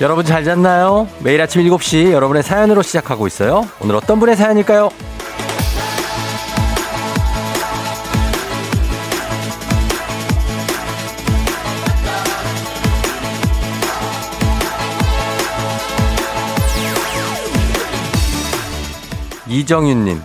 여러분 0.00 0.24
잘 0.24 0.44
잤나요? 0.44 1.06
매일 1.18 1.42
아침 1.42 1.62
7시 1.62 2.12
여러분의 2.12 2.42
사연으로 2.42 2.80
시작하고 2.80 3.26
있어요. 3.26 3.68
오늘 3.80 3.96
어떤 3.96 4.18
분의 4.18 4.34
사연일까요? 4.34 4.88
이정윤님, 19.48 20.22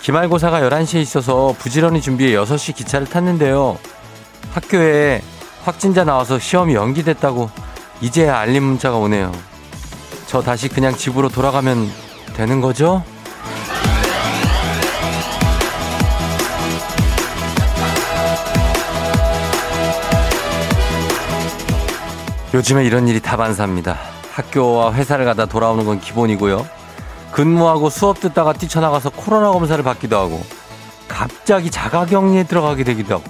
기말고사가 0.00 0.60
11시에 0.60 1.02
있어서 1.02 1.54
부지런히 1.58 2.00
준비해 2.00 2.34
6시 2.36 2.74
기차를 2.74 3.06
탔는데요. 3.06 3.76
학교에 4.52 5.20
확진자 5.64 6.04
나와서 6.04 6.38
시험이 6.38 6.74
연기됐다고 6.74 7.50
이제야 8.04 8.36
알림 8.38 8.64
문자가 8.64 8.98
오네요. 8.98 9.32
저 10.26 10.42
다시 10.42 10.68
그냥 10.68 10.94
집으로 10.94 11.30
돌아가면 11.30 11.90
되는 12.34 12.60
거죠? 12.60 13.02
요즘에 22.52 22.84
이런 22.84 23.08
일이 23.08 23.20
다반사입니다. 23.20 23.96
학교와 24.32 24.92
회사를 24.92 25.24
가다 25.24 25.46
돌아오는 25.46 25.86
건 25.86 25.98
기본이고요. 25.98 26.66
근무하고 27.32 27.88
수업 27.88 28.20
듣다가 28.20 28.52
뛰쳐나가서 28.52 29.08
코로나 29.16 29.50
검사를 29.50 29.82
받기도 29.82 30.18
하고 30.18 30.44
갑자기 31.08 31.70
자가격리에 31.70 32.44
들어가게 32.44 32.84
되기도 32.84 33.14
하고 33.14 33.24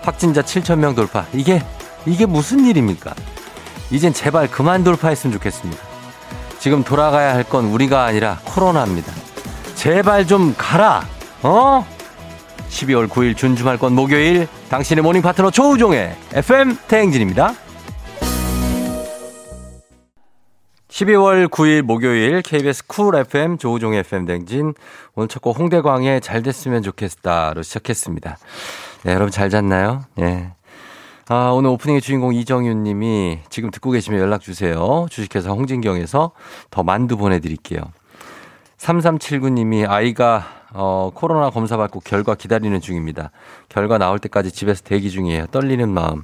확진자 0.00 0.40
7천 0.40 0.78
명 0.78 0.94
돌파. 0.94 1.26
이게 1.34 1.62
이게 2.06 2.24
무슨 2.24 2.64
일입니까? 2.64 3.12
이젠 3.90 4.12
제발 4.12 4.48
그만 4.50 4.82
돌파했으면 4.84 5.32
좋겠습니다. 5.34 5.82
지금 6.58 6.82
돌아가야 6.82 7.34
할 7.34 7.44
건 7.44 7.66
우리가 7.66 8.04
아니라 8.04 8.38
코로나입니다. 8.44 9.12
제발 9.74 10.26
좀 10.26 10.54
가라. 10.56 11.06
어? 11.42 11.86
12월 12.70 13.08
9일 13.08 13.36
준주말권 13.36 13.92
목요일 13.94 14.48
당신의 14.70 15.02
모닝 15.02 15.22
파트너 15.22 15.50
조우종의 15.50 16.16
FM 16.32 16.76
대행진입니다. 16.88 17.54
12월 20.88 21.48
9일 21.48 21.82
목요일 21.82 22.40
KBS 22.42 22.86
쿨 22.86 23.16
FM 23.16 23.58
조우종의 23.58 24.00
FM 24.00 24.26
대행진 24.26 24.74
오늘 25.16 25.28
첫 25.28 25.40
곡 25.42 25.58
홍대광의 25.58 26.20
잘 26.20 26.42
됐으면 26.42 26.82
좋겠다로 26.82 27.62
시작했습니다. 27.62 28.38
네, 29.02 29.12
여러분 29.12 29.30
잘 29.30 29.50
잤나요? 29.50 30.04
예. 30.20 30.52
아, 31.26 31.50
오늘 31.54 31.70
오프닝의 31.70 32.02
주인공 32.02 32.34
이정윤 32.34 32.82
님이 32.82 33.38
지금 33.48 33.70
듣고 33.70 33.90
계시면 33.90 34.20
연락 34.20 34.42
주세요. 34.42 35.06
주식회사 35.08 35.50
홍진경에서 35.50 36.32
더 36.70 36.82
만두 36.82 37.16
보내드릴게요. 37.16 37.80
3379 38.76 39.48
님이 39.48 39.86
아이가 39.86 40.44
어, 40.74 41.10
코로나 41.14 41.48
검사 41.48 41.78
받고 41.78 42.00
결과 42.00 42.34
기다리는 42.34 42.78
중입니다. 42.78 43.30
결과 43.70 43.96
나올 43.96 44.18
때까지 44.18 44.50
집에서 44.50 44.82
대기 44.82 45.10
중이에요. 45.10 45.46
떨리는 45.46 45.88
마음. 45.88 46.22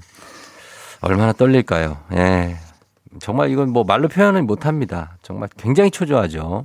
얼마나 1.01 1.33
떨릴까요? 1.33 1.97
예. 2.13 2.57
정말 3.21 3.51
이건 3.51 3.71
뭐 3.71 3.85
말로 3.85 4.07
표현을 4.09 4.43
못 4.43 4.67
합니다. 4.67 5.17
정말 5.23 5.49
굉장히 5.57 5.91
초조하죠. 5.91 6.65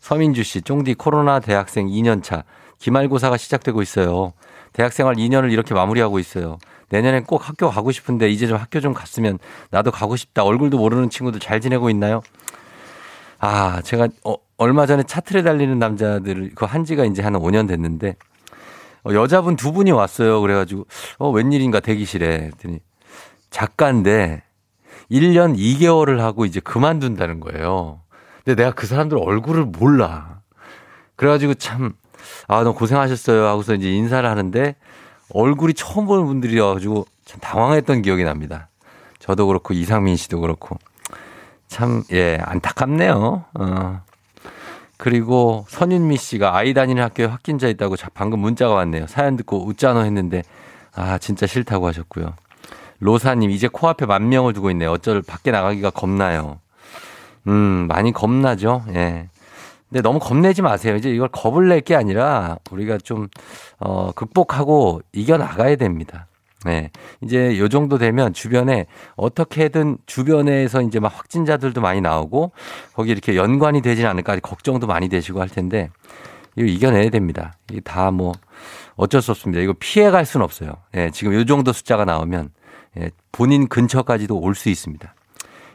서민주 0.00 0.42
씨, 0.42 0.60
쫑디 0.60 0.94
코로나 0.94 1.40
대학생 1.40 1.86
2년차. 1.86 2.42
기말고사가 2.78 3.38
시작되고 3.38 3.80
있어요. 3.80 4.34
대학생활 4.74 5.14
2년을 5.14 5.52
이렇게 5.52 5.72
마무리하고 5.72 6.18
있어요. 6.18 6.58
내년엔 6.92 7.24
꼭 7.24 7.48
학교 7.48 7.70
가고 7.70 7.90
싶은데 7.90 8.28
이제 8.28 8.46
좀 8.46 8.58
학교 8.58 8.78
좀 8.78 8.92
갔으면 8.92 9.38
나도 9.70 9.90
가고 9.90 10.14
싶다. 10.14 10.44
얼굴도 10.44 10.76
모르는 10.76 11.08
친구들 11.08 11.40
잘 11.40 11.58
지내고 11.58 11.88
있나요? 11.88 12.20
아, 13.38 13.80
제가 13.80 14.08
어, 14.24 14.34
얼마 14.58 14.84
전에 14.84 15.02
차트에 15.02 15.42
달리는 15.42 15.78
남자들 15.78 16.52
그 16.54 16.66
한지가 16.66 17.06
이제 17.06 17.22
한 17.22 17.32
5년 17.32 17.66
됐는데 17.66 18.16
어, 19.04 19.14
여자분 19.14 19.56
두 19.56 19.72
분이 19.72 19.90
왔어요. 19.90 20.42
그래가지고 20.42 20.86
어, 21.18 21.30
웬일인가 21.30 21.80
대기실에 21.80 22.50
했더니 22.52 22.80
작가인데 23.48 24.42
1년 25.10 25.56
2개월을 25.56 26.18
하고 26.18 26.44
이제 26.44 26.60
그만둔다는 26.60 27.40
거예요. 27.40 28.00
근데 28.44 28.62
내가 28.62 28.74
그 28.74 28.86
사람들 28.86 29.16
얼굴을 29.18 29.64
몰라. 29.64 30.40
그래가지고 31.16 31.54
참, 31.54 31.94
아, 32.48 32.62
너무 32.64 32.74
고생하셨어요. 32.74 33.46
하고서 33.46 33.74
이제 33.74 33.90
인사를 33.90 34.28
하는데 34.28 34.76
얼굴이 35.34 35.74
처음 35.74 36.06
보는 36.06 36.26
분들이어가지고 36.26 37.06
참 37.24 37.40
당황했던 37.40 38.02
기억이 38.02 38.24
납니다. 38.24 38.68
저도 39.18 39.46
그렇고 39.46 39.74
이상민 39.74 40.16
씨도 40.16 40.40
그렇고. 40.40 40.76
참, 41.68 42.02
예, 42.12 42.38
안타깝네요. 42.42 43.44
어. 43.54 44.02
그리고 44.98 45.64
선윤미 45.68 46.16
씨가 46.16 46.56
아이 46.56 46.74
다니는 46.74 47.02
학교에 47.02 47.26
확진자 47.26 47.66
있다고 47.68 47.96
방금 48.14 48.40
문자가 48.40 48.74
왔네요. 48.74 49.06
사연 49.06 49.36
듣고 49.36 49.66
웃자노 49.66 50.04
했는데, 50.04 50.42
아, 50.94 51.18
진짜 51.18 51.46
싫다고 51.46 51.86
하셨고요. 51.86 52.34
로사님, 53.00 53.50
이제 53.50 53.68
코앞에 53.68 54.06
만 54.06 54.28
명을 54.28 54.52
두고 54.52 54.70
있네요. 54.72 54.92
어쩔 54.92 55.22
밖에 55.22 55.50
나가기가 55.50 55.90
겁나요. 55.90 56.60
음, 57.48 57.86
많이 57.88 58.12
겁나죠. 58.12 58.84
예. 58.94 59.28
근데 59.92 60.00
너무 60.00 60.18
겁내지 60.18 60.62
마세요. 60.62 60.96
이제 60.96 61.10
이걸 61.10 61.28
겁을 61.28 61.68
낼 61.68 61.82
게 61.82 61.94
아니라 61.94 62.56
우리가 62.70 62.96
좀, 62.98 63.28
어, 63.78 64.12
극복하고 64.12 65.02
이겨나가야 65.12 65.76
됩니다. 65.76 66.28
네. 66.64 66.90
이제 67.20 67.58
요 67.58 67.68
정도 67.68 67.98
되면 67.98 68.32
주변에 68.32 68.86
어떻게든 69.16 69.98
주변에서 70.06 70.80
이제 70.82 70.98
막 71.00 71.08
확진자들도 71.14 71.80
많이 71.80 72.00
나오고 72.00 72.52
거기 72.94 73.10
이렇게 73.10 73.34
연관이 73.36 73.82
되진 73.82 74.06
않을까 74.06 74.38
걱정도 74.38 74.86
많이 74.86 75.08
되시고 75.08 75.40
할 75.40 75.48
텐데 75.48 75.90
이거 76.56 76.66
이겨내야 76.68 77.10
됩니다. 77.10 77.54
이게 77.70 77.80
다 77.80 78.10
뭐 78.12 78.32
어쩔 78.94 79.20
수 79.22 79.32
없습니다. 79.32 79.60
이거 79.60 79.74
피해갈 79.78 80.24
수는 80.24 80.44
없어요. 80.44 80.70
예, 80.94 81.10
지금 81.10 81.34
요 81.34 81.44
정도 81.44 81.72
숫자가 81.72 82.04
나오면 82.04 82.50
예, 82.98 83.10
본인 83.32 83.66
근처까지도 83.68 84.38
올 84.38 84.54
수 84.54 84.68
있습니다. 84.68 85.14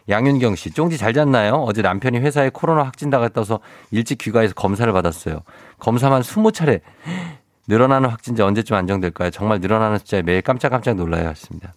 양윤경 0.09 0.55
씨, 0.55 0.71
쫑지 0.71 0.97
잘 0.97 1.13
잤나요? 1.13 1.55
어제 1.55 1.81
남편이 1.81 2.19
회사에 2.19 2.49
코로나 2.49 2.83
확진자가 2.83 3.29
떠서 3.29 3.59
일찍 3.91 4.17
귀가해서 4.19 4.53
검사를 4.53 4.91
받았어요. 4.91 5.41
검사만 5.79 6.21
20차례. 6.21 6.81
늘어나는 7.67 8.09
확진자 8.09 8.45
언제쯤 8.45 8.75
안정될까요? 8.75 9.29
정말 9.31 9.59
늘어나는 9.59 9.97
숫자에 9.97 10.21
매일 10.21 10.41
깜짝깜짝 10.41 10.95
놀라야 10.95 11.27
했습니다. 11.27 11.73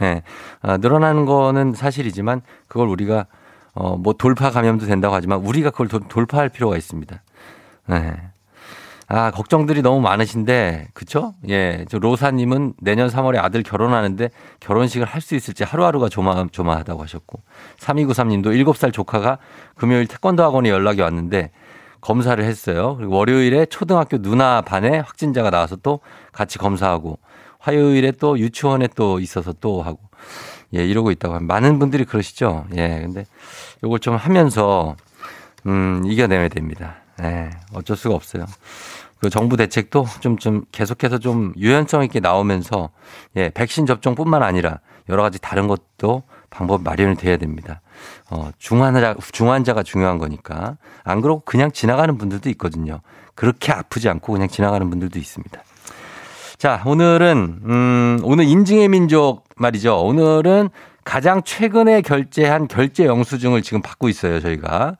네. 0.00 0.22
아, 0.60 0.76
늘어나는 0.76 1.24
거는 1.24 1.74
사실이지만 1.74 2.42
그걸 2.66 2.88
우리가 2.88 3.26
어, 3.74 3.96
뭐 3.96 4.12
돌파 4.12 4.50
감염도 4.50 4.86
된다고 4.86 5.14
하지만 5.14 5.38
우리가 5.40 5.70
그걸 5.70 5.86
도, 5.86 6.00
돌파할 6.00 6.48
필요가 6.48 6.76
있습니다. 6.76 7.22
네. 7.86 8.16
아, 9.10 9.30
걱정들이 9.30 9.80
너무 9.80 10.02
많으신데, 10.02 10.88
그쵸? 10.92 11.34
예. 11.48 11.86
저 11.88 11.98
로사님은 11.98 12.74
내년 12.82 13.08
3월에 13.08 13.38
아들 13.42 13.62
결혼하는데 13.62 14.28
결혼식을 14.60 15.06
할 15.06 15.22
수 15.22 15.34
있을지 15.34 15.64
하루하루가 15.64 16.08
조마, 16.10 16.46
조마하다고 16.52 17.02
하셨고, 17.02 17.42
3293님도 17.78 18.46
7살 18.46 18.92
조카가 18.92 19.38
금요일 19.76 20.06
태권도 20.06 20.42
학원에 20.42 20.68
연락이 20.68 21.00
왔는데 21.00 21.50
검사를 22.02 22.42
했어요. 22.42 22.96
그리고 22.96 23.16
월요일에 23.16 23.66
초등학교 23.66 24.20
누나 24.20 24.60
반에 24.60 24.98
확진자가 24.98 25.50
나와서 25.50 25.76
또 25.76 26.00
같이 26.32 26.58
검사하고, 26.58 27.18
화요일에 27.60 28.12
또 28.12 28.38
유치원에 28.38 28.88
또 28.94 29.20
있어서 29.20 29.54
또 29.54 29.82
하고, 29.82 30.00
예, 30.74 30.84
이러고 30.86 31.10
있다고 31.12 31.34
합니다. 31.34 31.54
많은 31.54 31.78
분들이 31.78 32.04
그러시죠? 32.04 32.66
예. 32.76 33.00
근데 33.02 33.24
요걸 33.82 34.00
좀 34.00 34.16
하면서, 34.16 34.96
음, 35.66 36.02
이겨내야 36.04 36.48
됩니다. 36.48 36.96
예, 37.22 37.50
어쩔 37.74 37.96
수가 37.96 38.14
없어요. 38.14 38.46
그 39.20 39.30
정부 39.30 39.56
대책도 39.56 40.06
좀, 40.20 40.38
좀 40.38 40.64
계속해서 40.70 41.18
좀 41.18 41.52
유연성 41.56 42.04
있게 42.04 42.20
나오면서 42.20 42.90
예, 43.36 43.50
백신 43.50 43.86
접종뿐만 43.86 44.42
아니라 44.42 44.78
여러 45.08 45.22
가지 45.22 45.40
다른 45.40 45.66
것도 45.66 46.22
방법 46.50 46.82
마련이 46.82 47.16
돼야 47.16 47.36
됩니다. 47.36 47.80
어, 48.30 48.50
중환자, 48.58 49.16
중환자가 49.32 49.82
중요한 49.82 50.18
거니까. 50.18 50.76
안 51.02 51.20
그러고 51.20 51.42
그냥 51.44 51.72
지나가는 51.72 52.16
분들도 52.16 52.48
있거든요. 52.50 53.00
그렇게 53.34 53.72
아프지 53.72 54.08
않고 54.08 54.32
그냥 54.32 54.48
지나가는 54.48 54.88
분들도 54.88 55.18
있습니다. 55.18 55.62
자, 56.58 56.82
오늘은, 56.84 57.60
음, 57.64 58.20
오늘 58.24 58.44
인증의 58.44 58.88
민족 58.88 59.44
말이죠. 59.56 60.00
오늘은 60.00 60.70
가장 61.04 61.42
최근에 61.42 62.02
결제한 62.02 62.68
결제 62.68 63.06
영수증을 63.06 63.62
지금 63.62 63.80
받고 63.80 64.08
있어요, 64.08 64.40
저희가. 64.40 64.96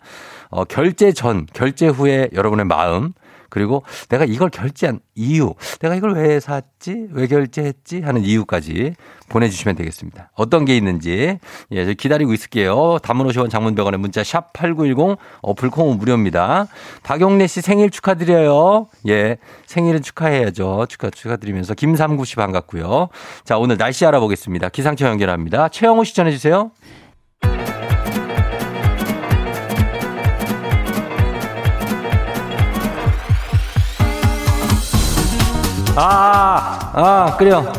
어, 0.50 0.64
결제 0.64 1.12
전, 1.12 1.46
결제 1.52 1.88
후에 1.88 2.28
여러분의 2.32 2.66
마음, 2.66 3.12
그리고 3.50 3.82
내가 4.08 4.24
이걸 4.24 4.50
결제한 4.50 5.00
이유, 5.14 5.54
내가 5.80 5.94
이걸 5.94 6.12
왜 6.12 6.38
샀지, 6.40 7.08
왜 7.12 7.26
결제했지 7.26 8.02
하는 8.02 8.22
이유까지 8.22 8.94
보내주시면 9.28 9.76
되겠습니다. 9.76 10.30
어떤 10.34 10.64
게 10.64 10.76
있는지 10.76 11.38
예, 11.70 11.84
저 11.84 11.92
기다리고 11.92 12.32
있을게요. 12.34 12.98
담은 13.02 13.26
50원 13.26 13.50
장문병원의 13.50 13.98
문자 14.00 14.22
샵 14.22 14.52
#8910 14.52 15.16
어플 15.42 15.70
콩은 15.70 15.98
무료입니다. 15.98 16.66
박용래 17.02 17.46
씨 17.46 17.60
생일 17.60 17.90
축하드려요. 17.90 18.88
예, 19.08 19.38
생일은 19.66 20.02
축하해야죠. 20.02 20.86
축하 20.88 21.10
축하드리면서 21.10 21.74
김삼구 21.74 22.24
씨 22.24 22.36
반갑고요. 22.36 23.08
자 23.44 23.58
오늘 23.58 23.76
날씨 23.76 24.04
알아보겠습니다. 24.06 24.68
기상청 24.70 25.08
연결합니다. 25.08 25.68
최영호 25.68 26.04
씨 26.04 26.14
전해주세요. 26.14 26.70
아, 36.00 36.92
아, 36.94 37.36
그래요. 37.36 37.72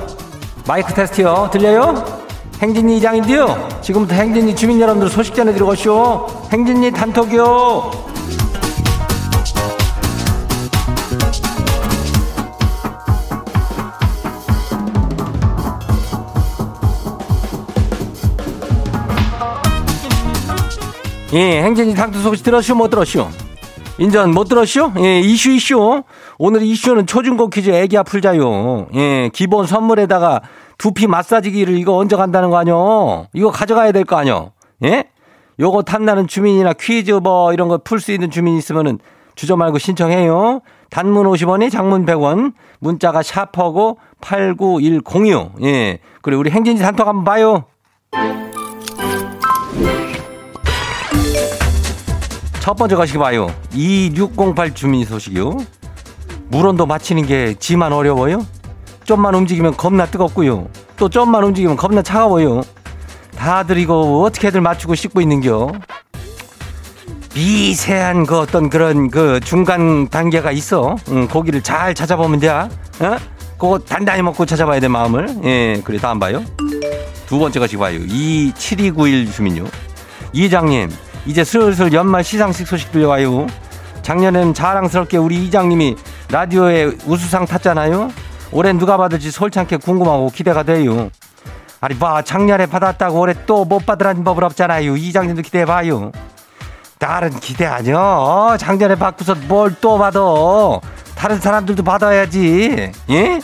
마이크 0.68 0.94
테스트요. 0.94 1.50
들려요? 1.54 2.20
행진이 2.62 2.98
이장인데요. 2.98 3.70
지금부터 3.82 4.14
행진이 4.14 4.58
주민 4.58 4.82
여러분들 4.82 5.10
소식 5.10 5.34
전해드리고 5.34 5.72
오시오. 5.72 6.28
행진이 6.52 6.92
단톡이요. 6.92 8.10
예, 21.32 21.64
행진이 21.64 21.96
단톡 21.96 22.22
소식 22.22 22.44
들었슈? 22.44 22.76
못 22.76 22.90
들었슈? 22.90 23.30
인전 24.00 24.32
못 24.32 24.46
들었슈? 24.48 24.94
예, 25.00 25.20
이슈 25.20 25.52
이슈. 25.52 26.04
오늘 26.38 26.62
이슈는 26.64 27.06
초중고 27.06 27.50
퀴즈 27.50 27.70
애기야 27.70 28.04
풀자요. 28.04 28.88
예, 28.96 29.30
기본 29.34 29.66
선물에다가 29.68 30.42
두피 30.78 31.06
마사지기를 31.08 31.78
이거 31.78 31.98
얹어 31.98 32.16
간다는 32.16 32.50
거 32.50 32.58
아뇨? 32.58 33.28
이거 33.34 33.52
가져가야 33.52 33.92
될 33.92 34.06
거 34.06 34.16
아뇨? 34.16 34.52
예? 34.86 35.04
요거 35.60 35.82
탐나는 35.84 36.28
주민이나 36.28 36.72
퀴즈 36.74 37.12
뭐 37.12 37.52
이런 37.52 37.68
거 37.68 37.78
풀 37.80 38.00
수 38.00 38.14
있는 38.14 38.32
주민 38.32 38.56
있으면은 38.56 39.00
주저 39.36 39.58
말고 39.58 39.78
신청해요. 39.78 40.62
단문 40.90 41.26
50원이 41.28 41.70
장문 41.70 42.06
100원, 42.06 42.54
문자가 42.80 43.22
샤퍼고 43.22 43.98
89106. 44.22 45.62
예. 45.64 46.00
그리고 46.22 46.40
우리 46.40 46.50
행진이 46.52 46.80
단톡 46.80 47.06
한번 47.06 47.26
봐요. 47.26 47.66
첫 52.70 52.76
번째 52.76 52.98
가시기 52.98 53.18
봐요. 53.18 53.52
2608 53.74 54.76
주민 54.76 55.04
소식이요. 55.04 55.58
물온도 56.50 56.86
맞히는 56.86 57.26
게 57.26 57.56
지만 57.58 57.92
어려워요? 57.92 58.46
좀만 59.06 59.34
움직이면 59.34 59.76
겁나 59.76 60.06
뜨겁고요. 60.06 60.68
또 60.96 61.10
좀만 61.10 61.44
움직이면 61.46 61.78
겁나 61.78 62.04
차가워요. 62.04 62.62
다들 63.36 63.80
이거 63.80 64.22
어떻게들 64.22 64.62
맞추고 64.62 64.94
씻고 64.94 65.20
있는겨? 65.20 65.72
미세한 67.34 68.28
그 68.28 68.38
어떤 68.38 68.70
그런 68.70 69.10
그 69.10 69.40
중간 69.40 70.08
단계가 70.08 70.52
있어. 70.52 70.96
응, 71.10 71.28
고기를 71.28 71.64
잘 71.64 71.96
찾아보면 71.96 72.40
돼. 72.40 72.50
어? 72.50 72.70
그거 73.58 73.80
단단히 73.80 74.22
먹고 74.22 74.46
찾아봐야 74.46 74.80
돼 74.80 74.88
마음을. 74.88 75.40
예, 75.44 75.82
그래 75.84 75.98
다음 75.98 76.20
봐요. 76.20 76.44
두 77.26 77.40
번째 77.40 77.62
가시기 77.62 77.78
봐요. 77.80 77.98
27291 78.06 79.32
주민요. 79.32 79.66
이장님, 80.34 80.92
이제 81.26 81.44
슬슬 81.44 81.94
연말 81.94 82.24
시상식 82.24 82.68
소식 82.68 82.92
들려와요. 82.92 83.48
작년엔 84.02 84.54
자랑스럽게 84.54 85.18
우리 85.18 85.46
이장님이 85.46 85.96
라디오에 86.32 86.86
우수상 87.06 87.46
탔잖아요. 87.46 88.12
올해 88.52 88.74
누가 88.74 88.98
받을지 88.98 89.30
솔찬게 89.30 89.78
궁금하고 89.78 90.30
기대가 90.32 90.64
돼요. 90.64 91.10
아니 91.82 91.96
봐 91.98 92.22
작년에 92.22 92.66
받았다고 92.66 93.20
올해 93.20 93.34
또 93.46 93.64
못 93.66 93.86
받으라는 93.86 94.24
법은 94.24 94.44
없잖아요. 94.44 94.96
이장님도 94.98 95.44
기대해봐요. 95.44 96.12
다른 96.98 97.30
기대 97.40 97.66
아니요. 97.66 97.98
어, 97.98 98.58
작년에 98.58 98.96
받고서 98.96 99.36
뭘 99.48 99.76
또 99.80 99.98
받아. 99.98 100.20
다른 101.16 101.40
사람들도 101.40 101.84
받아야지. 101.84 102.92
예? 103.10 103.40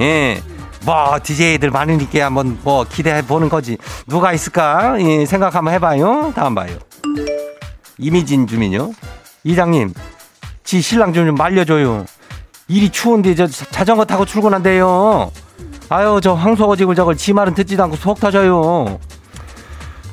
예. 0.00 0.42
뭐 0.84 1.18
DJ들 1.22 1.70
많으니까 1.70 2.24
한번 2.26 2.58
뭐 2.62 2.84
기대해 2.84 3.22
보는 3.22 3.48
거지. 3.48 3.78
누가 4.06 4.32
있을까? 4.32 4.96
예, 5.00 5.24
생각 5.26 5.54
한번 5.54 5.74
해봐요. 5.74 6.32
다음 6.34 6.54
봐요. 6.54 6.70
이미진 7.98 8.46
주민요. 8.46 8.92
이장님, 9.44 9.92
지 10.64 10.80
신랑 10.80 11.12
좀, 11.12 11.26
좀 11.26 11.34
말려줘요. 11.34 12.04
일이 12.68 12.88
추운데 12.88 13.34
저 13.34 13.46
자전거 13.46 14.04
타고 14.04 14.24
출근한대요. 14.24 15.32
아유 15.88 16.20
저 16.22 16.34
황소거지글 16.34 16.94
저걸 16.94 17.16
지 17.16 17.32
말은 17.32 17.54
듣지도 17.54 17.82
않고 17.82 17.96
속 17.96 18.20
터져요. 18.20 19.00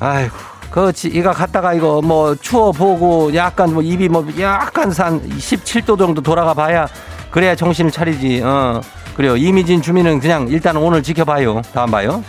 아이고 0.00 0.34
그렇지 0.72 1.08
이거 1.08 1.32
갔다가 1.32 1.72
이거 1.72 2.02
뭐 2.02 2.34
추워 2.34 2.72
보고 2.72 3.32
약간 3.34 3.72
뭐 3.72 3.82
입이 3.82 4.08
뭐 4.08 4.26
약간 4.40 4.90
산 4.90 5.22
17도 5.30 5.96
정도 5.96 6.20
돌아가 6.20 6.52
봐야 6.52 6.88
그래야 7.30 7.54
정신을 7.54 7.92
차리지. 7.92 8.42
어 8.42 8.80
그래요 9.16 9.36
이미진 9.36 9.80
주민은 9.80 10.18
그냥 10.18 10.48
일단 10.48 10.76
오늘 10.76 11.02
지켜봐요. 11.02 11.62
다음 11.72 11.92
봐요. 11.92 12.24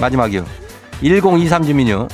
마지막이요. 0.00 0.44
1023 1.02 1.64
주민요. 1.64 2.08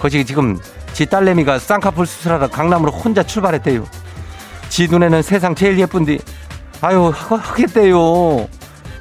거기 0.00 0.24
지금 0.24 0.58
지 0.92 1.06
딸내미가 1.06 1.58
쌍꺼풀 1.58 2.06
수술하다 2.06 2.48
강남으로 2.48 2.92
혼자 2.92 3.22
출발했대요. 3.22 3.86
지 4.68 4.88
눈에는 4.88 5.22
세상 5.22 5.54
제일 5.54 5.78
예쁜데 5.78 6.18
아유 6.82 7.12
하겠대요. 7.14 8.48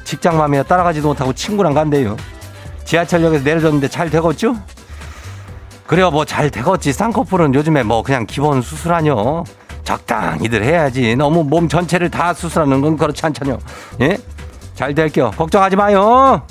직장맘이야 0.04 0.64
따라가지도 0.64 1.08
못하고 1.10 1.34
친구랑 1.34 1.74
간대요. 1.74 2.18
지하철역에서 2.86 3.44
내려줬는데 3.44 3.88
잘 3.90 4.10
되겠죠? 4.10 4.56
그래요 5.86 6.10
뭐 6.12 6.26
잘 6.26 6.50
되겠지. 6.50 6.94
쌍꺼풀은 6.94 7.54
요즘에 7.54 7.84
뭐 7.84 8.02
그냥 8.04 8.26
기본 8.26 8.62
수술하뇨. 8.62 9.44
적당히들 9.84 10.64
해야지. 10.64 11.16
너무 11.16 11.44
몸 11.44 11.68
전체를 11.68 12.10
다 12.12 12.34
수술하는 12.34 12.82
건 12.82 12.96
그렇지 12.96 13.26
않잖요. 13.26 13.58
예? 14.02 14.18
잘 14.76 14.94
될게요. 14.94 15.32
걱정하지 15.36 15.76
마요. 15.76 16.44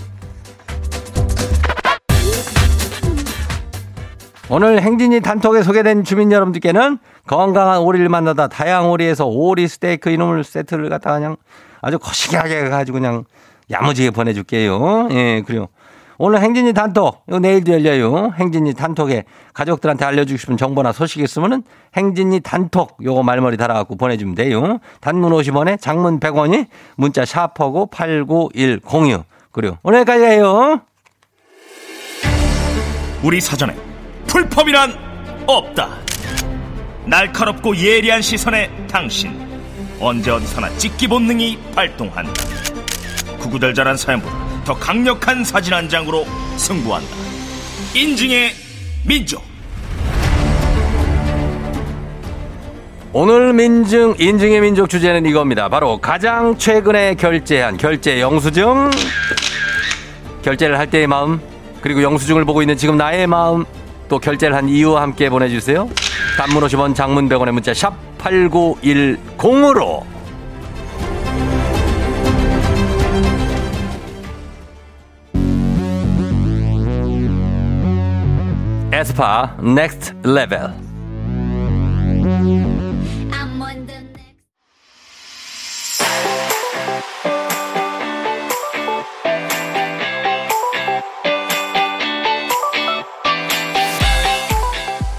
오늘 4.51 4.81
행진이 4.81 5.21
단톡에 5.21 5.63
소개된 5.63 6.05
주민 6.05 6.33
여러분들께는 6.33 6.99
건강한 7.27 7.81
오리를 7.81 8.09
만나다 8.09 8.49
다양 8.49 8.91
오리에서 8.91 9.27
오리 9.27 9.69
스테이크 9.69 10.09
이놈을 10.09 10.43
세트를 10.43 10.89
갖다 10.89 11.13
그냥 11.13 11.37
아주 11.83 11.99
거시기하게 11.99 12.65
해가지고 12.65 12.99
그냥 12.99 13.25
야무지게 13.71 14.11
보내줄게요. 14.11 15.09
예, 15.11 15.43
그래요. 15.47 15.67
오늘 16.17 16.41
행진이 16.41 16.73
단톡, 16.73 17.23
이거 17.29 17.39
내일도 17.39 17.73
열려요. 17.73 18.33
행진이 18.37 18.73
단톡에 18.73 19.25
가족들한테 19.53 20.05
알려주고 20.07 20.39
싶은 20.39 20.57
정보나 20.57 20.93
소식 20.93 21.21
있으면은 21.21 21.63
행진이 21.95 22.41
단톡 22.41 22.97
요거 23.05 23.23
말머리 23.23 23.59
달아갖고 23.59 23.97
보내주면 23.97 24.35
돼요. 24.35 24.79
단문 25.01 25.31
50원에 25.31 25.79
장문 25.79 26.21
100원이 26.21 26.67
문자 26.97 27.27
샤퍼고 27.27 27.91
89106. 27.91 29.25
그래요. 29.53 29.77
오늘까지 29.83 30.25
해요. 30.25 30.81
우리 33.23 33.41
사전에 33.41 33.88
풀펌이란 34.29 34.95
없다. 35.47 35.89
날카롭고 37.07 37.77
예리한 37.77 38.23
시선에 38.23 38.71
당신 38.91 39.49
언제 39.99 40.31
어디서나 40.31 40.69
찍기 40.77 41.09
본능이 41.09 41.59
발동한다. 41.75 42.33
구구절절한 43.39 43.97
사연보다 43.97 44.65
더 44.65 44.75
강력한 44.75 45.43
사진 45.45 45.73
한 45.73 45.89
장으로 45.89 46.27
승부한다. 46.57 47.09
인증의 47.95 48.53
민족. 49.07 49.43
오늘 53.15 53.55
민증 53.55 54.15
인증의 54.19 54.61
민족 54.61 54.91
주제는 54.91 55.25
이겁니다. 55.25 55.69
바로 55.71 55.99
가장 55.99 56.57
최근에 56.59 57.15
결제한 57.15 57.79
결제 57.79 58.21
영수증 58.21 58.91
결제를 60.43 60.79
할 60.79 60.91
때의 60.91 61.07
마음 61.07 61.41
그리고 61.81 62.03
영수증을 62.03 62.45
보고 62.45 62.61
있는 62.61 62.77
지금 62.77 62.99
나의 62.99 63.27
마음 63.27 63.65
또 64.09 64.19
결제를 64.19 64.57
한 64.57 64.69
이유와 64.69 65.03
함께 65.03 65.29
보내주세요. 65.31 65.89
단문 66.37 66.63
50원 66.65 66.95
장문 66.95 67.29
100원의 67.29 67.53
문자 67.53 67.75
샵 67.75 67.95
8910으로 68.19 70.03
에스파 78.93 79.57
Next 79.63 80.15
Level 80.25 80.88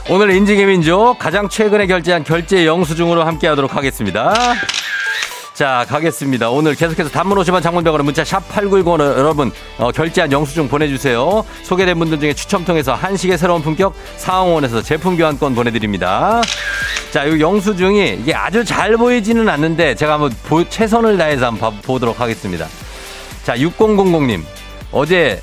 오늘 0.10 0.32
인증의 0.32 0.66
민족 0.66 1.20
가장 1.20 1.48
최근에 1.48 1.86
결제한 1.86 2.24
결제 2.24 2.66
영수증으로 2.66 3.24
함께 3.24 3.48
하도록 3.48 3.76
하겠습니다. 3.76 4.34
자, 5.54 5.86
가겠습니다. 5.90 6.50
오늘 6.50 6.74
계속해서 6.74 7.10
단문 7.10 7.38
50원 7.38 7.62
장문 7.62 7.77
백 7.77 7.86
원으로 7.86 8.04
문자 8.04 8.24
샵 8.24 8.48
8910으로 8.50 9.02
여러분 9.18 9.52
어, 9.78 9.92
결제한 9.92 10.32
영수증 10.32 10.68
보내주세요. 10.70 11.44
소개된 11.64 12.00
분들 12.00 12.20
중에 12.22 12.34
추첨 12.34 12.64
통해서 12.66 12.94
한식의 12.96 13.38
새로운 13.38 13.62
품격 13.62 13.94
상황원에서 14.18 14.82
제품 14.82 15.18
교환권 15.18 15.54
보내드립니다. 15.54 16.42
자, 17.12 17.26
이 17.26 17.40
영수증이 17.40 18.20
이게 18.22 18.34
아주 18.34 18.64
잘 18.64 18.96
보이지는 18.98 19.48
않는데 19.50 19.94
제가 19.96 20.14
한번 20.14 20.34
보- 20.48 20.68
최선을 20.68 21.18
다해서 21.18 21.48
한번 21.48 21.74
봐- 21.76 21.82
보도록 21.84 22.20
하겠습니다. 22.22 22.66
자, 23.44 23.56
6000님. 23.56 24.42
어제 24.92 25.40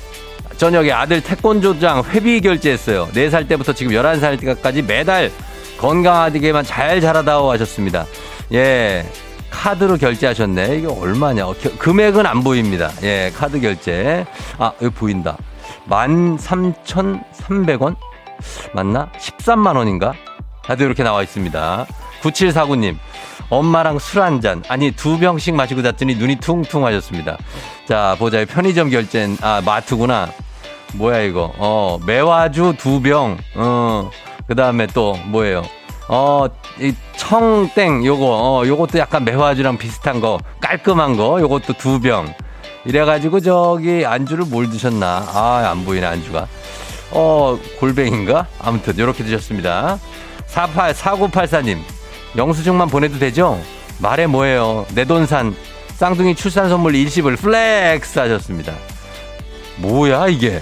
저녁에 0.57 0.91
아들 0.91 1.21
태권도장 1.21 2.03
회비 2.09 2.41
결제했어요. 2.41 3.07
4살 3.13 3.47
때부터 3.47 3.73
지금 3.73 3.91
11살 3.93 4.39
때까지 4.39 4.81
매달 4.81 5.31
건강하게만 5.79 6.63
잘 6.63 6.99
자라다오 6.99 7.51
하셨습니다. 7.51 8.05
예. 8.53 9.05
카드로 9.51 9.97
결제하셨네. 9.97 10.77
이게 10.77 10.87
얼마냐? 10.87 11.47
어, 11.47 11.53
겨- 11.59 11.71
금액은 11.77 12.25
안 12.25 12.43
보입니다. 12.43 12.91
예, 13.03 13.31
카드 13.35 13.59
결제. 13.61 14.25
아, 14.57 14.71
여기 14.81 14.93
보인다. 14.93 15.37
13,300원? 15.89 17.95
맞나? 18.73 19.09
13만 19.17 19.75
원인가? 19.77 20.13
다들 20.65 20.85
이렇게 20.87 21.03
나와 21.03 21.21
있습니다. 21.23 21.85
9749님. 22.21 22.97
엄마랑 23.49 23.99
술 23.99 24.21
한 24.21 24.41
잔, 24.41 24.61
아니 24.67 24.91
두 24.91 25.17
병씩 25.17 25.55
마시고 25.55 25.81
잤더니 25.81 26.15
눈이 26.15 26.35
퉁퉁 26.37 26.85
하셨습니다. 26.85 27.37
자, 27.87 28.17
보자. 28.19 28.43
편의점 28.43 28.89
결제, 28.89 29.29
아, 29.41 29.61
마트구나. 29.65 30.27
뭐야 30.93 31.21
이거? 31.21 31.53
어, 31.57 31.99
매화주 32.05 32.75
두 32.77 33.01
병. 33.01 33.37
어. 33.55 34.09
그다음에 34.47 34.87
또 34.87 35.17
뭐예요? 35.25 35.63
어, 36.07 36.45
이 36.79 36.93
청땡 37.17 38.05
요거 38.05 38.25
어, 38.25 38.65
요것도 38.65 38.97
약간 38.97 39.25
매화주랑 39.25 39.77
비슷한 39.77 40.21
거 40.21 40.39
깔끔한 40.61 41.17
거 41.17 41.39
요것도 41.41 41.73
두 41.73 41.99
병. 41.99 42.33
이래 42.85 43.03
가지고 43.03 43.41
저기 43.41 44.05
안주를 44.05 44.45
뭘 44.45 44.69
드셨나? 44.69 45.27
아, 45.33 45.67
안 45.69 45.83
보이네 45.83 46.05
안주가. 46.05 46.47
어, 47.11 47.59
골뱅인가? 47.79 48.47
아무튼 48.59 48.97
요렇게 48.97 49.23
드셨습니다. 49.23 49.99
48 50.47 50.93
4984님. 50.93 51.79
영수증만 52.37 52.87
보내도 52.87 53.19
되죠? 53.19 53.59
말해 53.99 54.27
뭐예요? 54.27 54.85
내돈내산 54.93 55.55
쌍둥이 55.95 56.35
출산 56.35 56.69
선물 56.69 56.95
일시불 56.95 57.35
flex 57.35 58.19
하셨습니다. 58.19 58.73
뭐야 59.77 60.27
이게? 60.27 60.61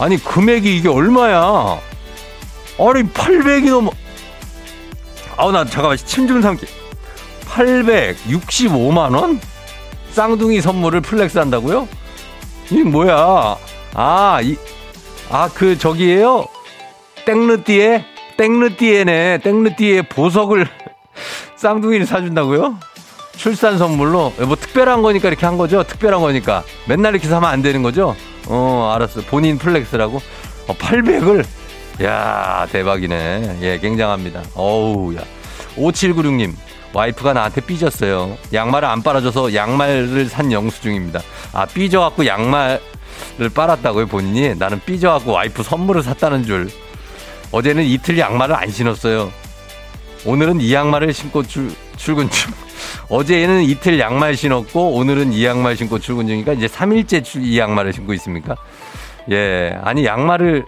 아니 0.00 0.16
금액이 0.16 0.76
이게 0.78 0.88
얼마야? 0.88 1.78
아니 2.78 3.02
800이 3.04 3.70
넘어. 3.70 3.90
아우 5.36 5.52
나 5.52 5.64
잠깐만 5.64 5.96
침 5.98 6.26
좀 6.26 6.40
삼키. 6.40 6.66
865만 7.46 9.14
원? 9.14 9.40
쌍둥이 10.12 10.60
선물을 10.62 11.02
flex 11.02 11.38
한다고요? 11.38 11.86
이게 12.70 12.82
뭐야? 12.82 13.56
아, 13.94 14.40
이, 14.42 14.56
아, 15.30 15.48
그, 15.52 15.76
저기에요? 15.76 16.46
땡르띠에? 17.26 18.04
땡르띠에네. 18.36 19.38
땡르띠에 19.38 20.02
보석을 20.02 20.66
쌍둥이를 21.56 22.06
사준다고요? 22.06 22.78
출산 23.36 23.76
선물로? 23.78 24.32
뭐 24.46 24.56
특별한 24.56 25.02
거니까 25.02 25.28
이렇게 25.28 25.44
한 25.46 25.58
거죠? 25.58 25.82
특별한 25.82 26.20
거니까. 26.20 26.62
맨날 26.86 27.12
이렇게 27.14 27.28
사면 27.28 27.50
안 27.50 27.62
되는 27.62 27.82
거죠? 27.82 28.14
어, 28.46 28.92
알았어. 28.94 29.22
본인 29.22 29.58
flex라고? 29.58 30.20
어, 30.68 30.74
800을? 30.74 31.44
야 32.04 32.66
대박이네. 32.72 33.58
예, 33.60 33.78
굉장합니다. 33.78 34.42
어우, 34.54 35.14
야. 35.16 35.20
5796님. 35.76 36.54
와이프가 36.92 37.34
나한테 37.34 37.60
삐졌어요. 37.60 38.36
양말을 38.52 38.88
안 38.88 39.02
빨아줘서 39.02 39.54
양말을 39.54 40.26
산 40.28 40.50
영수증입니다. 40.50 41.20
아, 41.52 41.64
삐져갖고 41.66 42.26
양말을 42.26 42.80
빨았다고요, 43.54 44.06
본인이? 44.06 44.54
나는 44.56 44.80
삐져갖고 44.84 45.32
와이프 45.32 45.62
선물을 45.62 46.02
샀다는 46.02 46.44
줄. 46.44 46.68
어제는 47.52 47.84
이틀 47.84 48.18
양말을 48.18 48.54
안 48.56 48.70
신었어요. 48.70 49.30
오늘은 50.24 50.60
이 50.60 50.72
양말을 50.74 51.12
신고 51.14 51.42
출, 51.44 51.70
출근 52.00 52.30
중. 52.30 52.52
어제는 53.10 53.62
이틀 53.62 53.98
양말 54.00 54.36
신었고, 54.36 54.94
오늘은 54.94 55.32
이 55.32 55.44
양말 55.44 55.76
신고 55.76 55.98
출근 55.98 56.26
중이니까 56.26 56.54
이제 56.54 56.66
3일째 56.66 57.22
출- 57.22 57.42
이 57.42 57.58
양말을 57.58 57.92
신고 57.92 58.14
있습니까? 58.14 58.56
예. 59.30 59.78
아니, 59.82 60.04
양말을, 60.06 60.64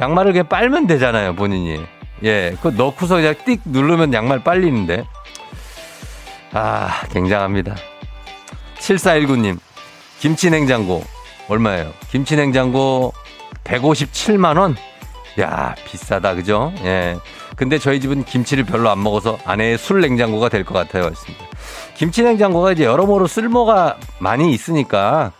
양말을 0.00 0.32
그냥 0.32 0.48
빨면 0.48 0.86
되잖아요, 0.88 1.34
본인이. 1.36 1.80
예. 2.24 2.52
그거 2.56 2.70
넣고서 2.70 3.16
그냥 3.16 3.34
띡 3.34 3.60
누르면 3.66 4.12
양말 4.12 4.42
빨리는데. 4.42 5.04
아, 6.52 7.02
굉장합니다. 7.12 7.76
7419님, 8.78 9.58
김치 10.18 10.50
냉장고, 10.50 11.04
얼마예요? 11.48 11.92
김치 12.10 12.34
냉장고 12.36 13.12
157만 13.64 14.58
원? 14.58 14.76
야, 15.40 15.74
비싸다, 15.86 16.34
그죠? 16.34 16.72
예. 16.82 17.16
근데 17.58 17.78
저희 17.78 17.98
집은 18.00 18.24
김치를 18.24 18.64
별로 18.64 18.88
안 18.90 19.02
먹어서 19.02 19.38
아내의 19.44 19.78
술 19.78 20.00
냉장고가 20.00 20.48
될 20.48 20.64
것 20.64 20.74
같아요. 20.74 21.04
했습니다. 21.06 21.44
김치 21.96 22.22
냉장고가 22.22 22.72
이제 22.72 22.84
여러모로 22.84 23.26
쓸모가 23.26 23.96
많이 24.20 24.52
있으니까 24.52 25.32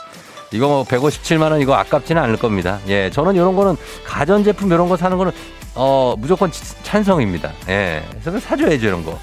이거 0.51 0.67
뭐 0.67 0.85
157만 0.85 1.53
원 1.53 1.61
이거 1.61 1.75
아깝지는 1.75 2.21
않을 2.23 2.37
겁니다. 2.37 2.81
예. 2.89 3.09
저는 3.11 3.35
이런 3.37 3.55
거는 3.55 3.77
가전 4.05 4.43
제품 4.43 4.67
이런 4.73 4.89
거 4.89 4.97
사는 4.97 5.17
거는 5.17 5.31
어, 5.77 6.15
무조건 6.19 6.51
치- 6.51 6.83
찬성입니다. 6.83 7.53
예. 7.69 8.03
그래서 8.23 8.41
사줘야죠, 8.41 8.87
이런 8.89 9.05
거. 9.05 9.17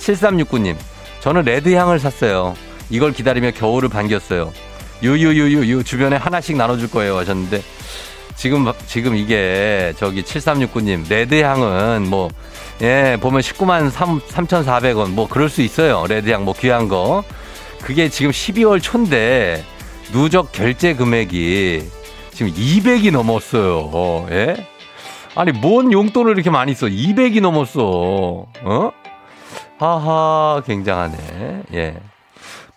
7369님, 0.00 0.76
저는 1.20 1.42
레드 1.42 1.74
향을 1.74 1.98
샀어요. 1.98 2.54
이걸 2.90 3.12
기다리며 3.12 3.52
겨울을 3.52 3.88
반겼어요. 3.88 4.52
유유유유유 5.02 5.84
주변에 5.84 6.16
하나씩 6.16 6.56
나눠줄 6.56 6.90
거예요 6.90 7.16
하셨는데 7.18 7.62
지금 8.36 8.70
지금 8.86 9.16
이게 9.16 9.92
저기 9.96 10.22
7369님 10.22 11.08
레드향은 11.08 12.08
뭐 12.08 12.28
예, 12.82 13.16
보면 13.20 13.40
19만 13.40 13.90
3 13.90 14.20
3,400원 14.20 15.10
뭐 15.10 15.26
그럴 15.26 15.48
수 15.48 15.62
있어요. 15.62 16.04
레드향 16.08 16.44
뭐 16.44 16.54
귀한 16.54 16.88
거. 16.88 17.24
그게 17.80 18.08
지금 18.08 18.30
12월 18.30 18.82
초인데 18.82 19.64
누적 20.12 20.52
결제 20.52 20.94
금액이 20.94 21.88
지금 22.32 22.52
200이 22.52 23.10
넘었어요. 23.10 24.26
예? 24.30 24.66
아니 25.34 25.52
뭔 25.52 25.92
용돈을 25.92 26.32
이렇게 26.32 26.50
많이 26.50 26.74
써? 26.74 26.86
200이 26.86 27.40
넘었어. 27.40 28.46
어? 28.62 28.92
하하, 29.78 30.62
굉장하네. 30.66 31.62
예. 31.74 31.96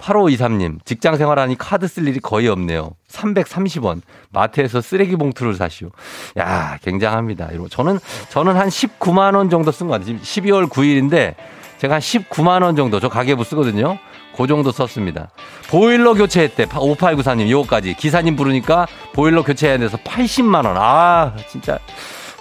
8523님, 0.09 0.83
직장 0.85 1.17
생활하니 1.17 1.57
카드 1.57 1.87
쓸 1.87 2.07
일이 2.07 2.19
거의 2.19 2.47
없네요. 2.47 2.91
330원. 3.09 4.01
마트에서 4.31 4.81
쓰레기 4.81 5.15
봉투를 5.15 5.53
사시오. 5.53 5.89
야, 6.37 6.77
굉장합니다. 6.83 7.49
저는, 7.69 7.99
저는 8.29 8.55
한 8.55 8.69
19만원 8.69 9.51
정도 9.51 9.71
쓴 9.71 9.87
것 9.87 9.93
같아요. 9.93 10.19
지금 10.19 10.21
12월 10.21 10.67
9일인데, 10.67 11.35
제가 11.77 11.95
한 11.95 12.01
19만원 12.01 12.75
정도, 12.75 12.99
저 12.99 13.09
가계부 13.09 13.43
쓰거든요. 13.43 13.97
그 14.35 14.47
정도 14.47 14.71
썼습니다. 14.71 15.29
보일러 15.69 16.13
교체했대. 16.13 16.65
5894님, 16.67 17.49
요거까지. 17.49 17.95
기사님 17.95 18.35
부르니까 18.35 18.87
보일러 19.13 19.43
교체해야 19.43 19.77
돼서 19.77 19.97
80만원. 19.97 20.75
아, 20.77 21.33
진짜. 21.49 21.77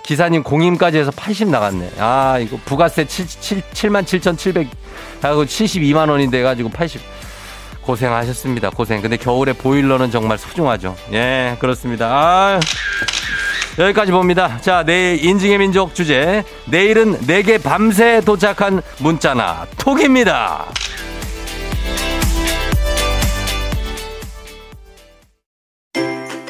기사님 0.04 0.42
공임까지 0.42 0.98
해서 0.98 1.10
80 1.10 1.48
나갔네. 1.48 1.90
아, 1.98 2.38
이거 2.38 2.58
부가세 2.64 3.04
7, 3.04 3.26
7, 3.26 3.60
7만 3.60 4.06
7,700 4.06 4.68
하고 5.20 5.44
72만 5.44 6.08
원인데 6.08 6.42
가지고 6.42 6.70
80 6.70 7.02
고생하셨습니다. 7.88 8.68
고생. 8.70 9.00
근데 9.00 9.16
겨울에 9.16 9.54
보일러는 9.54 10.10
정말 10.10 10.36
소중하죠. 10.36 10.94
예, 11.12 11.56
그렇습니다. 11.58 12.06
아, 12.06 12.60
여기까지 13.78 14.12
봅니다. 14.12 14.58
자, 14.60 14.84
내일 14.84 15.24
인증의 15.24 15.58
민족 15.58 15.94
주제. 15.94 16.44
내일은 16.66 17.18
내게 17.26 17.56
밤새 17.56 18.20
도착한 18.20 18.82
문자나 18.98 19.66
톡입니다. 19.78 20.66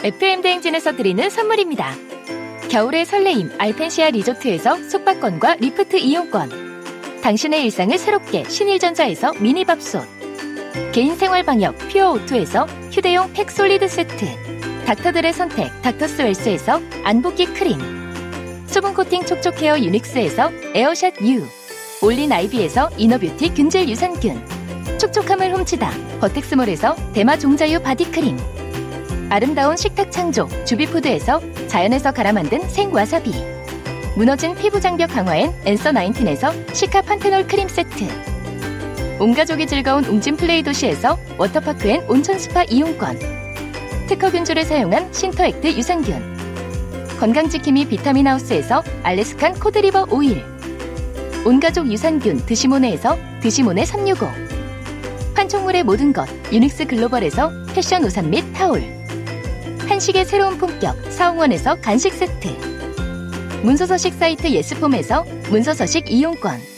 FM 0.03 0.43
대행진에서 0.43 0.97
드리는 0.97 1.31
선물입니다. 1.31 1.93
겨울의 2.69 3.07
설레임 3.07 3.53
알펜시아 3.59 4.11
리조트에서 4.11 4.89
숙박권과 4.89 5.57
리프트 5.57 5.97
이용권. 5.99 7.21
당신의 7.23 7.65
일상을 7.65 7.97
새롭게 7.97 8.45
신일전자에서 8.45 9.35
미니밥솥. 9.35 10.18
개인생활 10.93 11.45
방역 11.45 11.77
퓨어 11.89 12.13
오투에서 12.13 12.67
휴대용 12.91 13.33
팩 13.33 13.51
솔리드 13.51 13.89
세트. 13.89 14.27
닥터들의 14.87 15.33
선택 15.33 15.71
닥터스 15.83 16.23
웰스에서 16.23 16.81
안붓기 17.05 17.47
크림. 17.55 17.79
수분 18.67 18.95
코팅 18.95 19.25
촉촉 19.25 19.61
헤어 19.63 19.79
유닉스에서 19.79 20.51
에어샷 20.75 21.21
U. 21.23 21.47
올린 22.03 22.33
아이비에서 22.33 22.91
inner 22.97 23.23
beauty 23.23 23.55
균질 23.55 23.89
유산균. 23.89 24.99
촉촉함을 24.99 25.55
훔치다 25.55 25.91
버텍스몰에서 26.21 26.97
대마 27.13 27.37
종자유 27.39 27.81
바디크림. 27.81 28.37
아름다운 29.31 29.77
식탁 29.77 30.11
창조 30.11 30.49
주비푸드에서 30.65 31.41
자연에서 31.67 32.13
갈아 32.13 32.33
만든 32.33 32.67
생와사비 32.69 33.33
무너진 34.17 34.55
피부 34.55 34.81
장벽 34.81 35.11
강화엔 35.11 35.53
엔서 35.67 35.93
나인틴에서 35.93 36.51
시카 36.73 37.03
판테놀 37.03 37.47
크림 37.47 37.69
세트 37.69 38.07
온 39.21 39.35
가족이 39.35 39.67
즐거운 39.67 40.05
웅진 40.05 40.37
플레이 40.37 40.63
도시에서 40.63 41.19
워터파크 41.39 41.89
and 41.89 42.03
온천 42.09 42.39
스파 42.39 42.63
이용권. 42.63 43.19
특허 44.07 44.31
균주를 44.31 44.65
사용한 44.65 45.13
신터액트 45.13 45.67
유산균. 45.77 46.39
건강지킴이 47.19 47.89
비타민 47.89 48.29
하우스에서 48.29 48.85
Alaskan 49.03 49.55
cod 49.55 49.74
liver 49.74 50.07
oil. 50.11 50.45
온 51.45 51.59
가족 51.59 51.91
유산균 51.91 52.47
드시모네에서 52.47 53.19
드시모네 53.41 53.85
365 53.87 54.29
판촉물의 55.35 55.83
모든 55.83 56.13
것 56.13 56.29
유닉스 56.53 56.87
글로벌에서 56.87 57.51
패션 57.75 58.05
우산 58.05 58.31
및 58.31 58.45
타올. 58.53 58.85
한식의 59.89 60.27
새로운 60.27 60.59
품격 60.59 60.97
사홍원에서 61.11 61.81
간식 61.81 62.13
세트. 62.13 62.49
문서서식 63.65 64.15
사이트 64.15 64.49
예스폼에서 64.49 65.25
문서서식 65.51 66.09
이용권 66.09 66.78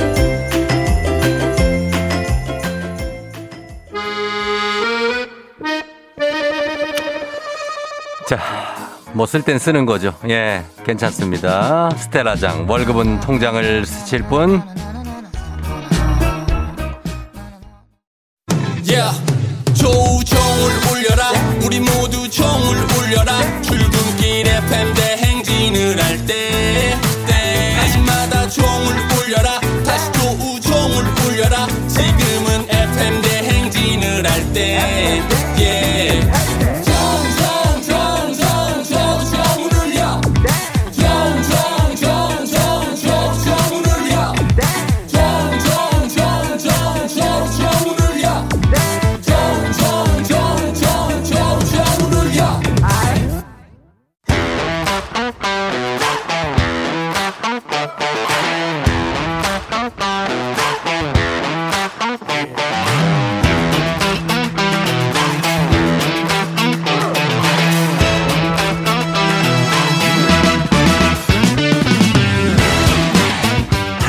뭐 9.13 9.25
쓸 9.25 9.41
땐 9.43 9.59
쓰는 9.59 9.85
거죠. 9.85 10.13
예, 10.29 10.63
괜찮습니다. 10.85 11.89
스텔라장, 11.91 12.65
월급은 12.69 13.19
통장을 13.19 13.85
스칠 13.85 14.23
뿐. 14.23 14.61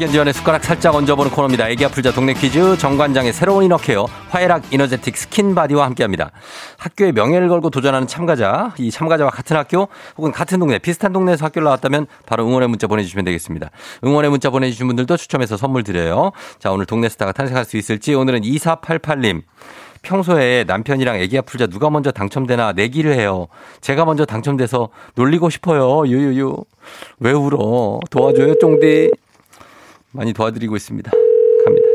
학연 0.00 0.12
지연에 0.12 0.32
숟가락 0.32 0.64
살짝 0.64 0.94
얹어보는 0.94 1.30
코너입니다. 1.30 1.68
애기야 1.68 1.84
풀자 1.84 2.10
동네 2.10 2.32
퀴즈 2.32 2.78
정관장의 2.78 3.34
새로운 3.34 3.64
inner 3.64 4.06
care 4.30 4.44
화애락 4.44 4.72
이너제틱 4.72 5.14
스킨바디와 5.14 5.84
함께합니다. 5.84 6.30
학교의 6.78 7.12
명예를 7.12 7.50
걸고 7.50 7.68
도전하는 7.68 8.06
참가자 8.06 8.72
이 8.78 8.90
참가자와 8.90 9.30
같은 9.30 9.58
학교 9.58 9.88
혹은 10.16 10.32
같은 10.32 10.58
동네 10.58 10.78
비슷한 10.78 11.12
동네에서 11.12 11.44
학교를 11.44 11.64
나왔다면 11.64 12.06
바로 12.24 12.46
응원의 12.46 12.70
문자 12.70 12.86
보내주시면 12.86 13.26
되겠습니다. 13.26 13.70
응원의 14.02 14.30
문자 14.30 14.48
보내주신 14.48 14.86
분들도 14.86 15.18
추첨해서 15.18 15.58
선물 15.58 15.82
드려요. 15.82 16.32
자 16.58 16.72
오늘 16.72 16.86
동네 16.86 17.10
스타가 17.10 17.32
탄생할 17.32 17.66
수 17.66 17.76
있을지 17.76 18.14
오늘은 18.14 18.40
2488님 18.40 19.42
평소에 20.00 20.64
남편이랑 20.66 21.16
애기 21.16 21.36
아플자 21.36 21.66
누가 21.66 21.90
먼저 21.90 22.10
당첨되나 22.10 22.72
내기를 22.72 23.12
해요. 23.12 23.48
제가 23.82 24.06
먼저 24.06 24.24
당첨돼서 24.24 24.88
놀리고 25.14 25.50
싶어요. 25.50 26.06
유유유. 26.06 26.56
왜 27.18 27.32
울어? 27.32 28.00
도와줘요, 28.08 28.54
쫑디. 28.58 29.10
많이 30.12 30.32
도와드리고 30.32 30.76
있습니다. 30.76 31.10
갑니다. 31.64 31.86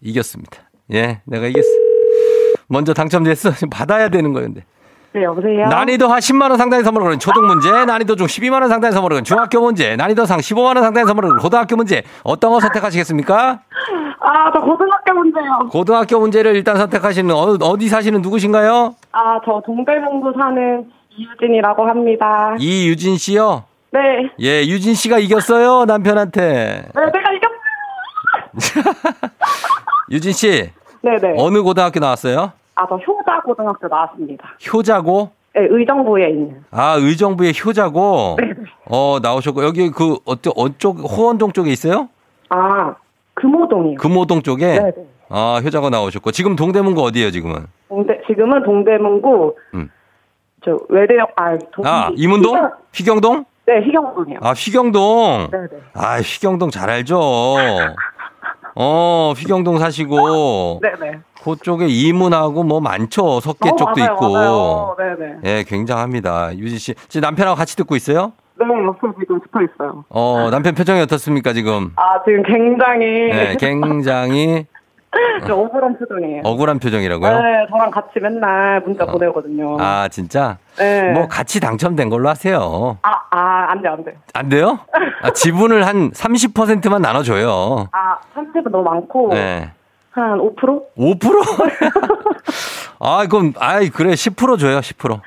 이겼습니다. 0.00 0.58
예, 0.92 1.20
내가 1.24 1.46
이겼어. 1.46 1.68
먼저 2.68 2.94
당첨됐어. 2.94 3.52
지금 3.52 3.70
받아야 3.70 4.08
되는 4.08 4.32
거였는데. 4.32 4.64
네, 5.14 5.24
여보세요? 5.24 5.66
난이도 5.68 6.08
한 6.08 6.20
10만 6.20 6.48
원 6.48 6.56
상당의 6.56 6.84
선물을 6.84 7.04
거는 7.04 7.18
초등 7.18 7.46
문제, 7.46 7.70
난이도 7.84 8.16
중 8.16 8.26
12만 8.26 8.62
원 8.62 8.68
상당의 8.70 8.92
선물을 8.94 9.16
거는 9.16 9.24
중학교 9.24 9.60
문제, 9.60 9.94
난이도 9.94 10.24
상 10.24 10.38
15만 10.38 10.74
원 10.74 10.82
상당의 10.82 11.06
선물을 11.06 11.28
거는 11.28 11.42
고등학교 11.42 11.76
문제. 11.76 12.02
어떤 12.24 12.50
거 12.50 12.60
선택하시겠습니까? 12.60 13.60
아, 14.20 14.52
저 14.54 14.60
고등학교 14.60 15.12
문제요. 15.12 15.68
고등학교 15.70 16.18
문제를 16.18 16.56
일단 16.56 16.76
선택하시는 16.76 17.34
어, 17.34 17.58
어디 17.60 17.88
사시는 17.88 18.22
누구신가요? 18.22 18.94
아, 19.12 19.40
저 19.44 19.60
동대문구 19.66 20.32
사는 20.38 20.90
이유진이라고 21.10 21.86
합니다. 21.86 22.56
이유진 22.58 23.18
씨요. 23.18 23.64
네. 23.92 24.00
예, 24.40 24.62
유진 24.66 24.94
씨가 24.94 25.18
이겼어요 25.18 25.84
남편한테. 25.84 26.40
네, 26.40 26.88
이겼어요. 26.88 27.10
유진 30.10 30.32
씨 30.32 30.70
네네. 31.02 31.34
어느 31.38 31.62
고등학교 31.62 31.98
나왔어요? 32.00 32.52
아, 32.74 32.86
저 32.88 32.96
효자 32.96 33.40
고등학교 33.44 33.88
나왔습니다. 33.88 34.56
효자고. 34.72 35.30
네, 35.54 35.66
의정부에 35.68 36.30
있는. 36.30 36.64
아, 36.70 36.94
의정부의 36.98 37.52
효자고. 37.64 38.36
네네. 38.38 38.54
어, 38.86 39.18
나오셨고, 39.20 39.64
여기 39.64 39.90
그, 39.90 40.16
어쩌, 40.24 40.50
어쪽, 40.56 40.98
호원동 41.00 41.52
쪽에 41.52 41.70
있어요? 41.70 42.08
아, 42.48 42.94
금호동이요. 43.34 43.98
금호동 43.98 44.42
쪽에? 44.42 44.78
네네. 44.78 44.92
아, 45.28 45.60
효자고 45.62 45.90
나오셨고. 45.90 46.30
지금 46.30 46.56
동대문구 46.56 47.02
어디에요, 47.02 47.30
지금은? 47.30 47.66
동대, 47.88 48.18
지금은 48.26 48.62
동대문구, 48.62 49.54
음. 49.74 49.90
저, 50.64 50.78
외대역, 50.88 51.32
아, 51.36 51.58
동, 51.72 51.84
아, 51.86 52.10
이문동? 52.16 52.54
희경- 52.56 52.72
휘경동? 52.94 53.44
네, 53.66 53.80
희경동이요. 53.82 54.38
아, 54.42 54.52
휘경동. 54.52 55.48
네네. 55.50 55.68
아, 55.94 56.20
휘경동 56.20 56.70
잘 56.70 56.88
알죠. 56.90 57.18
어, 58.74 59.32
휘경동 59.36 59.78
사시고. 59.78 60.80
네네. 60.82 61.18
그쪽에 61.42 61.86
이문하고 61.88 62.62
뭐 62.62 62.80
많죠. 62.80 63.40
석계 63.40 63.70
어, 63.70 63.76
쪽도 63.76 64.00
맞아요, 64.00 64.12
있고. 64.12 64.32
맞아요. 64.32 64.96
네네. 64.98 65.34
예, 65.44 65.64
굉장합니다. 65.66 66.56
유진 66.56 66.78
씨. 66.78 66.94
지금 67.08 67.22
남편하고 67.22 67.56
같이 67.56 67.76
듣고 67.76 67.96
있어요? 67.96 68.32
네, 68.58 68.66
옆에 68.66 69.08
지금 69.18 69.40
붙어 69.40 69.60
있어요. 69.62 70.04
어, 70.08 70.48
남편 70.50 70.74
표정이 70.74 71.00
어떻습니까, 71.00 71.52
지금? 71.52 71.90
아, 71.96 72.22
지금 72.24 72.42
굉장히. 72.44 73.06
네, 73.30 73.56
굉장히 73.58 74.66
좀 75.46 75.58
억울한 75.58 75.98
표정이에요. 75.98 76.42
억울한 76.44 76.78
표정이라고요? 76.78 77.30
네, 77.40 77.66
저랑 77.70 77.90
같이 77.90 78.18
맨날 78.20 78.80
문자 78.80 79.04
보내거든요. 79.04 79.76
아, 79.80 80.08
진짜? 80.08 80.58
네. 80.78 81.12
뭐 81.12 81.28
같이 81.28 81.60
당첨된 81.60 82.08
걸로 82.08 82.28
하세요. 82.28 82.98
아, 83.02 83.10
아, 83.30 83.66
안 83.70 83.82
돼, 83.82 83.88
안 83.88 84.04
돼. 84.04 84.16
안 84.32 84.48
돼요? 84.48 84.78
아, 85.22 85.30
지분을 85.32 85.86
한 85.86 86.10
30%만 86.12 87.02
나눠줘요. 87.02 87.88
아, 87.92 88.16
30은 88.34 88.70
너무 88.70 88.84
많고, 88.84 89.28
네. 89.34 89.70
한 90.12 90.38
5%? 90.38 90.82
5%? 90.96 91.20
아, 93.00 93.26
그럼, 93.28 93.52
아이, 93.58 93.90
그래, 93.90 94.10
10% 94.12 94.58
줘요, 94.58 94.78
10%. 94.78 95.20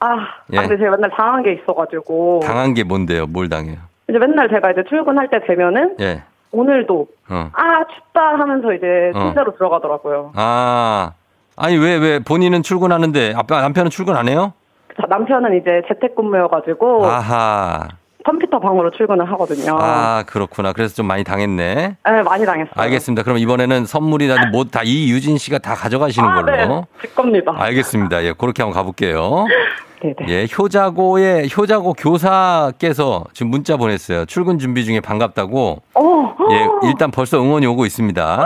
아, 0.00 0.16
예. 0.52 0.58
아, 0.58 0.62
근데 0.62 0.76
제가 0.76 0.90
맨날 0.92 1.10
당한 1.16 1.42
게 1.42 1.52
있어가지고. 1.54 2.40
당한 2.44 2.74
게 2.74 2.82
뭔데요? 2.84 3.26
뭘 3.26 3.48
당해요? 3.48 3.76
이제 4.10 4.18
맨날 4.18 4.48
제가 4.48 4.72
이제 4.72 4.82
출근할 4.88 5.28
때 5.30 5.38
되면은, 5.46 5.96
예. 6.00 6.22
오늘도, 6.52 7.06
어. 7.30 7.50
아, 7.52 7.84
춥다 7.94 8.20
하면서 8.38 8.72
이제 8.72 8.86
어. 9.14 9.18
침대로 9.20 9.54
들어가더라고요. 9.56 10.32
아. 10.36 11.12
아니, 11.56 11.76
왜, 11.76 11.96
왜, 11.96 12.18
본인은 12.18 12.62
출근하는데, 12.62 13.34
아빠, 13.36 13.60
남편은 13.62 13.90
출근 13.90 14.16
안 14.16 14.28
해요? 14.28 14.52
자, 14.96 15.06
남편은 15.08 15.60
이제 15.60 15.82
재택근무여가지고, 15.88 17.06
아하. 17.06 17.88
컴퓨터 18.24 18.60
방으로 18.60 18.90
출근을 18.92 19.28
하거든요. 19.32 19.76
아, 19.80 20.22
그렇구나. 20.26 20.72
그래서 20.72 20.94
좀 20.94 21.06
많이 21.06 21.24
당했네. 21.24 21.74
네, 22.04 22.22
많이 22.22 22.46
당했어요. 22.46 22.72
알겠습니다. 22.76 23.24
그럼 23.24 23.38
이번에는 23.38 23.84
선물이라도 23.84 24.50
뭐다 24.52 24.82
이유진 24.84 25.38
씨가 25.38 25.58
다 25.58 25.74
가져가시는 25.74 26.28
아, 26.28 26.34
걸로. 26.36 26.56
네. 26.56 26.86
제 27.00 27.08
겁니다. 27.08 27.52
알겠습니다. 27.56 28.22
예, 28.22 28.32
그렇게 28.32 28.62
한번 28.62 28.78
가볼게요. 28.78 29.46
네네. 30.02 30.28
예, 30.28 30.46
효자고의 30.58 31.48
효자고 31.56 31.94
교사께서 31.94 33.24
지금 33.32 33.50
문자 33.50 33.76
보냈어요. 33.76 34.24
출근 34.26 34.58
준비 34.58 34.84
중에 34.84 35.00
반갑다고. 35.00 35.80
어, 35.94 36.34
예, 36.50 36.88
일단 36.88 37.12
벌써 37.12 37.40
응원이 37.40 37.66
오고 37.66 37.86
있습니다. 37.86 38.44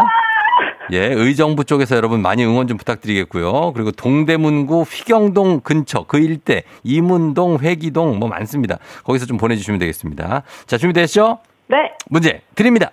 예, 0.93 0.99
의정부 0.99 1.65
쪽에서 1.65 1.97
여러분 1.97 2.21
많이 2.21 2.45
응원 2.45 2.69
좀 2.69 2.77
부탁드리겠고요. 2.77 3.73
그리고 3.73 3.91
동대문구 3.91 4.83
휘경동 4.83 5.61
근처 5.61 6.05
그 6.07 6.19
일대 6.19 6.63
이문동 6.85 7.59
회기동 7.59 8.19
뭐 8.19 8.29
많습니다. 8.29 8.79
거기서 9.05 9.27
좀 9.27 9.37
보내주시면 9.39 9.81
되겠습니다. 9.81 10.43
자, 10.67 10.79
준비됐죠? 10.79 11.39
네. 11.69 11.77
문제 12.09 12.43
드립니다. 12.55 12.91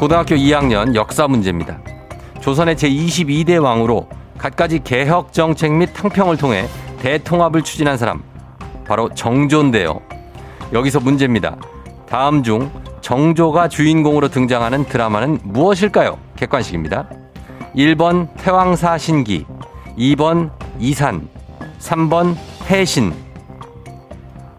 고등학교 0.00 0.34
2학년 0.34 0.94
역사 0.94 1.28
문제입니다. 1.28 1.78
조선의 2.40 2.74
제22대 2.76 3.62
왕으로 3.62 4.08
갖가지 4.40 4.82
개혁 4.82 5.34
정책 5.34 5.70
및 5.74 5.92
탕평을 5.92 6.38
통해 6.38 6.66
대통합을 7.00 7.60
추진한 7.60 7.98
사람 7.98 8.22
바로 8.86 9.10
정조인데요. 9.10 10.00
여기서 10.72 10.98
문제입니다. 10.98 11.56
다음 12.08 12.42
중 12.42 12.70
정조가 13.02 13.68
주인공으로 13.68 14.28
등장하는 14.28 14.86
드라마는 14.86 15.40
무엇일까요? 15.42 16.18
객관식입니다. 16.36 17.10
1번 17.76 18.28
태왕사 18.38 18.96
신기, 18.96 19.44
2번 19.98 20.50
이산, 20.78 21.28
3번 21.78 22.34
해신. 22.70 23.12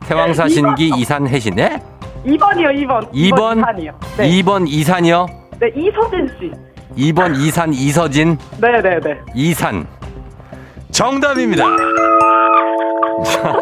태왕사 0.02 0.48
신기, 0.48 0.92
이산, 0.96 1.28
해신. 1.28 1.56
네? 1.56 1.82
2번이요, 2.26 2.86
2번. 2.86 3.12
2번, 3.12 3.58
이산이요. 3.58 4.00
네. 4.18 4.30
2번 4.30 4.68
이산이요. 4.68 5.26
네, 5.60 5.68
이서진 5.76 6.28
씨. 6.40 6.71
2번 6.98 7.36
이산 7.38 7.74
이서진 7.74 8.38
네네네. 8.60 9.22
이산 9.36 9.88
정답입니다. 10.92 11.64
자, 13.26 13.54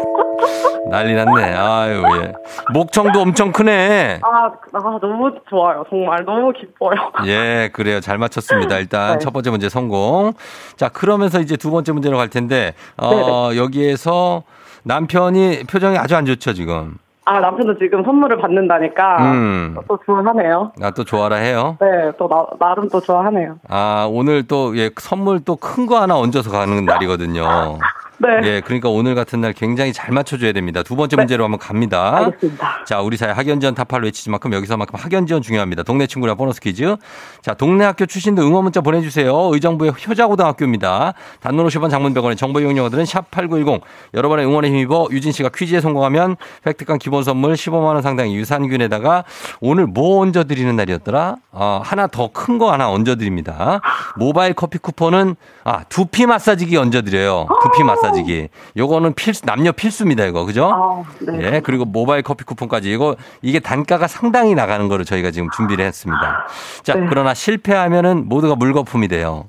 난리 0.90 1.14
났네. 1.14 1.54
아유 1.54 2.02
예. 2.22 2.32
목청도 2.72 3.20
엄청 3.20 3.52
크네. 3.52 4.20
아, 4.22 4.46
아, 4.72 4.98
너무 5.00 5.32
좋아요. 5.48 5.84
정말 5.88 6.24
너무 6.24 6.52
기뻐요. 6.52 7.12
예, 7.26 7.70
그래요. 7.72 8.00
잘 8.00 8.18
맞췄습니다. 8.18 8.78
일단 8.78 9.12
네. 9.12 9.18
첫 9.24 9.32
번째 9.32 9.50
문제 9.50 9.68
성공. 9.68 10.32
자, 10.76 10.88
그러면서 10.88 11.40
이제 11.40 11.56
두 11.56 11.70
번째 11.70 11.92
문제로 11.92 12.16
갈 12.16 12.28
텐데 12.28 12.74
어, 12.96 13.50
여기에서 13.54 14.42
남편이 14.82 15.64
표정이 15.64 15.98
아주 15.98 16.16
안 16.16 16.26
좋죠, 16.26 16.52
지금. 16.54 16.96
아, 17.26 17.38
남편도 17.38 17.78
지금 17.78 18.02
선물을 18.02 18.38
받는다니까. 18.38 19.32
음. 19.32 19.76
또 19.86 19.98
좋아하네요. 20.04 20.72
나또 20.78 21.04
좋아라 21.04 21.36
해요. 21.36 21.76
네, 21.80 22.10
또 22.18 22.28
나, 22.28 22.46
나름 22.58 22.88
또 22.88 23.00
좋아하네요. 23.00 23.56
아, 23.68 24.06
오늘 24.10 24.46
또 24.46 24.76
예, 24.76 24.90
선물 24.98 25.44
또 25.44 25.56
큰 25.56 25.86
거 25.86 26.00
하나 26.00 26.16
얹어서 26.18 26.50
가는 26.50 26.84
날이거든요. 26.84 27.78
네. 28.22 28.40
예, 28.44 28.60
그러니까 28.60 28.88
오늘 28.90 29.14
같은 29.14 29.40
날 29.40 29.52
굉장히 29.54 29.92
잘 29.94 30.12
맞춰줘야 30.12 30.52
됩니다. 30.52 30.82
두 30.82 30.94
번째 30.94 31.16
문제로 31.16 31.44
한번 31.44 31.58
갑니다. 31.58 32.16
알겠습니다. 32.26 32.84
자, 32.86 33.00
우리 33.00 33.16
사회 33.16 33.32
학연지원 33.32 33.74
타파를 33.74 34.04
외치지만큼 34.06 34.52
여기서만큼 34.52 34.98
학연지원 34.98 35.40
중요합니다. 35.42 35.82
동네 35.84 36.06
친구랑 36.06 36.36
보너스 36.36 36.60
퀴즈. 36.60 36.96
자, 37.40 37.54
동네 37.54 37.84
학교 37.86 38.04
출신도 38.04 38.42
응원 38.42 38.64
문자 38.64 38.80
보내주세요. 38.82 39.34
의정부의 39.54 39.92
효자고등학교입니다. 40.06 41.14
단문 41.40 41.66
50원 41.66 41.88
장문 41.90 42.12
100원의 42.14 42.36
정보 42.36 42.60
이용료들은 42.60 43.04
샵8910. 43.04 43.80
여러분의 44.14 44.44
응원에 44.46 44.68
힘입어 44.68 45.08
유진 45.10 45.32
씨가 45.32 45.50
퀴즈에 45.54 45.80
성공하면 45.80 46.36
획득한 46.66 46.98
기본 46.98 47.24
선물 47.24 47.54
15만원 47.54 48.02
상당의 48.02 48.34
유산균에다가 48.36 49.24
오늘 49.60 49.86
뭐 49.86 50.20
얹어드리는 50.20 50.74
날이었더라? 50.76 51.36
어, 51.52 51.80
하나 51.84 52.06
더 52.06 52.28
큰 52.32 52.58
거 52.58 52.72
하나 52.72 52.90
얹어드립니다. 52.90 53.80
모바일 54.16 54.52
커피 54.54 54.78
쿠폰은 54.78 55.36
아, 55.64 55.84
두피 55.88 56.26
마사지기 56.26 56.76
얹어드려요. 56.76 57.46
두피 57.62 57.82
마사지 57.84 58.09
기. 58.24 58.48
요거는 58.76 59.14
필수, 59.14 59.44
남녀 59.46 59.72
필수입니다, 59.72 60.24
이거. 60.26 60.44
그죠? 60.44 60.70
아, 60.72 61.02
네. 61.20 61.54
예, 61.54 61.60
그리고 61.60 61.84
모바일 61.84 62.22
커피 62.22 62.44
쿠폰까지 62.44 62.90
이거 62.92 63.16
이게 63.42 63.58
단가가 63.60 64.06
상당히 64.06 64.54
나가는 64.54 64.86
거를 64.88 65.04
저희가 65.04 65.30
지금 65.30 65.48
준비를 65.56 65.84
했습니다. 65.84 66.46
자, 66.82 66.94
네. 66.94 67.06
그러나 67.08 67.34
실패하면은 67.34 68.28
모두가 68.28 68.54
물거품이 68.56 69.08
돼요. 69.08 69.48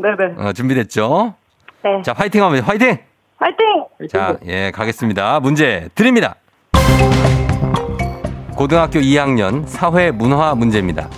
네네. 0.00 0.34
어, 0.38 0.52
준비됐죠? 0.52 1.34
네. 1.84 2.02
자, 2.02 2.12
화이팅 2.16 2.42
하면 2.44 2.62
화이팅! 2.62 2.98
화이팅! 3.38 3.66
자, 4.10 4.36
예, 4.46 4.70
가겠습니다. 4.70 5.40
문제 5.40 5.88
드립니다. 5.94 6.36
고등학교 8.56 9.00
2학년 9.00 9.66
사회 9.66 10.10
문화 10.10 10.54
문제입니다. 10.54 11.08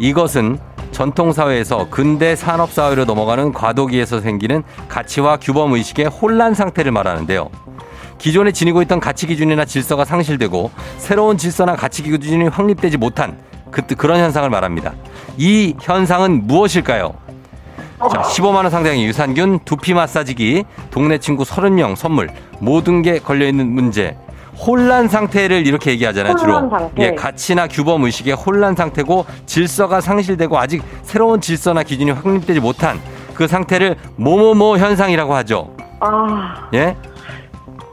이것은 0.00 0.58
전통사회에서 0.96 1.88
근대 1.90 2.34
산업사회로 2.34 3.04
넘어가는 3.04 3.52
과도기에서 3.52 4.22
생기는 4.22 4.62
가치와 4.88 5.36
규범 5.36 5.74
의식의 5.74 6.06
혼란 6.06 6.54
상태를 6.54 6.90
말하는데요. 6.90 7.50
기존에 8.16 8.50
지니고 8.50 8.80
있던 8.80 8.98
가치 8.98 9.26
기준이나 9.26 9.66
질서가 9.66 10.06
상실되고 10.06 10.70
새로운 10.96 11.36
질서나 11.36 11.76
가치 11.76 12.02
기준이 12.02 12.48
확립되지 12.48 12.96
못한 12.96 13.36
그, 13.70 13.82
그런 13.82 14.20
현상을 14.20 14.48
말합니다. 14.48 14.94
이 15.36 15.74
현상은 15.82 16.46
무엇일까요? 16.46 17.12
자, 17.98 18.22
15만원 18.22 18.70
상당의 18.70 19.04
유산균, 19.04 19.60
두피 19.66 19.92
마사지기, 19.92 20.64
동네 20.90 21.18
친구 21.18 21.42
30명 21.42 21.94
선물, 21.94 22.30
모든 22.58 23.02
게 23.02 23.18
걸려있는 23.18 23.66
문제. 23.66 24.16
혼란 24.58 25.08
상태를 25.08 25.66
이렇게 25.66 25.90
얘기하잖아요, 25.92 26.36
주로. 26.36 26.54
상태. 26.70 26.90
예, 26.98 27.14
가치나 27.14 27.66
규범 27.68 28.04
의식의 28.04 28.34
혼란 28.34 28.74
상태고 28.74 29.26
질서가 29.44 30.00
상실되고 30.00 30.58
아직 30.58 30.82
새로운 31.02 31.40
질서나 31.40 31.82
기준이 31.82 32.10
확립되지 32.12 32.60
못한 32.60 32.98
그 33.34 33.46
상태를 33.46 33.96
뭐뭐뭐 34.16 34.78
현상이라고 34.78 35.34
하죠. 35.36 35.70
아, 36.00 36.68
예? 36.74 36.96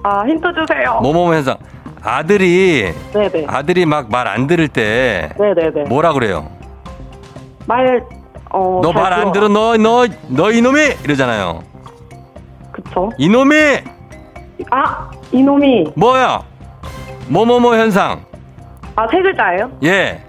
아, 0.03 0.23
힌트 0.25 0.41
주세요. 0.53 0.99
뭐뭐뭐 1.01 1.33
현상. 1.33 1.57
아들이 2.01 2.93
네네. 3.13 3.45
아들이 3.47 3.85
막 3.85 4.09
말 4.09 4.27
안 4.27 4.47
들을 4.47 4.67
때 4.67 5.29
네네네. 5.39 5.83
뭐라 5.89 6.11
그래요? 6.13 6.49
말, 7.65 8.03
어. 8.51 8.79
너잘말안 8.83 9.31
들어 9.31 9.47
너 9.47 9.77
너 9.77 10.05
너 10.27 10.51
이놈이 10.51 10.79
이러잖아요. 11.03 11.61
그쵸. 12.71 13.09
이놈이 13.17 13.55
아, 14.71 15.09
이놈이. 15.31 15.85
뭐야? 15.95 16.41
뭐뭐뭐 17.27 17.75
현상. 17.75 18.23
아, 18.95 19.07
세 19.09 19.21
글자예요? 19.21 19.71
예. 19.83 20.23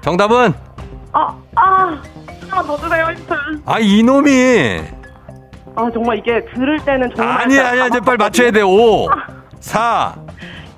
정답은 0.00 0.54
아, 1.12 1.34
아. 1.56 1.98
하나 2.48 2.62
더 2.62 2.76
주세요, 2.78 3.06
힌트. 3.08 3.34
아 3.66 3.78
이놈이 3.78 4.80
아, 5.76 5.90
정말 5.92 6.18
이게 6.18 6.42
들을 6.54 6.78
때는 6.84 7.10
정말. 7.14 7.42
아니 7.42 7.58
아니야 7.58 7.86
이제 7.88 8.00
빨리 8.00 8.16
맞춰야 8.16 8.50
돼. 8.50 8.62
5 8.62 9.06
4 9.60 10.14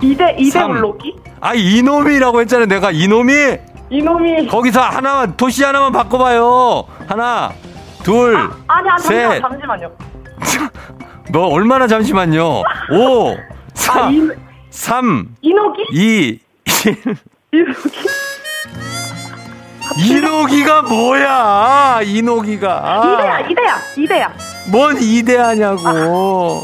이대, 0.03 0.35
이대 0.39 0.51
삼. 0.51 0.71
울로기? 0.73 1.15
아 1.41 1.55
이놈이라고 1.55 2.41
했잖아요. 2.41 2.67
내가 2.67 2.91
이놈이 2.91 3.33
이놈이. 3.91 4.47
거기서 4.49 4.81
하나만 4.81 5.37
도시 5.37 5.63
하나만 5.63 5.93
바꿔봐요. 5.93 6.85
하나 7.07 7.53
둘 8.03 8.37
아니, 8.37 8.49
아니, 8.67 8.89
잠시만, 8.89 9.31
셋. 9.31 9.41
잠시만요. 9.43 9.91
너 11.33 11.47
얼마나 11.47 11.87
잠시만요. 11.87 12.63
5 12.91 13.37
4 13.75 13.93
아, 14.07 14.11
이, 14.11 14.29
3 14.71 15.35
이노기? 15.41 15.83
2 15.93 16.39
1 17.53 17.61
이노기? 17.61 18.07
이노기가 19.99 20.83
뭐야? 20.83 22.01
이노기가. 22.05 23.03
이대야, 23.17 23.41
이대야, 23.41 23.77
이대야. 23.97 24.33
뭔 24.71 24.97
이대하냐고. 25.01 26.63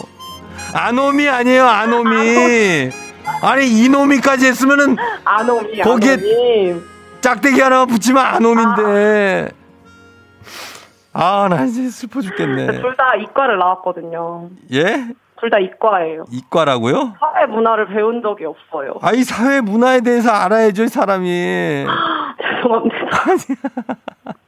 아노미 0.72 1.28
아니에요, 1.28 1.66
아노미. 1.66 2.90
아니, 3.42 3.66
이노미까지 3.84 4.46
했으면은 4.46 4.96
아노미, 5.24 5.80
거기에- 5.82 6.18
아노미. 6.18 6.80
짝대기 7.20 7.60
하나만 7.60 7.88
붙이면 7.88 8.24
아노미인데. 8.24 9.50
아, 11.12 11.48
나 11.50 11.64
이제 11.64 11.88
슬퍼 11.90 12.20
죽겠네. 12.20 12.80
둘 12.80 12.94
다 12.96 13.14
이과를 13.20 13.58
나왔거든요. 13.58 14.50
예? 14.72 15.08
둘 15.40 15.50
다 15.50 15.58
이과예요. 15.58 16.24
이과라고요? 16.30 17.14
사회 17.20 17.46
문화를 17.46 17.86
배운 17.88 18.22
적이 18.22 18.46
없어요. 18.46 18.94
아, 19.02 19.12
이 19.12 19.22
사회 19.22 19.60
문화에 19.60 20.00
대해서 20.00 20.30
알아야죠, 20.30 20.84
이 20.84 20.88
사람이. 20.88 21.86
죄송합니다. 22.40 22.96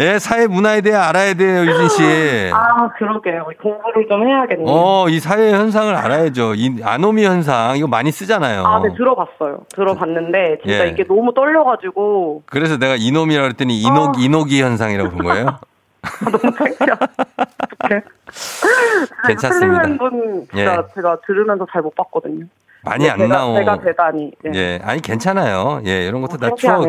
예, 0.00 0.18
사회 0.18 0.48
문화에 0.48 0.80
대해 0.80 0.96
알아야 0.96 1.34
돼요, 1.34 1.60
유진 1.70 1.88
씨. 1.88 2.50
아, 2.52 2.88
그러게요. 2.98 3.46
공부를 3.62 4.08
좀 4.10 4.26
해야겠네요. 4.26 4.66
어, 4.66 5.08
이 5.08 5.20
사회 5.20 5.52
현상을 5.52 5.94
알아야죠. 5.94 6.54
이 6.56 6.80
아노미 6.82 7.24
현상, 7.24 7.76
이거 7.76 7.86
많이 7.86 8.10
쓰잖아요. 8.10 8.64
아, 8.66 8.82
네, 8.82 8.88
들어봤어요. 8.96 9.60
들어봤는데, 9.72 10.58
진짜 10.64 10.86
예. 10.86 10.90
이게 10.90 11.04
너무 11.06 11.32
떨려가지고, 11.32 12.42
그래서 12.46 12.76
내가 12.76 12.96
이놈이라고 12.98 13.44
그랬더니 13.46 13.80
이노, 13.82 14.00
어. 14.00 14.12
이노기 14.18 14.60
현상이라고 14.62 15.10
본 15.10 15.22
거예요. 15.26 15.58
너무 16.24 16.56
창피해. 16.56 16.90
어떡해. 16.92 18.02
괜찮습니다. 19.28 19.82
틀리는 19.82 19.98
분 19.98 20.46
진짜 20.52 20.72
예. 20.88 20.94
제가 20.94 21.18
들으면서 21.26 21.66
잘 21.72 21.82
못 21.82 21.94
봤거든요. 21.94 22.46
많이 22.86 23.08
안 23.08 23.28
나오. 23.28 23.54
제가 23.56 23.78
대단히. 23.80 24.30
예. 24.44 24.50
예, 24.54 24.80
아니 24.84 25.00
괜찮아요. 25.00 25.80
예, 25.86 26.06
이런 26.06 26.20
것도 26.20 26.34
어, 26.34 26.36
다 26.36 26.54
추억. 26.56 26.84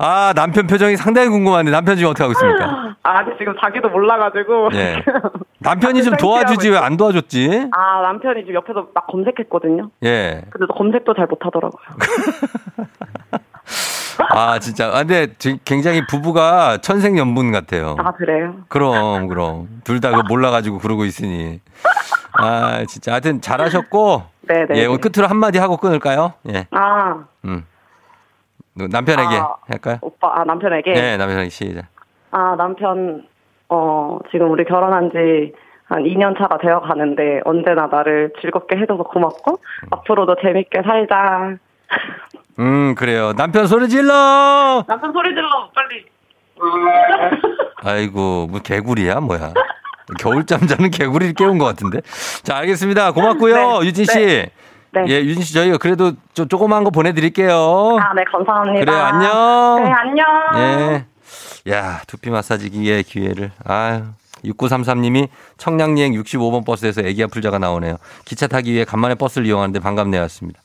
아 0.00 0.32
남편 0.34 0.66
표정이 0.66 0.96
상당히 0.96 1.28
궁금한데 1.28 1.70
남편 1.70 1.96
지금 1.96 2.10
어떻게 2.10 2.24
하고 2.24 2.32
있습니까? 2.32 2.96
아, 3.04 3.24
지금 3.38 3.54
자기도 3.60 3.88
몰라가지고. 3.88 4.70
예. 4.74 5.02
남편이 5.60 6.02
좀 6.02 6.16
도와주지 6.16 6.70
왜 6.70 6.78
안 6.78 6.96
도와줬지? 6.96 7.68
아, 7.72 8.00
남편이 8.02 8.42
지금 8.42 8.54
옆에서 8.56 8.88
막 8.94 9.06
검색했거든요. 9.06 9.90
예. 10.04 10.42
근데 10.50 10.66
또 10.68 10.74
검색도 10.74 11.14
잘 11.14 11.26
못하더라고요. 11.26 11.82
아 14.30 14.58
진짜. 14.58 14.88
아, 14.88 14.98
근데 14.98 15.32
지- 15.34 15.58
굉장히 15.64 16.06
부부가 16.06 16.78
천생연분 16.78 17.52
같아요. 17.52 17.96
아, 17.98 18.10
그래요? 18.12 18.54
그럼 18.68 19.28
그럼 19.28 19.68
둘다그 19.84 20.22
몰라가지고 20.28 20.78
그러고 20.78 21.04
있으니. 21.04 21.60
아 22.32 22.84
진짜. 22.88 23.12
하여튼 23.12 23.40
잘하셨고. 23.40 24.22
네네. 24.48 24.76
예, 24.76 24.86
오늘 24.86 24.98
끝으로 25.00 25.28
한마디 25.28 25.58
하고 25.58 25.76
끊을까요? 25.76 26.32
예. 26.48 26.66
아, 26.70 27.24
음. 27.44 27.64
남편에게 28.74 29.36
아. 29.36 29.54
할까요? 29.68 29.98
오빠, 30.00 30.32
아, 30.40 30.44
남편에게? 30.44 30.92
네, 30.92 31.16
남편에게 31.16 31.50
시작. 31.50 31.86
아, 32.30 32.54
남편, 32.56 33.26
어, 33.68 34.18
지금 34.30 34.50
우리 34.50 34.64
결혼한 34.64 35.10
지 35.10 35.52
한 35.90 36.02
2년 36.02 36.36
차가 36.36 36.58
되어 36.58 36.80
가는데 36.80 37.40
언제나 37.46 37.86
나를 37.86 38.30
즐겁게 38.42 38.76
해줘서 38.76 39.04
고맙고 39.04 39.58
앞으로도 39.90 40.36
재밌게 40.42 40.82
살자. 40.82 41.54
음, 42.58 42.94
그래요. 42.94 43.32
남편 43.34 43.66
소리 43.66 43.88
질러! 43.88 44.84
남편 44.86 45.12
소리 45.12 45.30
질러, 45.34 45.70
빨리. 45.74 46.04
아이고, 47.84 48.48
뭐 48.50 48.60
개구리야, 48.60 49.20
뭐야. 49.20 49.52
겨울잠 50.18 50.66
자는 50.66 50.90
개구리를 50.90 51.34
깨운 51.34 51.58
것 51.58 51.66
같은데. 51.66 52.00
자, 52.42 52.56
알겠습니다. 52.58 53.12
고맙고요, 53.12 53.80
네, 53.80 53.86
유진 53.86 54.04
씨. 54.06 54.18
네. 54.18 54.50
네. 54.90 55.04
예, 55.08 55.20
유진 55.20 55.42
씨, 55.42 55.52
저희가 55.54 55.76
그래도 55.78 56.12
좀 56.34 56.48
조그만 56.48 56.82
거 56.82 56.90
보내드릴게요. 56.90 57.98
아, 58.00 58.14
네, 58.14 58.24
감사합니다. 58.24 58.84
그래요, 58.84 58.98
안녕. 59.04 59.84
네, 59.84 59.92
안녕. 59.92 60.26
예. 60.56 61.06
야, 61.72 62.00
두피 62.06 62.30
마사지기의 62.30 63.02
기회를. 63.04 63.52
아유. 63.64 64.04
6933님이 64.44 65.28
청량리행 65.56 66.12
65번 66.14 66.64
버스에서 66.64 67.02
애기 67.02 67.22
아플자가 67.22 67.58
나오네요. 67.58 67.96
기차 68.24 68.46
타기 68.46 68.72
위해 68.72 68.84
간만에 68.84 69.14
버스를 69.14 69.46
이용하는데 69.46 69.78
반갑네요. 69.80 70.20
왔습니다. 70.22 70.60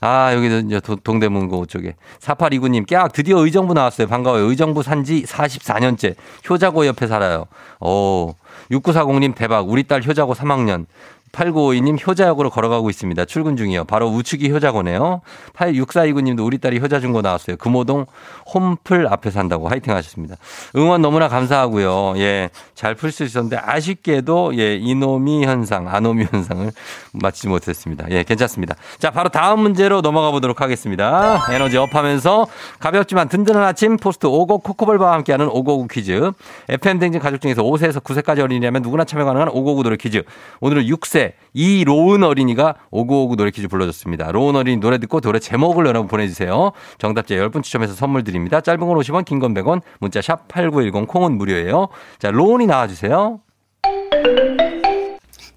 아, 0.00 0.34
여기도 0.34 0.58
이제 0.58 0.80
도- 0.80 0.96
동대문고 0.96 1.66
쪽에. 1.66 1.94
4829님, 2.20 2.86
깨악, 2.86 3.12
드디어 3.12 3.38
의정부 3.38 3.74
나왔어요. 3.74 4.06
반가워요. 4.08 4.44
의정부 4.44 4.82
산지 4.82 5.22
44년째. 5.24 6.14
효자고 6.48 6.86
옆에 6.86 7.06
살아요. 7.06 7.46
오. 7.80 8.34
6940님, 8.70 9.34
대박. 9.34 9.68
우리 9.68 9.84
딸 9.84 10.02
효자고 10.04 10.34
3학년. 10.34 10.86
8952님 11.32 12.06
효자역으로 12.06 12.50
걸어가고 12.50 12.90
있습니다. 12.90 13.24
출근 13.24 13.56
중이요. 13.56 13.84
바로 13.84 14.08
우측이 14.08 14.50
효자고네요. 14.50 15.22
8642구님도 15.54 16.44
우리 16.44 16.58
딸이 16.58 16.78
효자 16.78 17.00
중고 17.00 17.22
나왔어요. 17.22 17.56
금호동 17.56 18.06
홈플 18.54 19.06
앞에 19.08 19.30
산다고 19.30 19.68
화이팅 19.68 19.94
하셨습니다. 19.94 20.36
응원 20.76 21.00
너무나 21.02 21.28
감사하고요. 21.28 22.14
예. 22.18 22.50
잘 22.74 22.94
풀 22.94 23.10
수 23.12 23.24
있었는데 23.24 23.56
아쉽게도 23.56 24.56
예, 24.58 24.74
이노미 24.76 25.44
현상, 25.44 25.88
아노미 25.88 26.26
현상을 26.30 26.70
맞지 27.12 27.48
못했습니다. 27.48 28.06
예, 28.10 28.22
괜찮습니다. 28.22 28.74
자, 28.98 29.10
바로 29.10 29.28
다음 29.28 29.60
문제로 29.60 30.00
넘어가 30.02 30.30
보도록 30.30 30.60
하겠습니다. 30.60 31.46
에너지 31.50 31.76
up하면서 31.78 32.46
가볍지만 32.78 33.28
든든한 33.28 33.62
아침 33.62 33.96
포스트 33.96 34.26
오곡 34.26 34.58
코코볼바와 34.58 35.14
함께하는 35.14 35.48
오곡 35.48 35.88
퀴즈. 35.88 36.32
FM 36.68 36.98
댕진 36.98 37.20
가족 37.20 37.40
중에서 37.40 37.62
5세에서 37.62 38.02
9세까지 38.02 38.40
어린이라면 38.40 38.82
누구나 38.82 39.04
참여 39.04 39.24
가능한 39.24 39.48
오곡 39.48 39.82
노래 39.82 39.96
퀴즈. 39.96 40.22
오늘은 40.60 40.84
6세 40.84 41.21
이로운 41.52 42.22
어린이가 42.24 42.74
오곡 42.90 43.36
노래 43.36 43.50
퀴즈 43.50 43.68
불러줬습니다. 43.68 44.32
로운 44.32 44.56
어린이 44.56 44.78
노래 44.78 44.98
듣고 44.98 45.20
노래 45.20 45.38
제목을 45.38 45.86
여러분 45.86 46.08
보내주세요. 46.08 46.72
정답자 46.98 47.34
10분 47.34 47.62
추첨해서 47.62 47.94
선물 47.94 48.24
드립니다. 48.24 48.60
짧은 48.60 48.80
건 48.80 48.96
50원, 48.98 49.24
긴 49.24 49.38
건 49.40 49.54
100원, 49.54 49.82
문자 50.00 50.20
샵 50.22 50.48
8910 50.48 51.06
콩은 51.08 51.36
무료예요. 51.38 51.88
자, 52.18 52.30
로운이 52.30 52.66
나와주세요. 52.66 53.40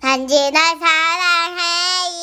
단지 0.01 0.51
날 0.51 0.77
사랑해 0.79 1.61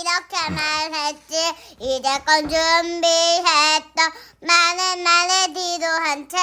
이렇게 0.00 0.50
말했지 0.50 1.34
이제껏 1.80 2.40
준비했던 2.48 4.10
많은 4.46 5.02
말의 5.04 5.54
뒤도 5.54 5.86
한채 5.86 6.36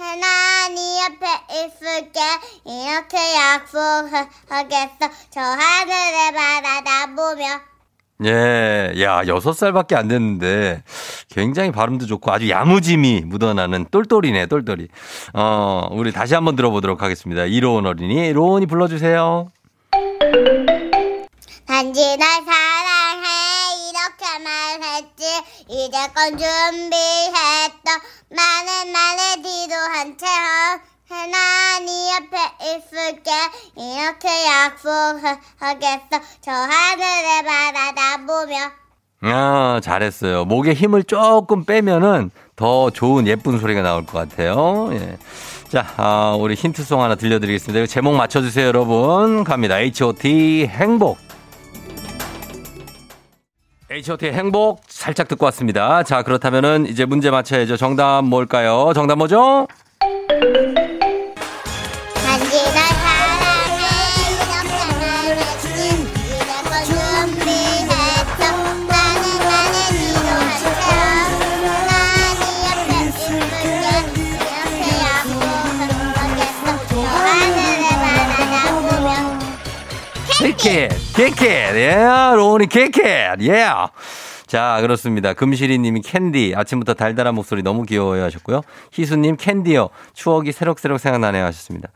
로 0.00 0.06
나네 0.06 1.00
옆에 1.02 1.26
있을게 1.66 2.20
이렇게 2.64 3.18
약속하겠어 3.36 5.10
저 5.28 5.40
하늘을 5.42 6.32
바라다보며 6.32 7.44
예, 8.24 8.92
야, 9.02 9.22
6살밖에 9.24 9.94
안 9.96 10.08
됐는데 10.08 10.82
굉장히 11.28 11.70
발음도 11.70 12.06
좋고 12.06 12.32
아주 12.32 12.48
야무짐이 12.48 13.22
묻어나는 13.26 13.86
똘똘이네, 13.90 14.44
똘똘이. 14.46 14.88
어, 15.32 15.88
우리 15.90 16.12
다시 16.12 16.34
한번 16.34 16.54
들어보도록 16.54 17.02
하겠습니다. 17.02 17.44
이로운 17.46 17.86
어린이, 17.86 18.30
로운이 18.34 18.66
불러주세요. 18.66 19.48
단지 21.66 22.16
날 22.18 22.44
사랑해 22.44 23.26
이렇게 23.88 24.44
말했지 24.44 25.24
이제껏 25.70 26.30
준비했던 26.30 28.00
많은 28.28 28.92
말의 28.92 29.36
뒤도 29.36 29.74
한 29.76 30.18
채로 30.18 30.80
나네 31.30 32.10
옆에 32.14 32.36
있을게 32.74 33.30
이렇게 33.76 34.28
약속하겠어 34.46 36.20
저 36.40 36.50
하늘을 36.50 37.44
바라다보며 37.44 38.56
아, 39.22 39.80
잘했어요. 39.82 40.44
목에 40.44 40.72
힘을 40.72 41.04
조금 41.04 41.64
빼면은 41.64 42.32
더 42.56 42.90
좋은 42.90 43.28
예쁜 43.28 43.58
소리가 43.58 43.82
나올 43.82 44.04
것 44.06 44.18
같아요. 44.18 44.88
예. 44.92 45.18
자, 45.68 45.86
아, 45.98 46.36
우리 46.40 46.54
힌트송 46.54 47.02
하나 47.02 47.14
들려드리겠습니다. 47.14 47.86
제목 47.86 48.16
맞춰주세요, 48.16 48.66
여러분. 48.66 49.44
갑니다. 49.44 49.78
H.O.T. 49.78 50.66
행복. 50.68 51.29
H.O.T. 54.00 54.28
행복 54.32 54.80
살짝 54.88 55.28
듣고 55.28 55.44
왔습니다. 55.46 56.02
자, 56.04 56.22
그렇다면은 56.22 56.86
이제 56.86 57.04
문제 57.04 57.30
맞춰야죠. 57.30 57.76
정답 57.76 58.22
뭘까요? 58.22 58.92
정답 58.94 59.16
뭐죠? 59.16 59.66
단 80.60 80.99
키켓, 81.20 81.76
예, 81.76 81.96
로운이 82.34 82.66
키켓, 82.66 83.42
예. 83.42 83.66
자, 84.46 84.78
그렇습니다. 84.80 85.34
금실이님이 85.34 86.00
캔디, 86.00 86.54
아침부터 86.56 86.94
달달한 86.94 87.34
목소리 87.34 87.62
너무 87.62 87.82
귀여워요 87.82 88.24
하셨고요. 88.24 88.62
희수님 88.92 89.36
캔디요, 89.36 89.90
추억이 90.14 90.50
새록새록 90.52 90.98
생각나네요 90.98 91.44
하셨습니다. 91.44 91.90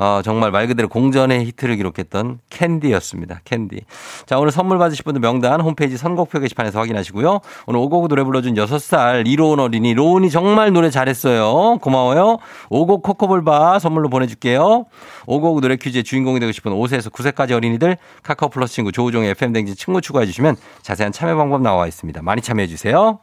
어, 0.00 0.22
정말 0.24 0.50
말 0.50 0.66
그대로 0.66 0.88
공전의 0.88 1.44
히트를 1.44 1.76
기록했던 1.76 2.38
캔디였습니다. 2.48 3.42
캔디. 3.44 3.82
자, 4.24 4.38
오늘 4.38 4.50
선물 4.50 4.78
받으실 4.78 5.04
분들 5.04 5.20
명단 5.20 5.60
홈페이지 5.60 5.98
선곡표 5.98 6.40
게시판에서 6.40 6.80
확인하시고요. 6.80 7.40
오늘 7.66 7.80
오곡 7.80 8.08
노래 8.08 8.24
불러준 8.24 8.54
6살 8.54 9.26
이로운 9.26 9.60
어린이, 9.60 9.92
로운이 9.92 10.30
정말 10.30 10.72
노래 10.72 10.88
잘했어요. 10.88 11.76
고마워요. 11.82 12.38
오곡 12.70 13.02
코코볼바 13.02 13.78
선물로 13.78 14.08
보내줄게요. 14.08 14.86
오곡 15.26 15.60
노래 15.60 15.76
퀴즈의 15.76 16.02
주인공이 16.02 16.40
되고 16.40 16.50
싶은 16.50 16.72
5세에서 16.72 17.12
9세까지 17.12 17.52
어린이들 17.52 17.98
카카오 18.22 18.48
플러스 18.48 18.72
친구 18.72 18.92
조우종의 18.92 19.32
FM댕진 19.32 19.76
친구 19.76 20.00
추가해 20.00 20.24
주시면 20.24 20.56
자세한 20.80 21.12
참여 21.12 21.36
방법 21.36 21.60
나와 21.60 21.86
있습니다. 21.86 22.22
많이 22.22 22.40
참여해 22.40 22.68
주세요. 22.68 23.18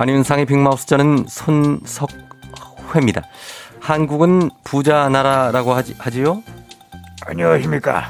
안윤상의 0.00 0.46
빅마우스 0.46 0.86
저는 0.86 1.24
손석회입니다. 1.26 3.22
한국은 3.80 4.48
부자 4.62 5.08
나라라고 5.08 5.74
하지, 5.74 5.96
하지요? 5.98 6.40
안녕하십니까. 7.26 8.08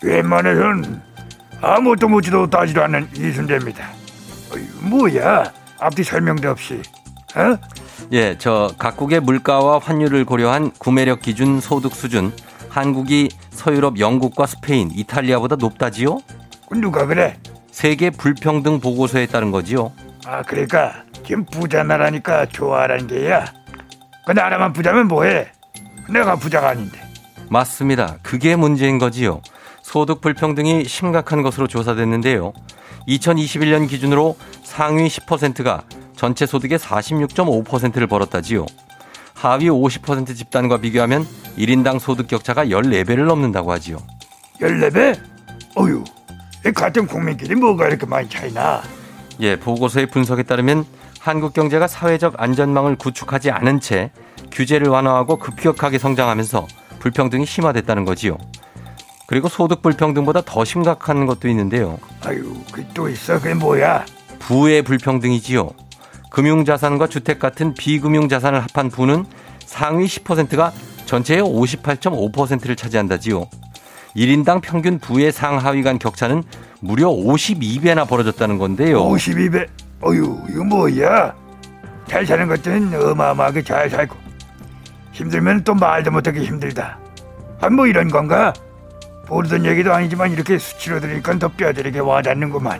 웬만해선 0.00 1.02
아무것도 1.60 2.08
묻지도 2.08 2.48
따지도 2.48 2.84
않는 2.84 3.08
이순재입니다. 3.16 3.84
어이, 4.54 4.62
뭐야? 4.88 5.52
앞뒤 5.80 6.04
설명도 6.04 6.50
없이. 6.50 6.80
어? 7.34 7.58
예, 8.12 8.38
저 8.38 8.70
각국의 8.78 9.18
물가와 9.18 9.80
환율을 9.80 10.24
고려한 10.24 10.70
구매력 10.78 11.20
기준 11.20 11.58
소득 11.60 11.96
수준 11.96 12.32
한국이 12.68 13.28
서유럽 13.50 13.98
영국과 13.98 14.46
스페인, 14.46 14.92
이탈리아보다 14.92 15.56
높다지요? 15.56 16.20
그 16.68 16.76
누가 16.76 17.06
그래? 17.06 17.36
세계 17.72 18.10
불평등 18.10 18.78
보고서에 18.78 19.26
따른 19.26 19.50
거지요. 19.50 19.90
아 20.26 20.42
그러니까 20.42 21.04
지금 21.24 21.44
부자 21.44 21.82
나라니까 21.82 22.46
좋아하라는 22.46 23.06
게야. 23.06 23.44
그 24.26 24.32
나라만 24.32 24.72
부자면 24.72 25.08
뭐해? 25.08 25.50
내가 26.10 26.36
부자가 26.36 26.70
아닌데. 26.70 26.98
맞습니다. 27.50 28.16
그게 28.22 28.56
문제인 28.56 28.98
거지요. 28.98 29.42
소득 29.82 30.20
불평등이 30.22 30.84
심각한 30.86 31.42
것으로 31.42 31.66
조사됐는데요. 31.66 32.52
2021년 33.06 33.88
기준으로 33.88 34.36
상위 34.62 35.06
10%가 35.08 35.84
전체 36.16 36.46
소득의 36.46 36.78
46.5%를 36.78 38.06
벌었다지요. 38.06 38.64
하위 39.34 39.68
50% 39.68 40.34
집단과 40.34 40.78
비교하면 40.78 41.26
1인당 41.58 41.98
소득 41.98 42.28
격차가 42.28 42.64
14배를 42.66 43.26
넘는다고 43.26 43.72
하지요. 43.72 43.98
14배? 44.58 45.20
어휴, 45.74 46.02
이 46.64 46.70
같은 46.72 47.06
국민끼리 47.06 47.54
뭐가 47.56 47.88
이렇게 47.88 48.06
많이 48.06 48.26
차이나? 48.28 48.82
예, 49.40 49.56
보고서의 49.56 50.06
분석에 50.06 50.42
따르면 50.44 50.84
한국 51.20 51.52
경제가 51.54 51.88
사회적 51.88 52.34
안전망을 52.40 52.96
구축하지 52.96 53.50
않은 53.50 53.80
채 53.80 54.10
규제를 54.52 54.88
완화하고 54.88 55.38
급격하게 55.38 55.98
성장하면서 55.98 56.66
불평등이 57.00 57.46
심화됐다는 57.46 58.04
거지요. 58.04 58.36
그리고 59.26 59.48
소득 59.48 59.80
불평등보다 59.82 60.42
더 60.44 60.64
심각한 60.64 61.26
것도 61.26 61.48
있는데요. 61.48 61.98
아유, 62.24 62.54
그 62.70 62.84
또 62.92 63.08
있어? 63.08 63.38
그게 63.38 63.54
뭐야? 63.54 64.04
부의 64.38 64.82
불평등이지요. 64.82 65.70
금융 66.30 66.64
자산과 66.64 67.06
주택 67.08 67.38
같은 67.38 67.74
비금융 67.74 68.28
자산을 68.28 68.60
합한 68.60 68.90
부는 68.90 69.24
상위 69.64 70.04
10%가 70.06 70.72
전체의 71.06 71.42
58.5%를 71.42 72.76
차지한다지요. 72.76 73.46
1인당 74.16 74.60
평균 74.62 74.98
부의 74.98 75.32
상하위 75.32 75.82
간 75.82 75.98
격차는 75.98 76.42
무려 76.84 77.08
52배나 77.08 78.06
벌어졌다는 78.06 78.58
건데요. 78.58 79.02
52배? 79.04 79.66
어휴, 80.02 80.38
이거 80.50 80.64
뭐야? 80.64 81.34
잘 82.06 82.26
사는 82.26 82.46
것들은 82.46 82.92
어마어마하게 82.94 83.62
잘 83.62 83.88
살고 83.88 84.14
힘들면 85.12 85.64
또 85.64 85.72
말도 85.74 86.10
못하게 86.10 86.42
힘들다. 86.42 86.98
아, 87.62 87.70
뭐 87.70 87.86
이런 87.86 88.10
건가? 88.10 88.52
모르던 89.28 89.64
얘기도 89.64 89.94
아니지만 89.94 90.32
이렇게 90.32 90.58
수치로 90.58 91.00
들으니까 91.00 91.38
더 91.38 91.48
뼈저리게 91.48 92.00
와닿는구만. 92.00 92.78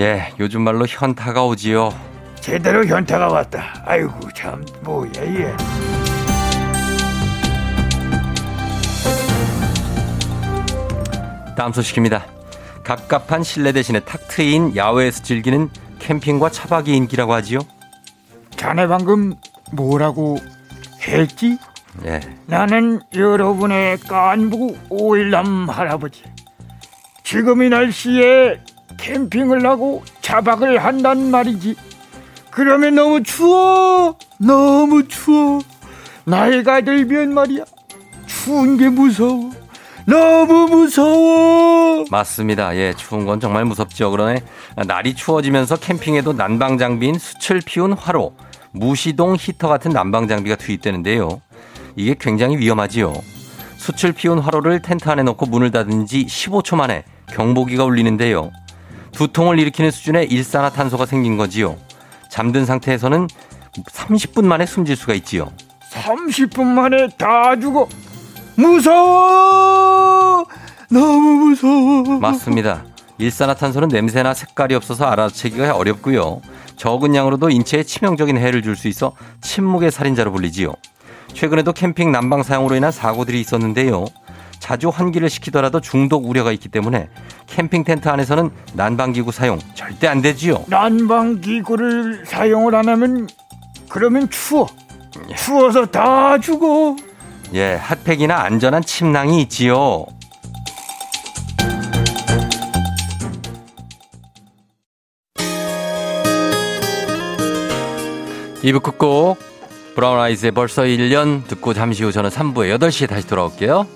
예, 0.00 0.34
요즘 0.38 0.60
말로 0.60 0.84
현타가 0.86 1.42
오지요. 1.46 1.94
제대로 2.38 2.84
현타가 2.84 3.28
왔다. 3.28 3.82
아이고 3.86 4.12
참 4.34 4.62
뭐야 4.82 5.10
이게. 5.24 5.56
다음 11.56 11.72
소식입니다. 11.72 12.35
갑갑한 12.86 13.42
실내 13.42 13.72
대신에 13.72 13.98
탁 13.98 14.28
트인 14.28 14.76
야외에서 14.76 15.24
즐기는 15.24 15.68
캠핑과 15.98 16.50
차박이 16.50 16.94
인기라고 16.94 17.32
하지요. 17.34 17.58
자네 18.54 18.86
방금 18.86 19.34
뭐라고 19.72 20.38
했지? 21.02 21.58
예, 22.04 22.20
나는 22.46 23.00
여러분의 23.12 23.98
깐부 23.98 24.76
오일남 24.88 25.68
할아버지. 25.68 26.22
지금 27.24 27.64
이 27.64 27.68
날씨에 27.68 28.60
캠핑을 28.98 29.66
하고 29.66 30.04
차박을 30.20 30.78
한단 30.78 31.32
말이지. 31.32 31.74
그러면 32.52 32.94
너무 32.94 33.24
추워. 33.24 34.16
너무 34.38 35.08
추워. 35.08 35.58
나이가 36.24 36.80
들면 36.82 37.34
말이야. 37.34 37.64
추운 38.26 38.76
게 38.76 38.88
무서워. 38.88 39.50
너무 40.06 40.68
무서워. 40.68 42.04
맞습니다. 42.10 42.76
예, 42.76 42.94
추운 42.94 43.26
건 43.26 43.40
정말 43.40 43.64
무섭죠. 43.64 44.10
그러네 44.12 44.42
날이 44.86 45.14
추워지면서 45.14 45.76
캠핑에도 45.76 46.32
난방 46.32 46.78
장비인 46.78 47.18
수출 47.18 47.60
피운 47.60 47.92
화로, 47.92 48.34
무시동 48.70 49.36
히터 49.38 49.68
같은 49.68 49.90
난방 49.90 50.28
장비가 50.28 50.54
투입되는데요. 50.56 51.40
이게 51.96 52.14
굉장히 52.18 52.56
위험하지요. 52.56 53.12
수출 53.76 54.12
피운 54.12 54.38
화로를 54.38 54.80
텐트 54.80 55.08
안에 55.08 55.22
넣고 55.24 55.46
문을 55.46 55.70
닫은 55.72 56.06
지 56.06 56.24
15초 56.26 56.76
만에 56.76 57.04
경보기가 57.32 57.84
울리는데요. 57.84 58.52
두통을 59.12 59.58
일으키는 59.58 59.90
수준의 59.90 60.30
일산화탄소가 60.30 61.06
생긴 61.06 61.36
거지요. 61.36 61.76
잠든 62.30 62.64
상태에서는 62.64 63.26
30분 63.90 64.44
만에 64.44 64.66
숨질 64.66 64.94
수가 64.94 65.14
있지요. 65.14 65.50
30분 65.92 66.64
만에 66.64 67.08
다 67.18 67.58
죽어. 67.58 67.88
무서워. 68.56 70.44
너무 70.90 71.46
무서워. 71.46 72.18
맞습니다. 72.18 72.84
일산화탄소는 73.18 73.88
냄새나 73.88 74.34
색깔이 74.34 74.74
없어서 74.74 75.06
알아채기가 75.06 75.74
어렵고요. 75.76 76.40
적은 76.76 77.14
양으로도 77.14 77.48
인체에 77.50 77.82
치명적인 77.82 78.36
해를 78.36 78.62
줄 78.62 78.76
수 78.76 78.88
있어 78.88 79.12
침묵의 79.40 79.90
살인자로 79.90 80.30
불리지요. 80.32 80.74
최근에도 81.32 81.72
캠핑 81.72 82.12
난방 82.12 82.42
사용으로 82.42 82.76
인한 82.76 82.92
사고들이 82.92 83.40
있었는데요. 83.40 84.04
자주 84.58 84.88
환기를 84.88 85.28
시키더라도 85.30 85.80
중독 85.80 86.28
우려가 86.28 86.52
있기 86.52 86.68
때문에 86.68 87.08
캠핑 87.46 87.84
텐트 87.84 88.08
안에서는 88.08 88.50
난방기구 88.74 89.32
사용 89.32 89.58
절대 89.74 90.08
안 90.08 90.20
되지요. 90.22 90.64
난방 90.66 91.40
기구를 91.40 92.24
사용을 92.26 92.74
안 92.74 92.88
하면 92.88 93.28
그러면 93.88 94.28
추워. 94.30 94.66
추워서 95.36 95.86
다 95.86 96.38
죽어. 96.38 96.96
예, 97.54 97.74
핫팩이나 97.74 98.36
안전한 98.42 98.82
침낭이 98.82 99.42
있지요. 99.42 100.06
이부 108.62 108.80
끝곡 108.80 109.38
브라운 109.94 110.18
아이즈의 110.18 110.52
벌써 110.52 110.82
1년 110.82 111.46
듣고 111.46 111.72
잠시 111.72 112.02
후 112.02 112.10
저는 112.10 112.30
3부에 112.30 112.76
8시에 112.78 113.08
다시 113.08 113.26
돌아올게요. 113.26 113.86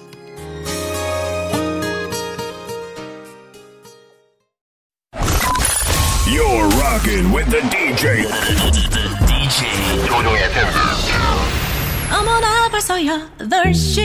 벌써 13.00 13.16
8시 13.38 14.02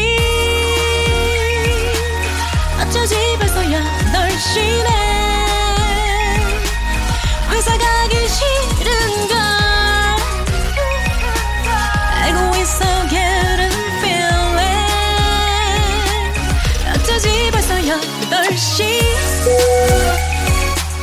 어쩌지 2.81 3.15
벌써 3.37 3.61
8시네 3.61 4.89
회사 7.51 7.77
가기 7.77 8.15
싫은걸 8.29 9.37
알고 12.21 12.55
있어 12.55 12.85
getting 13.09 13.75
feeling 13.99 14.59
어쩌지 16.95 17.51
벌써 17.51 17.73
8시 17.75 18.85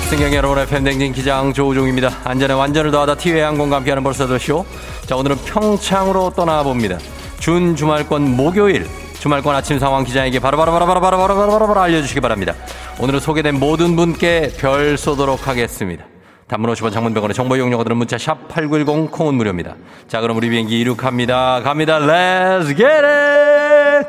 승경 0.08 0.32
여러분의 0.34 0.66
팬댕진 0.66 1.12
기장 1.12 1.52
조우종입니다. 1.52 2.20
안전에 2.24 2.54
완전을 2.54 2.90
더하다 2.90 3.16
티웨이 3.16 3.42
항공과 3.42 3.76
함께하는 3.76 4.02
벌써 4.02 4.26
더 4.26 4.38
쇼. 4.38 4.64
자 5.06 5.14
오늘은 5.16 5.36
평창으로 5.44 6.30
떠나봅니다. 6.30 6.98
준 7.42 7.74
주말권 7.74 8.36
목요일 8.36 8.86
주말권 9.18 9.52
아침 9.56 9.80
상황 9.80 10.04
기장에게 10.04 10.38
바로바로바로바로바로바로바로 10.38 11.80
알려주시기 11.80 12.20
바랍니다. 12.20 12.54
오늘은 13.00 13.18
소개된 13.18 13.58
모든 13.58 13.96
분께 13.96 14.52
별 14.56 14.96
쏘도록 14.96 15.48
하겠습니다. 15.48 16.04
단문 16.46 16.72
50원 16.72 16.92
장문병원의 16.92 17.34
정보 17.34 17.56
이용료가 17.56 17.82
문자 17.94 18.16
샵 18.16 18.46
8910 18.46 19.10
콩은 19.10 19.34
무료입니다. 19.34 19.74
자 20.06 20.20
그럼 20.20 20.36
우리 20.36 20.50
비행기 20.50 20.78
이륙합니다. 20.82 21.62
갑니다. 21.64 21.98
Let's 21.98 22.68
get 22.76 22.84
it! 22.86 24.06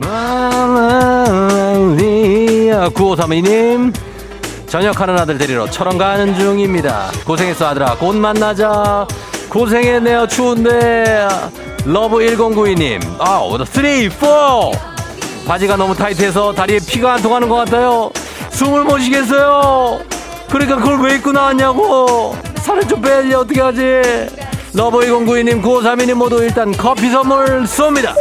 말라리아 0.00 1.28
9532님 2.88 4.15
전역하는 4.68 5.18
아들 5.18 5.38
데리러 5.38 5.68
철원 5.70 5.96
가는 5.96 6.34
중입니다. 6.34 7.10
고생했어 7.24 7.68
아들아. 7.68 7.96
곧 7.96 8.16
만나자. 8.16 9.06
고생했네요 9.48 10.26
추운데. 10.26 11.26
러브 11.84 12.18
1092님. 12.18 13.00
아 13.18 13.40
3, 13.64 14.10
4 14.10 15.46
바지가 15.46 15.76
너무 15.76 15.94
타이트해서 15.94 16.52
다리에 16.52 16.78
피가 16.86 17.14
안 17.14 17.22
통하는 17.22 17.48
것 17.48 17.56
같아요. 17.56 18.10
숨을 18.50 18.84
못 18.84 18.98
쉬겠어요. 18.98 20.00
그러니까 20.50 20.76
그걸 20.76 21.00
왜 21.00 21.14
입고 21.16 21.32
나왔냐고. 21.32 22.36
살을 22.56 22.88
좀 22.88 23.00
빼야지 23.00 23.32
어떻게 23.34 23.60
하지? 23.60 23.82
러브 24.74 24.98
1092님 24.98 25.62
9532님 25.62 26.14
모두 26.14 26.42
일단 26.42 26.72
커피 26.72 27.10
선물 27.10 27.62
쏩니다 27.64 28.12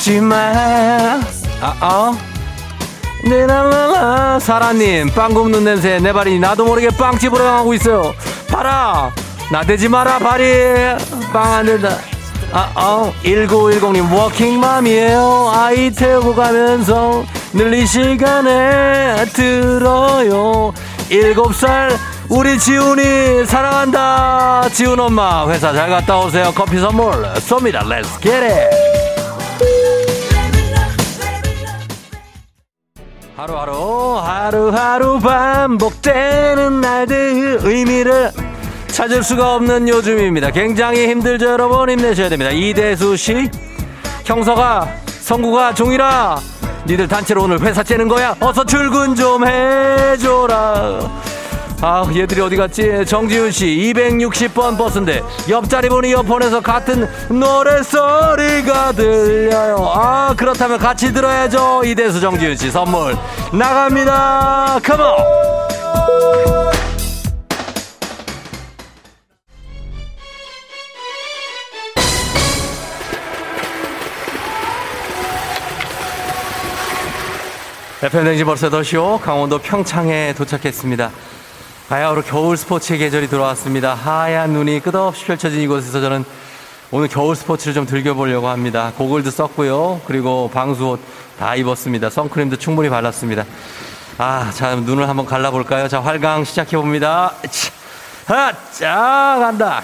다가오지 0.00 0.20
마. 0.20 1.20
아, 1.60 1.76
어? 1.82 2.16
네나나나. 3.22 4.38
사라님 4.40 5.10
빵 5.14 5.34
굽는 5.34 5.62
냄새 5.64 5.98
내 5.98 6.12
발이 6.12 6.38
나도 6.40 6.64
모르게 6.64 6.88
빵집으로 6.88 7.44
향하고 7.44 7.74
있어요. 7.74 8.14
봐라. 8.50 9.10
나대지 9.52 9.88
마라 9.88 10.18
발이. 10.18 10.44
빵 11.32 11.52
안 11.54 11.66
된다. 11.66 11.98
아, 12.52 12.72
어, 12.74 13.12
1910님 13.22 14.10
워킹맘이에요. 14.12 15.52
아이 15.54 15.90
태우고 15.90 16.34
가면서 16.34 17.24
늘이 17.52 17.86
시간에 17.86 19.24
들어요. 19.34 20.72
7살 21.10 21.96
우리 22.28 22.58
지훈이 22.58 23.44
사랑한다. 23.46 24.68
지훈 24.72 24.98
엄마 24.98 25.46
회사 25.48 25.72
잘 25.72 25.90
갔다 25.90 26.18
오세요. 26.18 26.52
커피 26.54 26.78
선물 26.78 27.12
쏩니다. 27.34 27.86
Let's 27.86 28.18
get 28.20 28.61
it 28.61 28.89
하루하루 33.40 34.18
하루하루 34.18 35.18
반복되는 35.18 36.82
날들 36.82 37.60
의미를 37.62 38.30
찾을 38.88 39.22
수가 39.22 39.54
없는 39.54 39.88
요즘입니다. 39.88 40.50
굉장히 40.50 41.08
힘들죠 41.08 41.46
여러분 41.46 41.88
힘내셔야 41.88 42.28
됩니다. 42.28 42.50
이대수 42.50 43.16
씨 43.16 43.50
형서가 44.26 44.86
성구가 45.22 45.72
종이라 45.72 46.38
니들 46.86 47.08
단체로 47.08 47.44
오늘 47.44 47.62
회사 47.62 47.82
째는 47.82 48.08
거야 48.08 48.36
어서 48.40 48.62
출근 48.62 49.14
좀 49.14 49.46
해줘라 49.46 50.98
아 51.82 52.06
얘들이 52.14 52.42
어디 52.42 52.56
갔지? 52.56 53.06
정지훈 53.06 53.50
씨 53.50 53.64
260번 53.94 54.76
버스인데 54.76 55.22
옆자리 55.48 55.88
보니 55.88 56.10
이어폰에서 56.10 56.60
같은 56.60 57.08
노래소리가 57.30 58.92
들려요. 58.92 59.90
아 59.94 60.34
그렇다면 60.36 60.78
같이 60.78 61.10
들어야죠. 61.10 61.82
이대수 61.86 62.20
정지훈 62.20 62.54
씨 62.56 62.70
선물 62.70 63.16
나갑니다. 63.52 64.78
컴온 64.84 65.50
FM 78.02 78.24
댕지 78.24 78.44
벌써 78.44 78.70
더쇼 78.70 79.20
강원도 79.22 79.58
평창에 79.58 80.34
도착했습니다. 80.34 81.10
바야흐로 81.90 82.22
겨울 82.22 82.56
스포츠의 82.56 83.00
계절이 83.00 83.26
들어왔습니다. 83.26 83.94
하얀 83.94 84.52
눈이 84.52 84.78
끝없이 84.78 85.24
펼쳐진 85.24 85.60
이곳에서 85.62 86.00
저는 86.00 86.24
오늘 86.92 87.08
겨울 87.08 87.34
스포츠를 87.34 87.74
좀 87.74 87.84
즐겨보려고 87.84 88.46
합니다. 88.46 88.92
고글도 88.96 89.32
썼고요. 89.32 90.02
그리고 90.06 90.48
방수옷 90.54 91.00
다 91.36 91.56
입었습니다. 91.56 92.08
선크림도 92.08 92.58
충분히 92.58 92.88
발랐습니다. 92.88 93.44
아, 94.18 94.52
자, 94.54 94.76
눈을 94.76 95.08
한번 95.08 95.26
갈라볼까요? 95.26 95.88
자, 95.88 96.00
활강 96.00 96.44
시작해봅니다. 96.44 97.34
하, 98.26 98.52
자, 98.70 99.36
간다. 99.40 99.82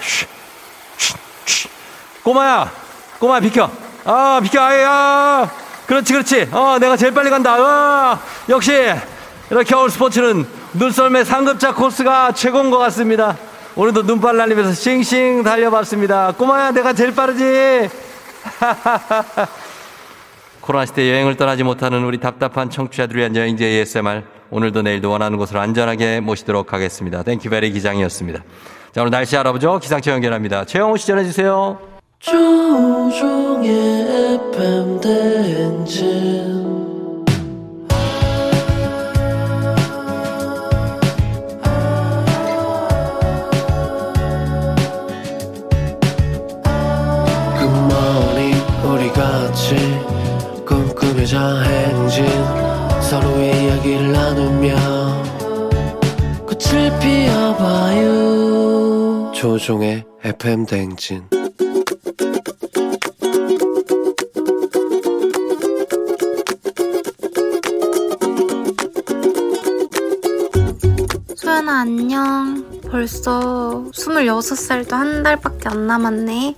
꼬마야, 2.23 2.71
꼬마야, 3.19 3.41
비켜. 3.41 3.69
아, 4.05 4.39
비켜, 4.41 4.61
아야. 4.61 5.51
그렇지, 5.85 6.13
그렇지. 6.13 6.47
어, 6.53 6.77
내가 6.79 6.95
제일 6.95 7.13
빨리 7.13 7.29
간다. 7.29 8.13
어, 8.13 8.19
역시, 8.47 8.93
이렇게 9.49 9.63
겨울 9.63 9.89
스포츠는 9.89 10.45
눈썰매 10.73 11.23
상급자 11.23 11.73
코스가 11.73 12.33
최고인 12.33 12.69
것 12.69 12.77
같습니다. 12.79 13.37
오늘도 13.75 14.03
눈발 14.03 14.35
날리면서 14.37 14.73
싱싱 14.73 15.43
달려봤습니다. 15.43 16.33
꼬마야, 16.33 16.71
내가 16.71 16.93
제일 16.93 17.15
빠르지? 17.15 17.43
코로나 20.61 20.85
시대 20.85 21.09
여행을 21.09 21.37
떠나지 21.37 21.63
못하는 21.63 22.03
우리 22.03 22.19
답답한 22.19 22.69
청취자들을 22.69 23.19
위한 23.19 23.35
여행지 23.35 23.63
ASMR. 23.63 24.23
오늘도 24.49 24.81
내일도 24.81 25.09
원하는 25.11 25.37
곳으로 25.37 25.59
안전하게 25.61 26.19
모시도록 26.19 26.73
하겠습니다. 26.73 27.23
Thank 27.23 27.43
you 27.43 27.55
very 27.55 27.71
기장이었습니다. 27.71 28.43
자, 28.93 29.01
오늘 29.01 29.11
날씨 29.11 29.37
알아보죠. 29.37 29.79
기상청 29.79 30.15
연결합니다. 30.15 30.65
최영호 30.65 30.97
씨 30.97 31.07
전해주세요. 31.07 31.79
조우종의 32.19 33.69
FM 34.53 34.99
대행진 34.99 36.66
꿈꾸며자 51.27 51.61
행진 51.61 52.25
서로의 53.01 53.65
이야기를 53.65 54.11
나누며 54.13 54.75
꽃을 56.45 56.99
피워봐요 56.99 58.13
조종의 59.33 60.05
FM 60.23 60.65
대행진 60.65 61.27
소연아 71.35 71.81
안녕. 71.81 72.65
벌써 72.89 73.83
26살도 73.93 74.91
한 74.91 75.23
달밖에 75.23 75.69
안 75.69 75.87
남았네. 75.87 76.55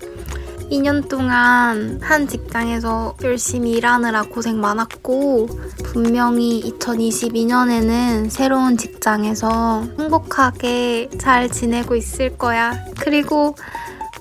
2년 0.71 1.09
동안 1.09 1.99
한 2.01 2.27
직장에서 2.27 3.15
열심히 3.23 3.71
일하느라 3.71 4.23
고생 4.23 4.61
많았고, 4.61 5.47
분명히 5.83 6.61
2022년에는 6.63 8.29
새로운 8.29 8.77
직장에서 8.77 9.87
행복하게 9.97 11.09
잘 11.19 11.49
지내고 11.49 11.95
있을 11.95 12.37
거야. 12.37 12.73
그리고 12.99 13.55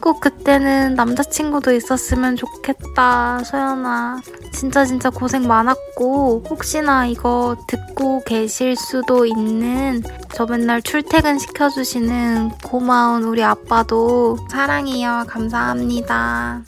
꼭 0.01 0.20
그때는 0.20 0.94
남자친구도 0.94 1.72
있었으면 1.72 2.36
좋겠다, 2.36 3.42
소연아. 3.44 4.20
진짜 4.53 4.84
진짜 4.84 5.11
고생 5.11 5.46
많았고, 5.46 6.44
혹시나 6.49 7.07
이거 7.07 7.57
듣고 7.68 8.22
계실 8.24 8.76
수도 8.76 9.26
있는 9.26 10.03
저 10.34 10.46
맨날 10.46 10.82
출퇴근 10.82 11.38
시켜주시는 11.38 12.51
고마운 12.64 13.24
우리 13.24 13.42
아빠도 13.42 14.38
사랑해요. 14.51 15.24
감사합니다. 15.28 16.62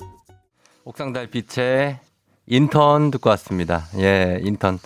옥상 0.85 1.12
달빛의 1.12 2.01
인턴 2.51 3.12
듣고 3.12 3.30
왔습니다. 3.30 3.84
예, 3.98 4.40
인턴. 4.42 4.80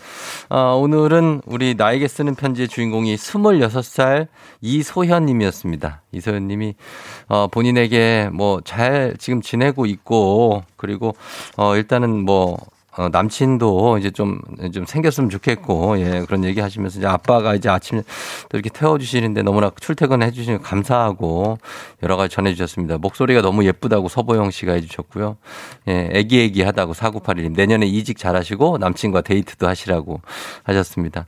어, 0.51 0.77
오늘은 0.77 1.41
우리 1.47 1.75
나에게 1.75 2.07
쓰는 2.09 2.35
편지의 2.35 2.69
주인공이 2.69 3.17
26살 3.17 4.29
이소현 4.61 5.25
님이었습니다. 5.25 6.03
이소현 6.13 6.47
님이, 6.47 6.75
어, 7.29 7.49
본인에게 7.49 8.29
뭐 8.33 8.61
잘 8.65 9.15
지금 9.19 9.41
지내고 9.41 9.87
있고, 9.87 10.63
그리고, 10.77 11.15
어, 11.57 11.75
일단은 11.75 12.25
뭐, 12.25 12.59
어, 12.97 13.09
남친도 13.11 13.99
이제 13.99 14.11
좀, 14.11 14.41
좀 14.73 14.87
생겼으면 14.87 15.29
좋겠고, 15.29 15.99
예, 15.99 16.23
그런 16.27 16.45
얘기 16.45 16.61
하시면서 16.61 16.99
이제 16.99 17.07
아빠가 17.09 17.55
이제 17.55 17.69
아침에 17.69 18.03
또 18.49 18.57
이렇게 18.57 18.71
태워주시는데 18.71 19.43
너무나 19.43 19.73
출퇴근해 19.81 20.31
주시는 20.31 20.59
거 20.59 20.65
감사하고 20.65 21.59
여러 22.05 22.17
가지 22.17 22.35
전해주셨습니다. 22.35 22.99
목소리가 22.99 23.43
너무 23.43 23.65
예쁘다고 23.65 24.09
서보영 24.09 24.53
씨가 24.53 24.75
해주셨고요. 24.75 25.37
예, 25.89 26.11
애기애기 26.13 26.63
하다고 26.63 26.93
4981님. 26.93 27.57
내년에 27.57 27.87
이직 27.87 28.17
잘하시고 28.17 28.79
남친과 28.79 29.23
데이트도 29.23 29.67
하시라고 29.67 30.21
하셨습니다. 30.63 31.27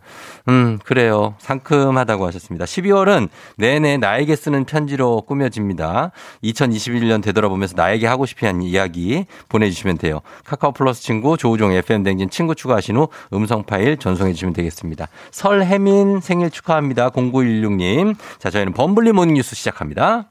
음, 0.49 0.79
그래요. 0.85 1.35
상큼하다고 1.39 2.27
하셨습니다. 2.27 2.65
12월은 2.65 3.29
내내 3.57 3.97
나에게 3.97 4.37
쓰는 4.37 4.65
편지로 4.65 5.23
꾸며집니다. 5.23 6.13
2021년 6.45 7.23
되돌아보면서 7.23 7.75
나에게 7.77 8.07
하고 8.07 8.25
싶은 8.25 8.63
이야기 8.63 9.27
보내주시면 9.49 9.99
돼요. 9.99 10.21
카카오 10.45 10.71
플러스 10.71 11.03
친구 11.03 11.37
조 11.37 11.56
우종 11.57 11.73
FM 11.73 12.03
댕진 12.03 12.29
친구 12.29 12.55
추가하신 12.55 12.97
후 12.97 13.09
음성 13.33 13.65
파일 13.65 13.97
전송해 13.97 14.35
주시면 14.35 14.53
되겠습니다. 14.53 15.09
설혜민 15.31 16.21
생일 16.21 16.51
축하합니다. 16.51 17.11
0916님. 17.11 18.15
자, 18.39 18.51
저희는 18.51 18.75
범블리 18.75 19.13
모닝 19.13 19.35
뉴스 19.35 19.57
시작합니다. 19.57 20.29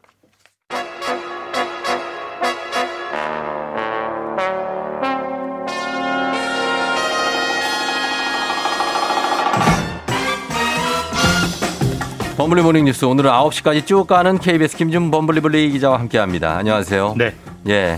범블리 12.38 12.62
모닝 12.62 12.86
뉴스 12.86 13.06
오늘은 13.06 13.32
9시까지 13.32 13.88
쭉 13.88 14.06
가는 14.06 14.38
KBS 14.38 14.78
김준 14.78 15.10
범블리블리 15.10 15.72
기자와 15.72 15.98
함께 16.00 16.20
합니다. 16.20 16.58
안녕하세요. 16.58 17.16
네. 17.18 17.34
예. 17.68 17.98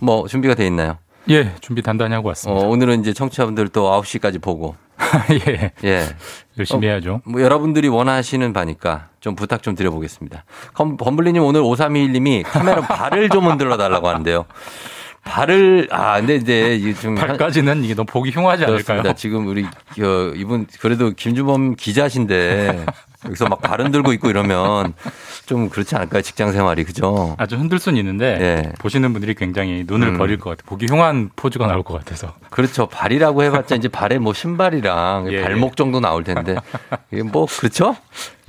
뭐 0.00 0.28
준비가 0.28 0.54
돼 0.54 0.66
있나요? 0.66 0.98
예, 1.30 1.52
준비 1.60 1.82
단단히 1.82 2.14
하고 2.14 2.28
어, 2.28 2.30
왔습니다. 2.30 2.66
오늘은 2.66 3.00
이제 3.00 3.12
청취자분들 3.12 3.68
또 3.68 3.90
9시까지 4.02 4.40
보고 4.40 4.76
예. 5.48 5.72
예. 5.84 6.06
열심히 6.58 6.86
어, 6.86 6.90
해야죠. 6.90 7.20
뭐 7.24 7.40
여러분들이 7.42 7.88
원하시는 7.88 8.52
바니까 8.52 9.08
좀 9.20 9.36
부탁 9.36 9.62
좀 9.62 9.74
드려보겠습니다. 9.74 10.44
검- 10.74 10.96
범블리님 10.96 11.42
오늘 11.42 11.60
5321님이 11.62 12.42
카메라 12.44 12.80
발을 12.86 13.28
좀 13.28 13.46
흔들어 13.46 13.76
달라고 13.76 14.08
하는데요. 14.08 14.44
발을 15.24 15.88
아 15.90 16.18
근데 16.18 16.36
이제 16.36 16.94
좀 17.00 17.14
발까지는 17.14 17.84
이게 17.84 17.94
너무 17.94 18.06
보기 18.06 18.30
흉하지 18.30 18.64
않을까요? 18.64 18.84
그렇습니다. 19.02 19.12
지금 19.14 19.46
우리 19.48 19.66
저 19.96 20.32
이분 20.34 20.66
그래도 20.80 21.10
김주범 21.10 21.74
기자신데 21.76 22.86
여기서 23.24 23.46
막 23.48 23.60
발은 23.60 23.90
들고 23.90 24.12
있고 24.12 24.30
이러면 24.30 24.94
좀 25.46 25.68
그렇지 25.68 25.96
않을까요? 25.96 26.22
직장 26.22 26.52
생활이 26.52 26.84
그죠? 26.84 27.34
아주 27.38 27.56
흔들 27.56 27.78
수는 27.80 27.98
있는데 27.98 28.38
예. 28.40 28.72
보시는 28.78 29.12
분들이 29.12 29.34
굉장히 29.34 29.84
눈을 29.86 30.08
음. 30.08 30.18
버릴 30.18 30.38
것 30.38 30.50
같아요. 30.50 30.66
보기 30.66 30.86
흉한 30.86 31.30
포즈가 31.34 31.66
나올 31.66 31.82
것 31.82 31.94
같아서. 31.98 32.34
그렇죠. 32.50 32.86
발이라고 32.86 33.42
해봤자 33.42 33.74
이제 33.74 33.88
발에 33.88 34.18
뭐 34.18 34.32
신발이랑 34.34 35.32
예, 35.32 35.42
발목 35.42 35.76
정도 35.76 35.98
나올 35.98 36.22
텐데 36.22 36.56
이게 37.10 37.24
뭐 37.24 37.46
그렇죠? 37.46 37.96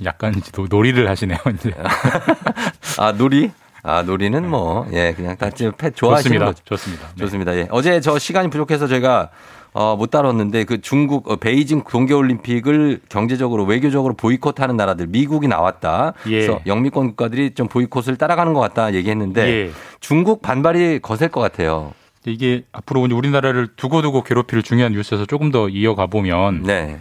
약간 0.04 0.34
이제 0.36 0.52
노- 0.52 0.66
놀이를 0.70 1.08
하시네요. 1.10 1.38
이제. 1.54 1.72
아 2.98 3.12
놀이? 3.12 3.50
아 3.82 4.02
놀이는 4.02 4.48
뭐 4.48 4.86
예 4.92 5.14
그냥 5.16 5.36
다 5.36 5.50
지금 5.50 5.72
펫 5.72 5.96
좋아하시는 5.96 6.38
좋습니다. 6.38 6.44
거죠. 6.46 6.62
좋습니다. 6.64 7.06
네. 7.16 7.24
좋습니다. 7.24 7.56
예. 7.56 7.66
어제 7.70 8.00
저 8.00 8.18
시간이 8.18 8.50
부족해서 8.50 8.86
저희가 8.86 9.30
어, 9.72 9.96
못 9.96 10.10
다뤘는데 10.10 10.64
그 10.64 10.80
중국 10.80 11.30
어, 11.30 11.36
베이징 11.36 11.84
동계올림픽을 11.84 13.00
경제적으로 13.08 13.64
외교적으로 13.64 14.14
보이콧하는 14.14 14.76
나라들 14.76 15.06
미국이 15.06 15.48
나왔다. 15.48 16.14
예. 16.26 16.30
그래서 16.30 16.60
영미권 16.66 17.08
국가들이 17.08 17.54
좀 17.54 17.68
보이콧을 17.68 18.16
따라가는 18.16 18.52
것 18.52 18.60
같다 18.60 18.94
얘기했는데 18.94 19.48
예. 19.48 19.70
중국 20.00 20.42
반발이 20.42 21.00
거셀 21.00 21.28
것 21.28 21.40
같아요. 21.40 21.92
이게 22.26 22.64
앞으로 22.72 23.00
우리나라를 23.00 23.68
두고두고 23.76 24.22
괴롭힐 24.24 24.62
중요한 24.62 24.92
뉴스에서 24.92 25.24
조금 25.24 25.50
더 25.50 25.68
이어가 25.68 26.06
보면 26.06 26.64
네. 26.64 26.98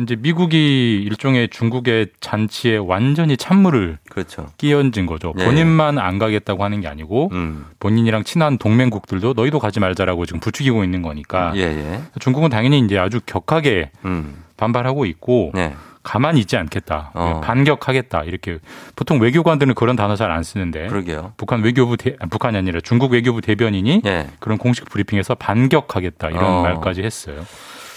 이제 0.00 0.16
미국이 0.16 1.02
일종의 1.06 1.48
중국의 1.48 2.08
잔치에 2.20 2.76
완전히 2.78 3.36
찬물을 3.36 3.98
그렇죠. 4.08 4.46
끼얹은 4.56 5.06
거죠. 5.06 5.34
예. 5.38 5.44
본인만 5.44 5.98
안 5.98 6.18
가겠다고 6.18 6.64
하는 6.64 6.80
게 6.80 6.88
아니고 6.88 7.28
음. 7.32 7.66
본인이랑 7.78 8.24
친한 8.24 8.56
동맹국들도 8.58 9.34
너희도 9.34 9.58
가지 9.58 9.80
말자라고 9.80 10.24
지금 10.26 10.40
부추기고 10.40 10.82
있는 10.82 11.02
거니까 11.02 11.52
예, 11.56 11.62
예. 11.62 12.00
중국은 12.20 12.48
당연히 12.50 12.78
이제 12.80 12.98
아주 12.98 13.20
격하게 13.24 13.90
음. 14.06 14.42
반발하고 14.56 15.04
있고 15.06 15.50
네. 15.54 15.74
가만히 16.02 16.40
있지 16.40 16.56
않겠다. 16.56 17.10
어. 17.14 17.40
반격하겠다. 17.44 18.24
이렇게 18.24 18.58
보통 18.96 19.20
외교관들은 19.20 19.74
그런 19.74 19.94
단어 19.94 20.16
잘 20.16 20.32
안 20.32 20.42
쓰는데 20.42 20.86
그러게요. 20.88 21.34
북한 21.36 21.62
외교부 21.62 21.96
대, 21.96 22.16
아, 22.18 22.26
북한이 22.26 22.56
아니라 22.56 22.80
중국 22.82 23.12
외교부 23.12 23.40
대변인이 23.40 24.02
예. 24.06 24.26
그런 24.40 24.56
공식 24.58 24.88
브리핑에서 24.88 25.34
반격하겠다 25.36 26.30
이런 26.30 26.44
어. 26.44 26.62
말까지 26.62 27.02
했어요. 27.02 27.44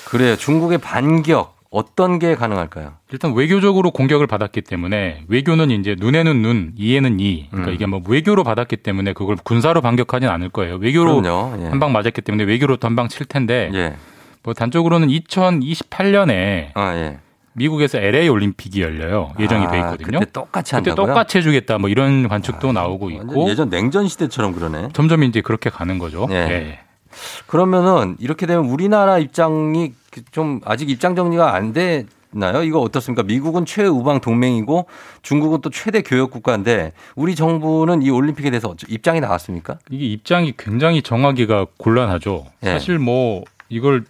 그래요. 0.05 0.35
중국의 0.35 0.77
반격 0.79 1.54
어떤 1.75 2.19
게 2.19 2.35
가능할까요? 2.35 2.93
일단 3.11 3.33
외교적으로 3.33 3.91
공격을 3.91 4.27
받았기 4.27 4.61
때문에 4.61 5.23
외교는 5.27 5.71
이제 5.71 5.95
눈에는 5.99 6.41
눈, 6.41 6.71
이에는 6.77 7.19
이. 7.19 7.47
그러니까 7.49 7.71
음. 7.71 7.75
이게 7.75 7.85
뭐 7.85 8.01
외교로 8.07 8.43
받았기 8.45 8.77
때문에 8.77 9.11
그걸 9.11 9.35
군사로 9.43 9.81
반격하진 9.81 10.29
않을 10.29 10.49
거예요. 10.49 10.75
외교로. 10.77 11.21
예. 11.61 11.67
한방 11.67 11.91
맞았기 11.91 12.21
때문에 12.21 12.45
외교로 12.45 12.77
또 12.77 12.87
한 12.87 12.95
방 12.95 13.09
칠 13.09 13.25
텐데 13.25 13.69
예. 13.73 13.95
뭐 14.43 14.53
단적으로는 14.53 15.09
2028년에 15.09 16.69
아, 16.75 16.95
예. 16.95 17.17
미국에서 17.53 17.97
LA 17.99 18.27
올림픽이 18.29 18.81
열려요. 18.81 19.33
예정이 19.39 19.65
아, 19.65 19.71
돼 19.71 19.77
있거든요. 19.79 20.19
그때 20.19 20.31
똑같이 20.31 20.75
그때 20.75 20.89
한다고요? 20.91 21.07
똑같이 21.13 21.37
해주겠다 21.39 21.77
뭐 21.77 21.89
이런 21.89 22.27
관측도 22.27 22.71
나오고 22.71 23.07
완전 23.07 23.29
있고 23.29 23.49
예전 23.49 23.69
냉전 23.69 24.07
시대처럼 24.07 24.53
그러네. 24.53 24.89
점점 24.93 25.23
이제 25.23 25.41
그렇게 25.41 25.69
가는 25.69 25.97
거죠. 25.99 26.27
예. 26.31 26.79
예. 27.15 27.43
그러면은 27.47 28.15
이렇게 28.19 28.45
되면 28.45 28.65
우리나라 28.65 29.17
입장이 29.19 29.93
그좀 30.11 30.61
아직 30.65 30.89
입장 30.89 31.15
정리가 31.15 31.53
안 31.55 31.73
됐나요? 31.73 32.63
이거 32.63 32.79
어떻습니까? 32.79 33.23
미국은 33.23 33.65
최우방 33.65 34.21
동맹이고 34.21 34.85
중국은 35.21 35.61
또 35.61 35.69
최대 35.69 36.01
교역 36.01 36.31
국가인데 36.31 36.93
우리 37.15 37.35
정부는 37.35 38.01
이 38.01 38.09
올림픽에 38.09 38.49
대해서 38.49 38.75
입장이 38.87 39.19
나왔습니까? 39.19 39.77
이게 39.89 40.05
입장이 40.05 40.53
굉장히 40.57 41.01
정하기가 41.01 41.67
곤란하죠. 41.77 42.45
예. 42.63 42.67
사실 42.67 42.99
뭐 42.99 43.43
이걸 43.69 44.03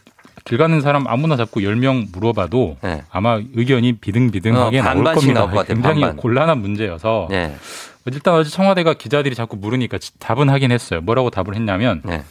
길 0.44 0.60
가는 0.60 0.80
사람 0.82 1.08
아무나 1.08 1.38
잡고 1.38 1.62
10명 1.62 2.12
물어봐도 2.14 2.78
예. 2.84 3.02
아마 3.10 3.40
의견이 3.56 3.94
비등비등하게 3.94 4.80
어, 4.80 4.84
나올 4.84 5.04
겁니다. 5.06 5.48
나올 5.48 5.66
굉장히 5.66 6.02
반반. 6.02 6.18
곤란한 6.18 6.62
문제여서 6.62 7.30
예. 7.32 7.56
일단 8.08 8.36
어제 8.36 8.52
청와대가 8.52 8.94
기자들이 8.94 9.34
자꾸 9.34 9.58
물으니까 9.58 9.98
지- 9.98 10.12
답은 10.20 10.50
하긴 10.50 10.72
했어요. 10.72 11.02
뭐라고 11.02 11.32
답을 11.32 11.56
했냐면 11.56 12.04
예. 12.08 12.24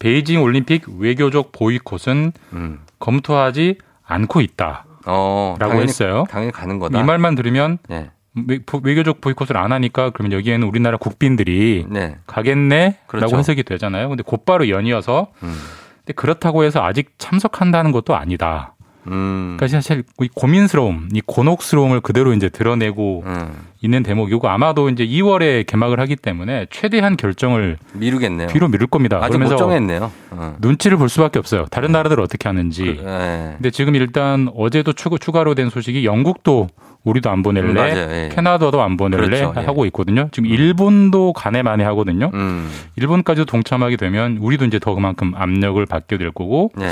베이징 0.00 0.42
올림픽 0.42 0.84
외교적 0.98 1.52
보이콧은 1.52 2.32
음. 2.54 2.80
검토하지 2.98 3.76
않고 4.04 4.40
있다라고 4.40 4.84
어, 5.06 5.56
당연히, 5.60 5.82
했어요. 5.82 6.24
당연히 6.28 6.50
가는 6.52 6.78
거다. 6.80 6.98
이 6.98 7.04
말만 7.04 7.36
들으면 7.36 7.78
예. 7.90 8.10
외- 8.48 8.58
외교적 8.82 9.20
보이콧을 9.20 9.56
안 9.56 9.70
하니까 9.72 10.10
그러면 10.10 10.32
여기에는 10.38 10.66
우리나라 10.66 10.96
국빈들이 10.96 11.86
네. 11.88 12.16
가겠네라고 12.26 12.96
그렇죠. 13.06 13.36
해석이 13.38 13.62
되잖아요. 13.62 14.08
근데 14.08 14.22
곧바로 14.24 14.68
연이어서 14.68 15.28
음. 15.42 15.54
근데 15.98 16.12
그렇다고 16.14 16.64
해서 16.64 16.82
아직 16.82 17.12
참석한다는 17.18 17.92
것도 17.92 18.16
아니다. 18.16 18.74
음. 19.06 19.56
그러니까 19.56 19.68
사실 19.68 20.04
이 20.20 20.28
고민스러움, 20.34 21.08
이 21.12 21.20
곤혹스러움을 21.24 22.00
그대로 22.00 22.32
이제 22.32 22.48
드러내고 22.48 23.22
음. 23.26 23.52
있는 23.82 24.02
대목이고 24.02 24.48
아마도 24.48 24.90
이제 24.90 25.06
2월에 25.06 25.66
개막을 25.66 26.00
하기 26.00 26.16
때문에 26.16 26.66
최대한 26.70 27.16
결정을 27.16 27.78
미루겠네요. 27.94 28.48
뒤로 28.48 28.68
미룰 28.68 28.86
겁니다. 28.86 29.16
아직 29.16 29.38
못 29.38 29.38
그러면서 29.38 29.56
정했네요. 29.56 30.12
어. 30.32 30.56
눈치를 30.60 30.98
볼 30.98 31.08
수밖에 31.08 31.38
없어요. 31.38 31.64
다른 31.70 31.92
나라들 31.92 32.20
어떻게 32.20 32.48
하는지. 32.48 32.84
그, 32.84 33.04
예. 33.06 33.52
근데 33.56 33.70
지금 33.70 33.94
일단 33.94 34.50
어제도 34.54 34.92
추가, 34.92 35.16
추가로 35.18 35.54
된 35.54 35.70
소식이 35.70 36.04
영국도 36.04 36.68
우리도 37.02 37.30
안 37.30 37.42
보낼래, 37.42 37.68
음, 37.68 37.74
맞아요. 37.74 37.96
예. 37.96 38.28
캐나다도 38.30 38.82
안 38.82 38.98
보낼래 38.98 39.24
그렇죠. 39.24 39.54
예. 39.56 39.64
하고 39.64 39.86
있거든요. 39.86 40.28
지금 40.32 40.50
일본도 40.50 41.32
가네 41.32 41.62
마네 41.62 41.82
하거든요. 41.84 42.30
음. 42.34 42.70
일본까지도 42.96 43.46
동참하게 43.46 43.96
되면 43.96 44.36
우리도 44.38 44.66
이제 44.66 44.78
더 44.78 44.94
그만큼 44.94 45.32
압력을 45.34 45.84
받게 45.86 46.18
될 46.18 46.30
거고 46.30 46.70
네. 46.76 46.90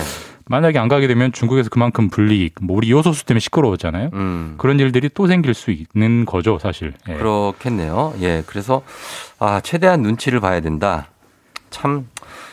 만약에 0.49 0.79
안 0.79 0.89
가게 0.89 1.07
되면 1.07 1.33
중국에서 1.33 1.69
그만큼 1.69 2.09
불이익, 2.09 2.57
뭐 2.63 2.77
우리 2.77 2.91
요소수 2.91 3.25
때문에 3.27 3.41
시끄러웠잖아요. 3.41 4.11
음. 4.15 4.55
그런 4.59 4.81
일들이 4.81 5.09
또 5.13 5.27
생길 5.27 5.55
수 5.55 5.71
있는 5.71 6.25
거죠, 6.25 6.59
사실. 6.59 6.95
예. 7.09 7.15
그렇겠네요. 7.15 8.15
예. 8.21 8.43
그래서 8.47 8.83
아, 9.39 9.61
최대한 9.61 10.03
눈치를 10.03 10.41
봐야 10.41 10.61
된다. 10.61 11.09
참 11.71 12.09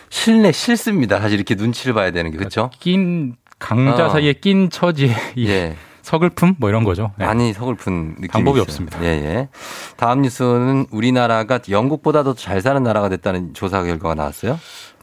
실내 0.09 0.51
싫습니다. 0.51 1.19
사실 1.19 1.37
이렇게 1.37 1.55
눈치를 1.55 1.93
봐야 1.93 2.11
되는 2.11 2.31
게 2.31 2.37
그렇죠? 2.37 2.69
낀 2.79 3.35
강자 3.59 4.07
어. 4.07 4.09
사이에 4.09 4.33
낀 4.33 4.69
처지에 4.69 5.15
이 5.35 5.47
예. 5.47 5.75
서글픔 6.01 6.55
뭐 6.59 6.69
이런 6.69 6.83
거죠. 6.83 7.11
네. 7.17 7.25
많이 7.25 7.51
서글픈 7.51 8.09
느낌이 8.19 8.27
방법이 8.27 8.57
있어요. 8.59 8.61
없습니다. 8.63 9.03
예, 9.03 9.07
예. 9.07 9.49
다음 9.97 10.21
뉴스는 10.21 10.85
우리나라가 10.91 11.59
영국보다도 11.67 12.35
잘 12.35 12.61
사는 12.61 12.83
나라가 12.83 13.09
됐다는 13.09 13.55
조사 13.55 13.81
결과가 13.81 14.13
나왔어요. 14.13 14.59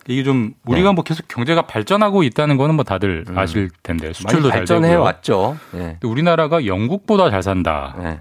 이게 0.08 0.24
좀 0.24 0.54
우리가 0.66 0.90
네. 0.90 0.94
뭐 0.94 1.04
계속 1.04 1.28
경제가 1.28 1.62
발전하고 1.62 2.22
있다는 2.24 2.56
거는 2.56 2.74
뭐 2.74 2.84
다들 2.84 3.24
음. 3.28 3.38
아실 3.38 3.70
텐데 3.82 4.12
수출도 4.12 4.48
잘 4.50 4.60
발전해. 4.60 4.94
왔죠. 4.94 5.56
예. 5.74 5.78
근데 5.78 6.08
우리나라가 6.08 6.66
영국보다 6.66 7.30
잘 7.30 7.42
산다. 7.42 7.94
예. 8.00 8.20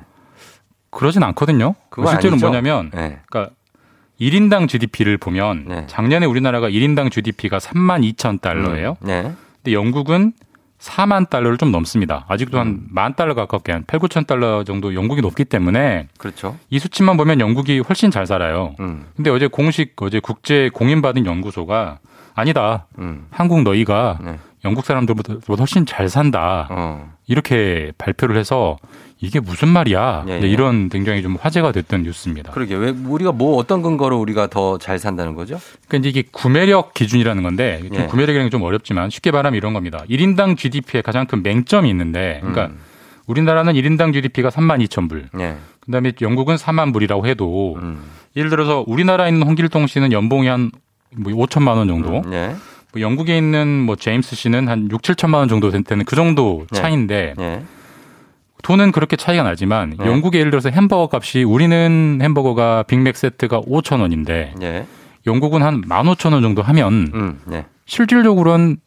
그러진 0.91 1.23
않거든요. 1.23 1.75
실제로 1.95 2.33
아니죠. 2.33 2.45
뭐냐면 2.45 2.91
예. 2.95 3.19
그러니까 3.29 3.53
1인당 4.19 4.67
GDP를 4.67 5.17
보면 5.17 5.65
네. 5.67 5.83
작년에 5.87 6.25
우리나라가 6.27 6.69
1인당 6.69 7.11
GDP가 7.11 7.57
3만 7.57 8.03
2천 8.13 8.39
달러예요. 8.41 8.97
음. 9.01 9.07
네. 9.07 9.33
근데 9.63 9.73
영국은 9.73 10.33
4만 10.81 11.29
달러를 11.29 11.57
좀 11.57 11.71
넘습니다. 11.71 12.25
아직도 12.27 12.57
한 12.59 12.87
만 12.89 13.15
달러 13.15 13.35
가깝게 13.35 13.71
한 13.71 13.83
8, 13.85 13.99
9천 13.99 14.25
달러 14.25 14.63
정도 14.63 14.95
영국이 14.95 15.21
높기 15.21 15.45
때문에 15.45 16.07
그렇죠. 16.17 16.57
이 16.69 16.79
수치만 16.79 17.17
보면 17.17 17.39
영국이 17.39 17.79
훨씬 17.79 18.09
잘 18.09 18.25
살아요. 18.25 18.75
음. 18.79 19.05
근데 19.15 19.29
어제 19.29 19.47
공식 19.47 19.93
어제 20.01 20.19
국제 20.19 20.69
공인받은 20.73 21.25
연구소가 21.25 21.99
아니다. 22.33 22.87
음. 22.97 23.27
한국 23.29 23.61
너희가 23.61 24.17
네. 24.23 24.39
영국 24.65 24.85
사람들보다 24.85 25.35
훨씬 25.59 25.85
잘 25.85 26.09
산다. 26.09 26.67
어. 26.71 27.11
이렇게 27.27 27.91
발표를 27.97 28.35
해서 28.37 28.77
이게 29.23 29.39
무슨 29.39 29.67
말이야. 29.69 30.25
예, 30.27 30.39
네, 30.39 30.47
예. 30.47 30.49
이런 30.49 30.89
굉장히 30.89 31.21
좀 31.21 31.37
화제가 31.39 31.71
됐던 31.71 32.03
뉴스입니다. 32.03 32.51
그러게 32.53 32.75
왜 32.75 32.89
우리가 32.89 33.31
뭐 33.31 33.55
어떤 33.57 33.81
근거로 33.83 34.19
우리가 34.19 34.47
더 34.47 34.77
잘 34.79 34.97
산다는 34.97 35.35
거죠? 35.35 35.59
그러니까 35.87 36.09
이게 36.09 36.23
구매력 36.31 36.93
기준이라는 36.95 37.43
건데 37.43 37.81
좀 37.87 38.01
예. 38.01 38.05
구매력이라는 38.07 38.49
게 38.49 38.51
좀 38.51 38.63
어렵지만 38.63 39.09
쉽게 39.11 39.29
말하면 39.31 39.55
이런 39.57 39.73
겁니다. 39.73 40.03
1인당 40.09 40.57
GDP의 40.57 41.03
가장 41.03 41.25
큰 41.27 41.43
맹점이 41.43 41.87
있는데 41.89 42.37
그러니까 42.41 42.65
음. 42.67 42.79
우리나라는 43.27 43.73
1인당 43.73 44.11
GDP가 44.13 44.49
3만 44.49 44.83
2천 44.87 45.07
불. 45.07 45.29
예. 45.39 45.55
그다음에 45.81 46.13
영국은 46.21 46.55
4만 46.55 46.91
불이라고 46.93 47.27
해도 47.27 47.77
음. 47.81 48.01
예를 48.35 48.49
들어서 48.49 48.83
우리나라에 48.87 49.29
있는 49.29 49.45
홍길동 49.47 49.87
씨는 49.87 50.11
연봉이 50.11 50.47
한 50.47 50.71
뭐 51.13 51.33
5천만 51.33 51.75
원 51.75 51.87
정도. 51.89 52.21
예. 52.31 52.55
뭐 52.93 53.01
영국에 53.01 53.37
있는 53.37 53.67
뭐 53.81 53.95
제임스 53.97 54.35
씨는 54.35 54.67
한 54.69 54.89
6, 54.89 55.01
7천만 55.01 55.35
원 55.35 55.47
정도 55.49 55.69
되는 55.69 56.05
그 56.05 56.15
정도 56.15 56.65
예. 57.37 57.61
돈은 58.63 58.91
그렇게 58.91 59.15
차이가 59.15 59.43
나지만 59.43 59.95
네. 59.97 60.05
영국에 60.05 60.39
예를 60.39 60.51
들어서 60.51 60.69
햄버거 60.69 61.09
값이 61.11 61.43
우리는 61.43 62.19
햄버거가 62.21 62.83
빅맥 62.83 63.15
세트가 63.17 63.61
5천 63.61 64.01
원인데 64.01 64.53
예. 64.61 64.85
영국은 65.27 65.61
한 65.61 65.81
15,000원 65.81 66.41
정도 66.41 66.61
하면 66.61 67.11
음. 67.13 67.39
네. 67.45 67.65
실질적으로는 67.85 68.77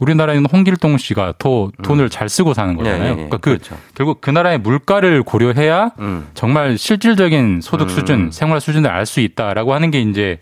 우리나라에 0.00 0.36
있는 0.36 0.50
홍길동 0.50 0.98
씨가 0.98 1.34
더 1.38 1.70
돈을 1.82 2.10
잘 2.10 2.28
쓰고 2.28 2.52
사는 2.52 2.76
거잖아요. 2.76 3.02
예, 3.02 3.06
예, 3.06 3.10
예. 3.10 3.14
그러니까 3.14 3.36
그 3.36 3.50
그렇죠. 3.50 3.76
결국 3.94 4.20
그 4.20 4.30
나라의 4.30 4.58
물가를 4.58 5.22
고려해야 5.22 5.92
음. 6.00 6.26
정말 6.34 6.76
실질적인 6.76 7.60
소득 7.62 7.84
음. 7.84 7.88
수준, 7.88 8.30
생활 8.32 8.60
수준을 8.60 8.90
알 8.90 9.06
수 9.06 9.20
있다라고 9.20 9.72
하는 9.72 9.90
게 9.90 10.00
이제 10.00 10.38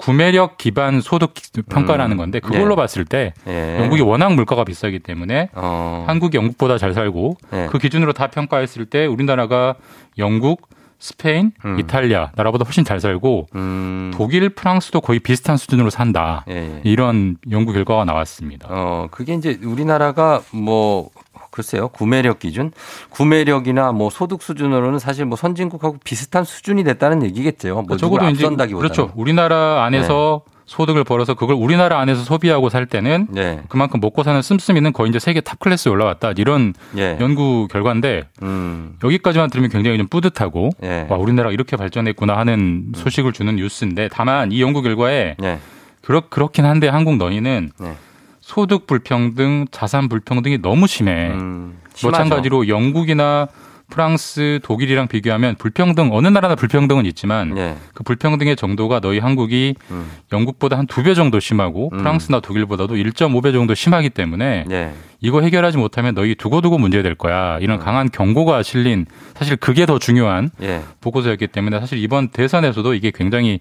구매력 0.00 0.56
기반 0.56 1.02
소득 1.02 1.34
평가라는 1.68 2.12
음. 2.12 2.16
건데 2.16 2.40
그걸로 2.40 2.72
예. 2.72 2.76
봤을 2.76 3.04
때 3.04 3.34
예. 3.46 3.76
영국이 3.80 4.00
워낙 4.00 4.32
물가가 4.32 4.64
비싸기 4.64 5.00
때문에 5.00 5.50
어. 5.52 6.04
한국이 6.06 6.38
영국보다 6.38 6.78
잘 6.78 6.94
살고 6.94 7.36
예. 7.52 7.68
그 7.70 7.76
기준으로 7.76 8.14
다 8.14 8.28
평가했을 8.28 8.86
때 8.86 9.04
우리나라가 9.04 9.74
영국, 10.16 10.70
스페인, 10.98 11.52
음. 11.66 11.78
이탈리아 11.78 12.30
나라보다 12.34 12.64
훨씬 12.64 12.82
잘 12.82 12.98
살고 12.98 13.48
음. 13.54 14.10
독일, 14.14 14.48
프랑스도 14.48 15.02
거의 15.02 15.18
비슷한 15.18 15.58
수준으로 15.58 15.90
산다. 15.90 16.46
예, 16.48 16.54
예. 16.54 16.80
이런 16.84 17.36
연구 17.50 17.74
결과가 17.74 18.06
나왔습니다. 18.06 18.68
어, 18.70 19.08
그게 19.10 19.34
이제 19.34 19.58
우리나라가 19.62 20.40
뭐 20.50 21.10
글쎄요 21.50 21.88
구매력 21.88 22.38
기준, 22.38 22.72
구매력이나 23.10 23.92
뭐 23.92 24.10
소득 24.10 24.42
수준으로는 24.42 24.98
사실 24.98 25.24
뭐 25.24 25.36
선진국하고 25.36 25.98
비슷한 26.04 26.44
수준이 26.44 26.84
됐다는 26.84 27.22
얘기겠죠. 27.24 27.82
뭐 27.86 27.96
적어도 27.96 28.28
이제. 28.28 28.48
네. 28.48 28.66
그렇죠. 28.66 29.12
우리나라 29.14 29.84
안에서 29.84 30.42
소득을 30.70 31.02
벌어서 31.02 31.34
그걸 31.34 31.56
우리나라 31.56 31.98
안에서 31.98 32.22
소비하고 32.22 32.68
살 32.68 32.86
때는 32.86 33.26
네. 33.30 33.60
그만큼 33.68 33.98
먹고 34.00 34.22
사는 34.22 34.40
씀씀이는 34.40 34.92
거의 34.92 35.10
이제 35.10 35.18
세계 35.18 35.40
탑 35.40 35.58
클래스에 35.58 35.90
올라왔다. 35.90 36.32
이런 36.36 36.74
예. 36.96 37.18
연구 37.20 37.66
결과인데 37.68 38.22
음. 38.42 38.96
여기까지만 39.02 39.50
들으면 39.50 39.68
굉장히 39.68 39.98
좀 39.98 40.06
뿌듯하고 40.06 40.70
예. 40.84 41.08
와 41.10 41.16
우리나라가 41.16 41.52
이렇게 41.52 41.76
발전했구나 41.76 42.36
하는 42.36 42.92
소식을 42.94 43.32
주는 43.32 43.56
뉴스인데 43.56 44.10
다만 44.12 44.52
이 44.52 44.62
연구 44.62 44.80
결과에 44.80 45.34
예. 45.42 45.58
그렇 46.02 46.28
그렇긴 46.30 46.64
한데 46.64 46.88
한국 46.88 47.16
너희는 47.16 47.72
네. 47.80 47.96
소득 48.50 48.88
불평등, 48.88 49.66
자산 49.70 50.08
불평등이 50.08 50.58
너무 50.60 50.88
심해. 50.88 51.30
음. 51.30 51.78
마찬가지로 52.10 52.66
영국이나 52.66 53.46
프랑스, 53.88 54.58
독일이랑 54.64 55.06
비교하면 55.08 55.54
불평등 55.56 56.10
어느 56.12 56.26
나라나 56.28 56.54
불평등은 56.56 57.06
있지만 57.06 57.56
예. 57.58 57.76
그 57.94 58.02
불평등의 58.04 58.54
정도가 58.56 58.98
너희 59.00 59.18
한국이 59.20 59.74
음. 59.92 60.10
영국보다 60.32 60.78
한 60.78 60.86
두 60.86 61.02
배 61.04 61.14
정도 61.14 61.38
심하고 61.40 61.90
음. 61.92 61.98
프랑스나 61.98 62.40
독일보다도 62.40 62.94
1.5배 62.94 63.52
정도 63.52 63.74
심하기 63.74 64.10
때문에 64.10 64.64
예. 64.70 64.92
이거 65.20 65.42
해결하지 65.42 65.76
못하면 65.78 66.14
너희 66.14 66.34
두고두고 66.34 66.78
문제 66.78 67.02
될 67.02 67.14
거야. 67.14 67.58
이런 67.60 67.78
강한 67.78 68.10
경고가 68.10 68.62
실린 68.64 69.06
사실 69.36 69.56
그게 69.56 69.86
더 69.86 69.98
중요한 70.00 70.50
예. 70.62 70.82
보고서였기 71.00 71.48
때문에 71.48 71.78
사실 71.78 71.98
이번 71.98 72.28
대선에서도 72.30 72.94
이게 72.94 73.12
굉장히 73.14 73.60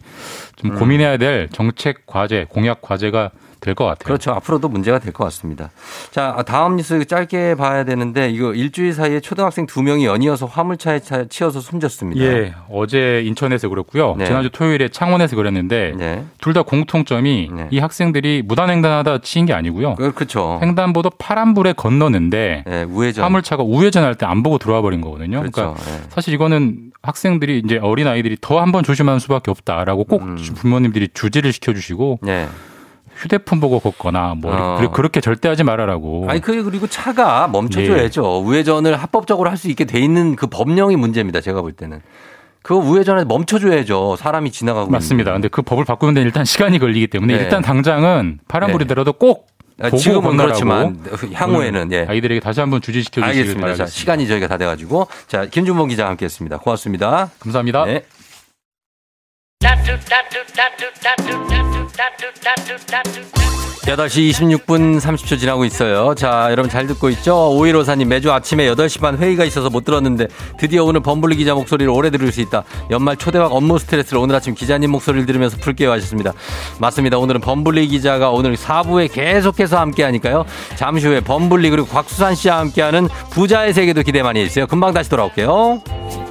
좀 0.55 0.71
음. 0.71 0.75
고민해야 0.79 1.17
될 1.17 1.47
정책 1.51 2.05
과제, 2.07 2.45
공약 2.49 2.81
과제가 2.81 3.29
될 3.61 3.75
것 3.75 3.85
같아요. 3.85 4.05
그렇죠. 4.05 4.31
앞으로도 4.31 4.69
문제가 4.69 4.99
될 4.99 5.11
것 5.13 5.23
같습니다. 5.25 5.69
자, 6.11 6.43
다음 6.47 6.77
뉴스 6.77 7.03
짧게 7.05 7.55
봐야 7.55 7.83
되는데 7.83 8.29
이거 8.29 8.53
일주일 8.53 8.93
사이에 8.93 9.19
초등학생 9.19 9.65
두 9.65 9.81
명이 9.83 10.05
연이어서 10.05 10.45
화물차에 10.45 10.99
차- 10.99 11.25
치여서 11.25 11.59
숨졌습니다. 11.59 12.23
예, 12.23 12.53
어제 12.71 13.21
인천에서 13.25 13.69
그랬고요. 13.69 14.15
네. 14.17 14.25
지난주 14.25 14.49
토요일에 14.49 14.89
창원에서 14.89 15.35
그랬는데 15.35 15.93
네. 15.97 16.23
둘다 16.39 16.61
공통점이 16.63 17.49
네. 17.53 17.67
이 17.71 17.79
학생들이 17.79 18.43
무단횡단하다 18.45 19.19
치인 19.19 19.45
게 19.45 19.53
아니고요. 19.53 19.95
그- 19.95 20.11
그렇죠. 20.13 20.59
횡단보도 20.61 21.09
파란불에 21.17 21.73
건너는데 21.73 22.63
예, 22.67 22.83
우회전. 22.83 23.23
화물차가 23.23 23.63
우회전할 23.63 24.15
때 24.15 24.25
안 24.29 24.43
보고 24.43 24.59
들어와 24.59 24.81
버린 24.81 25.01
거거든요. 25.01 25.41
그 25.41 25.49
그렇죠. 25.49 25.73
러니까 25.75 25.91
예. 25.91 26.01
사실 26.09 26.33
이거는 26.35 26.91
학생들이 27.01 27.61
이제 27.65 27.79
어린 27.81 28.07
아이들이 28.07 28.37
더 28.39 28.59
한번 28.61 28.83
조심하는 28.83 29.19
수밖에 29.19 29.49
없다라고 29.49 30.03
꼭 30.03 30.21
음. 30.21 30.35
부모님들이 30.55 31.07
주지를 31.13 31.51
시켜주시고 31.53 32.19
예. 32.27 32.47
휴대폰 33.19 33.59
보고 33.59 33.79
걷거나 33.79 34.35
뭐 34.37 34.51
어. 34.55 34.91
그렇게 34.91 35.19
절대 35.19 35.49
하지 35.49 35.63
말아라고. 35.63 36.25
아니 36.29 36.39
그 36.39 36.63
그리고 36.63 36.87
차가 36.87 37.45
예. 37.47 37.51
멈춰줘야죠. 37.51 38.41
우회전을 38.45 38.95
합법적으로 38.95 39.49
할 39.49 39.59
수 39.59 39.67
있게 39.69 39.83
돼 39.83 39.99
있는 39.99 40.37
그 40.37 40.47
법령이 40.47 40.95
문제입니다. 40.95 41.41
제가 41.41 41.61
볼 41.61 41.73
때는 41.73 42.01
그 42.61 42.73
우회전에 42.75 43.25
멈춰줘야죠. 43.25 44.15
사람이 44.17 44.51
지나가고 44.51 44.89
맞습니다. 44.89 45.31
있는데. 45.31 45.47
근데 45.47 45.47
그 45.49 45.61
법을 45.61 45.83
바꾸는 45.83 46.13
데 46.13 46.21
일단 46.21 46.45
시간이 46.45 46.79
걸리기 46.79 47.07
때문에 47.07 47.35
네. 47.35 47.43
일단 47.43 47.61
당장은 47.61 48.39
파란불이더라도 48.47 49.11
꼭 49.13 49.47
아, 49.81 49.85
보고 49.89 49.97
지금은 49.97 50.37
그렇지만 50.37 50.99
향후에는 51.33 51.91
예. 51.91 52.05
아이들에게 52.07 52.39
다시 52.39 52.61
한번 52.61 52.79
주지시켜. 52.81 53.19
자, 53.21 53.27
바라겠습니다. 53.27 53.85
시간이 53.87 54.27
저희가 54.27 54.47
다 54.47 54.57
돼가지고 54.57 55.07
자 55.27 55.45
김준범 55.45 55.89
기자 55.89 56.03
와 56.03 56.09
함께했습니다. 56.11 56.57
고맙습니다. 56.59 57.31
감사합니다. 57.39 57.83
네. 57.85 58.03
8시 63.81 64.29
26분 64.31 65.01
30초 65.01 65.39
지나고 65.39 65.65
있어요. 65.65 66.13
자, 66.15 66.47
여러분 66.51 66.69
잘 66.69 66.87
듣고 66.87 67.09
있죠? 67.09 67.51
오일오사님 67.57 68.07
매주 68.07 68.31
아침에 68.31 68.71
8시 68.71 69.01
반 69.01 69.17
회의가 69.17 69.43
있어서 69.45 69.69
못 69.69 69.83
들었는데 69.83 70.27
드디어 70.57 70.83
오늘 70.83 71.01
범블리 71.01 71.35
기자 71.35 71.55
목소리를 71.55 71.91
오래 71.91 72.09
들을 72.09 72.31
수 72.31 72.39
있다. 72.39 72.63
연말 72.91 73.17
초대박 73.17 73.51
업무 73.51 73.79
스트레스를 73.79 74.19
오늘 74.19 74.35
아침 74.35 74.53
기자님 74.53 74.91
목소리를 74.91 75.25
들으면서 75.25 75.57
풀게요 75.57 75.91
하셨습니다. 75.91 76.33
맞습니다. 76.79 77.17
오늘은 77.17 77.41
범블리 77.41 77.87
기자가 77.87 78.29
오늘 78.29 78.55
4부에 78.55 79.11
계속해서 79.11 79.77
함께 79.79 80.03
하니까요. 80.03 80.45
잠시 80.75 81.07
후에 81.07 81.19
범블리 81.21 81.69
그리고 81.71 81.87
곽수산 81.87 82.35
씨와 82.35 82.59
함께하는 82.59 83.09
부자의 83.31 83.73
세계도 83.73 84.03
기대 84.03 84.21
많이 84.21 84.39
해주세요. 84.41 84.67
금방 84.67 84.93
다시 84.93 85.09
돌아올게요. 85.09 86.28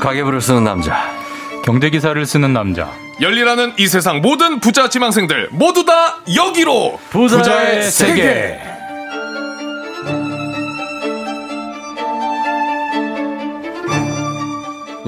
가계부를 0.00 0.40
쓰는 0.40 0.64
남자. 0.64 1.12
경제 1.64 1.90
기사를 1.90 2.24
쓰는 2.24 2.52
남자. 2.52 2.90
열리라는 3.20 3.74
이 3.76 3.86
세상 3.86 4.20
모든 4.20 4.58
부자 4.60 4.88
지망생들 4.88 5.50
모두 5.52 5.84
다 5.84 6.16
여기로 6.34 6.98
부자의 7.10 7.82
세계. 7.90 8.69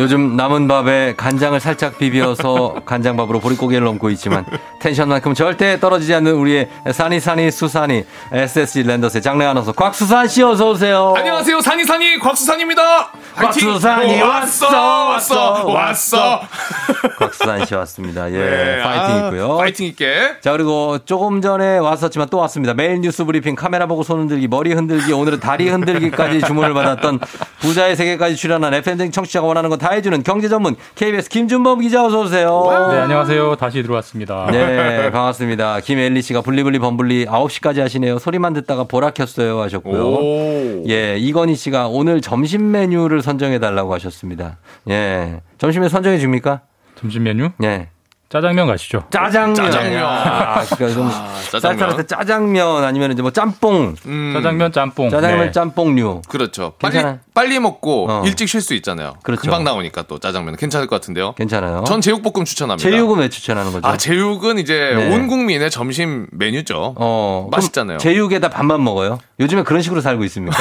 요즘 0.02 0.36
남은 0.36 0.66
밥에 0.66 1.14
간장을 1.16 1.60
살짝 1.60 1.96
비벼서 1.96 2.74
간장밥으로 2.84 3.38
보릿고개를 3.38 3.84
넘고 3.86 4.10
있지만 4.10 4.44
텐션만큼 4.80 5.32
절대 5.34 5.78
떨어지지 5.78 6.12
않는 6.14 6.32
우리의 6.32 6.68
사니사니 6.90 7.52
수사니 7.52 8.04
SSG 8.32 8.82
랜더스의 8.82 9.22
장래 9.22 9.44
아나운서 9.44 9.70
곽수산 9.70 10.26
씨 10.26 10.42
어서 10.42 10.70
오세요. 10.70 11.14
안녕하세요 11.16 11.60
산이산이 11.60 12.18
곽수산입니다! 12.18 13.10
곽수산이 13.36 14.20
오, 14.20 14.26
왔어, 14.26 14.66
왔어 14.66 15.08
왔어, 15.08 15.66
왔어 15.68 16.40
곽수산 17.20 17.64
씨 17.64 17.74
왔습니다. 17.76 18.28
예, 18.32 18.36
네, 18.38 18.82
파이팅 18.82 19.14
아, 19.14 19.18
있고요. 19.26 19.56
파이팅 19.56 19.86
있게 19.86 20.32
자 20.40 20.50
그리고 20.50 20.98
조금 21.04 21.40
전에 21.40 21.78
왔었지만 21.78 22.26
또 22.28 22.38
왔습니다. 22.38 22.74
매일 22.74 23.00
뉴스 23.00 23.24
브리핑 23.24 23.54
카메라 23.54 23.86
보고 23.86 24.02
손 24.02 24.18
흔들기 24.18 24.48
머리 24.48 24.72
흔들기 24.74 25.12
오늘은 25.12 25.38
다리 25.38 25.68
흔들기까지 25.68 26.40
주문을 26.40 26.74
받았던 26.74 27.20
부자의 27.60 27.94
세계까지 27.94 28.34
출연한 28.34 28.74
FM대행진 28.74 29.12
청취자가 29.12 29.46
원하는 29.46 29.70
건 29.70 29.84
다 29.84 29.91
해주는 29.92 30.22
경제 30.22 30.48
전문 30.48 30.76
KBS 30.94 31.28
김준범 31.28 31.80
기자 31.80 32.04
어서 32.04 32.22
오세요. 32.22 32.66
네, 32.90 32.98
안녕하세요. 32.98 33.56
다시 33.56 33.82
들어왔습니다. 33.82 34.48
네, 34.50 35.10
반갑습니다. 35.10 35.80
김엘리 35.80 36.22
씨가 36.22 36.40
블리블리 36.42 36.78
범블리 36.78 37.26
9시까지 37.26 37.80
하시네요. 37.80 38.18
소리만 38.18 38.52
듣다가 38.54 38.84
보라 38.84 39.10
켰어요 39.10 39.60
하셨고요. 39.60 40.02
오. 40.04 40.84
예, 40.88 41.16
이건희 41.18 41.54
씨가 41.54 41.88
오늘 41.88 42.20
점심 42.20 42.70
메뉴를 42.70 43.22
선정해 43.22 43.58
달라고 43.58 43.94
하셨습니다. 43.94 44.58
예. 44.88 45.40
점심에 45.58 45.88
선정해 45.88 46.18
줍니까? 46.18 46.62
점심 46.96 47.24
메뉴? 47.24 47.50
예. 47.62 47.88
짜장면 48.32 48.66
가시죠. 48.66 49.04
짜장면. 49.10 49.54
짜장면. 49.54 50.02
아, 50.04 50.64
그러니까 50.64 50.88
좀 50.88 51.06
아, 51.12 51.34
짜장면. 51.50 52.06
짜장면 52.06 52.82
아니면 52.82 53.12
이제 53.12 53.20
뭐 53.20 53.30
짬뽕. 53.30 53.94
음, 54.06 54.32
짜장면 54.34 54.72
짬뽕. 54.72 55.10
짜장면 55.10 55.46
네. 55.46 55.52
짬뽕류. 55.52 56.22
그렇죠 56.28 56.72
빨리 56.80 56.94
괜찮아요? 56.94 57.18
빨리 57.34 57.60
먹고 57.60 58.06
어. 58.10 58.22
일찍 58.24 58.48
쉴 58.48 58.62
수 58.62 58.72
있잖아요 58.74 59.14
그렇죠. 59.22 59.42
금방 59.42 59.64
나오니까 59.64 60.02
또 60.08 60.18
짜장면 60.18 60.56
괜찮을 60.56 60.86
것 60.86 60.96
같은데요 61.00 61.32
괜찮아요. 61.34 61.84
전 61.86 62.00
제육볶음 62.00 62.44
추천합니다 62.46 62.88
제육은 62.88 63.18
왜 63.18 63.28
추천하는 63.28 63.70
거죠? 63.72 63.86
아 63.86 63.96
제육은 63.98 64.58
이제 64.58 64.94
네. 64.96 65.14
온 65.14 65.26
국민의 65.26 65.70
점심 65.70 66.26
메뉴죠 66.32 66.94
어, 66.96 67.48
맛있잖아요. 67.50 67.98
제육에다 67.98 68.48
밥만 68.48 68.82
먹어요? 68.82 69.18
요즘에 69.40 69.62
그런 69.62 69.82
식으로 69.82 70.00
살고 70.00 70.24
있습니까? 70.24 70.56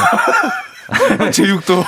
제육도 1.31 1.83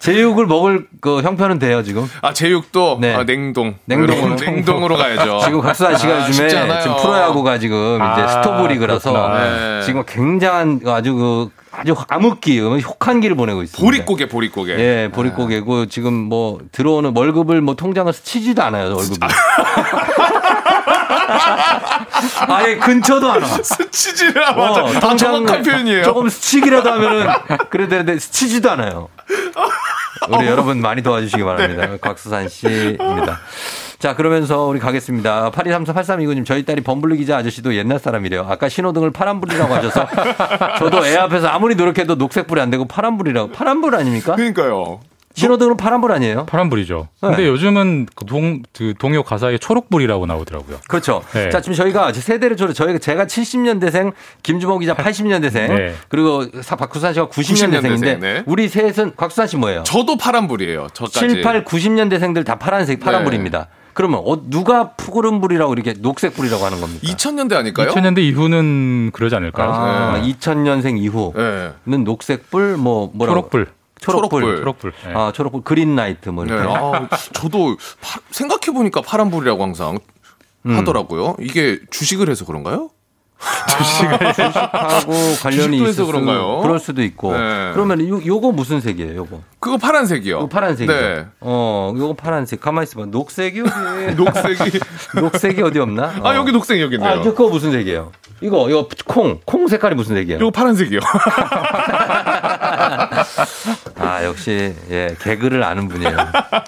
제육을 0.00 0.46
먹을 0.46 0.86
그 1.00 1.22
형편은 1.22 1.58
돼요, 1.58 1.82
지금? 1.82 2.08
아 2.22 2.32
제육도 2.32 2.98
네. 3.00 3.14
아, 3.14 3.24
냉동 3.24 3.74
냉동으로. 3.86 4.34
냉동으로 4.36 4.96
가야죠 4.96 5.40
지금 5.44 5.60
곽수산 5.60 5.96
씨가 5.96 6.12
아, 6.12 6.28
요즘에. 6.28 6.48
지금 6.48 6.96
프로야구가 7.02 7.58
지금 7.58 7.96
이제 7.96 8.22
아, 8.22 8.28
스토브 8.28 8.66
리그라서 8.68 9.12
그렇구나. 9.12 9.38
네. 9.78 9.82
지금 9.84 10.04
굉장한 10.06 10.80
아주 10.86 11.14
그 11.14 11.48
아주 11.72 11.94
암흑기, 12.08 12.58
혹한기를 12.60 13.36
보내고 13.36 13.62
있습니다. 13.62 13.84
보릿고개 13.84 14.28
보릿고개 14.28 14.72
예, 14.78 15.10
보릿고개고 15.12 15.86
지금 15.86 16.14
뭐 16.14 16.58
들어오는 16.72 17.12
월급을 17.14 17.60
뭐 17.60 17.74
통장을 17.74 18.10
스치지도 18.12 18.62
않아요, 18.62 18.94
월급이. 18.96 19.18
아예 22.48 22.76
근처도 22.76 23.30
안 23.30 23.42
와. 23.42 23.48
스치지를 23.62 24.40
맞아 24.40 24.84
어, 24.84 24.88
아, 24.88 25.16
정확한 25.16 25.62
표현이에요 25.62 26.04
조금 26.04 26.28
스치기라도 26.28 26.90
하면은 26.92 27.26
그래도 27.70 27.90
되는데 27.90 28.18
스치지도 28.18 28.70
않아요. 28.72 29.08
우리 30.28 30.46
여러분 30.46 30.80
많이 30.80 31.02
도와주시기 31.02 31.42
바랍니다. 31.42 31.96
곽수산 32.00 32.48
씨입니다. 32.48 33.40
자, 33.98 34.14
그러면서 34.14 34.66
우리 34.66 34.78
가겠습니다. 34.78 35.50
82348329님, 35.52 36.44
저희 36.44 36.64
딸이 36.64 36.82
범블리 36.82 37.16
기자 37.16 37.38
아저씨도 37.38 37.74
옛날 37.74 37.98
사람이래요. 37.98 38.46
아까 38.48 38.68
신호등을 38.68 39.10
파란불이라고 39.10 39.74
하셔서 39.74 40.06
저도 40.78 41.06
애 41.06 41.16
앞에서 41.16 41.48
아무리 41.48 41.74
노력해도 41.74 42.16
녹색불이 42.16 42.60
안 42.60 42.70
되고 42.70 42.84
파란불이라고. 42.86 43.52
파란불 43.52 43.94
아닙니까? 43.94 44.34
그러니까요. 44.34 45.00
신호등은 45.36 45.76
파란불 45.76 46.12
아니에요? 46.12 46.46
파란불이죠. 46.46 47.08
근데 47.20 47.36
네. 47.42 47.48
요즘은 47.48 48.06
그 48.14 48.24
동, 48.24 48.62
그 48.72 48.94
동요 48.98 49.22
가사에 49.22 49.58
초록불이라고 49.58 50.24
나오더라고요. 50.24 50.78
그렇죠. 50.88 51.22
네. 51.34 51.50
자, 51.50 51.60
지금 51.60 51.74
저희가 51.74 52.12
세대를 52.12 52.56
조로 52.56 52.72
저희가 52.72 52.98
제가 52.98 53.26
70년대생, 53.26 54.12
김주모 54.42 54.78
기자 54.78 54.94
80년대생, 54.94 55.68
네. 55.68 55.94
그리고 56.08 56.44
사- 56.62 56.76
박수산 56.76 57.12
씨가 57.12 57.28
90년대생, 57.28 57.82
90년대생인데 57.82 58.18
네. 58.20 58.42
우리 58.46 58.68
셋은 58.68 59.12
곽수산 59.16 59.46
씨 59.46 59.56
뭐예요? 59.58 59.82
저도 59.84 60.16
파란불이에요. 60.16 60.88
저까지. 60.94 61.18
7, 61.28 61.42
8, 61.42 61.64
90년대생들 61.64 62.44
다 62.46 62.56
파란색, 62.58 63.00
파란불입니다. 63.00 63.68
그러면 63.92 64.20
어, 64.26 64.38
누가 64.50 64.90
푸르른불이라고 64.90 65.72
이렇게 65.72 65.94
녹색불이라고 65.98 66.64
하는 66.64 66.80
겁니까? 66.82 67.00
2000년대 67.06 67.54
아닐까요? 67.54 67.88
2000년대 67.88 68.18
이후는 68.18 69.10
그러지 69.12 69.34
않을까요? 69.36 69.70
아, 69.70 70.18
네. 70.20 70.32
2000년생 70.34 70.98
이후는 70.98 71.72
네. 71.84 71.96
녹색불 71.98 72.76
뭐 72.76 73.10
뭐라고? 73.14 73.36
초록불. 73.40 73.68
초록불. 74.00 74.42
초록불. 74.42 74.56
초록불. 74.60 74.92
네. 75.06 75.14
아, 75.14 75.32
초록불 75.32 75.62
그린라이트 75.62 76.28
뭐 76.30 76.44
네. 76.44 76.52
이렇게. 76.54 76.68
아, 76.68 77.08
저도 77.32 77.76
생각해 78.30 78.74
보니까 78.74 79.00
파란불이라고 79.02 79.62
항상 79.62 79.98
음. 80.66 80.76
하더라고요. 80.76 81.36
이게 81.40 81.78
주식을 81.90 82.28
해서 82.28 82.44
그런가요? 82.44 82.90
하고 83.38 85.12
관련이 85.42 85.42
주식도 85.42 85.74
있을 85.74 85.86
해서 85.88 86.04
수, 86.04 86.06
그런가요? 86.06 86.60
그럴 86.62 86.78
수도 86.78 87.02
있고. 87.02 87.36
네. 87.36 87.70
그러면 87.74 88.08
요, 88.08 88.18
요거 88.24 88.52
무슨 88.52 88.80
색이에요, 88.80 89.14
요거? 89.14 89.40
그거 89.60 89.76
파란색이요. 89.76 90.38
이거 90.38 90.48
파란색이죠. 90.48 90.92
네. 90.92 91.26
어, 91.40 91.92
요거 91.94 92.14
파란색. 92.14 92.60
가만히 92.60 92.84
있어 92.84 92.98
봐. 92.98 93.06
녹색이 93.06 93.60
어디? 93.60 93.70
녹색이. 94.16 94.78
녹색이 95.20 95.62
어디 95.62 95.78
없나? 95.78 96.14
어. 96.20 96.28
아, 96.28 96.34
여기 96.34 96.50
녹색 96.50 96.80
여기 96.80 96.94
있네요. 96.94 97.10
아, 97.10 97.22
저 97.22 97.34
그거 97.34 97.50
무슨 97.50 97.72
색이에요? 97.72 98.10
이거, 98.40 98.70
이거 98.70 98.88
콩. 99.06 99.38
콩 99.44 99.68
색깔이 99.68 99.94
무슨 99.94 100.16
색이에요? 100.16 100.38
이거 100.38 100.50
파란색이요. 100.50 101.00
아, 104.06 104.24
역시, 104.24 104.74
예, 104.90 105.14
개그를 105.20 105.62
아는 105.62 105.88
분이에요. 105.88 106.16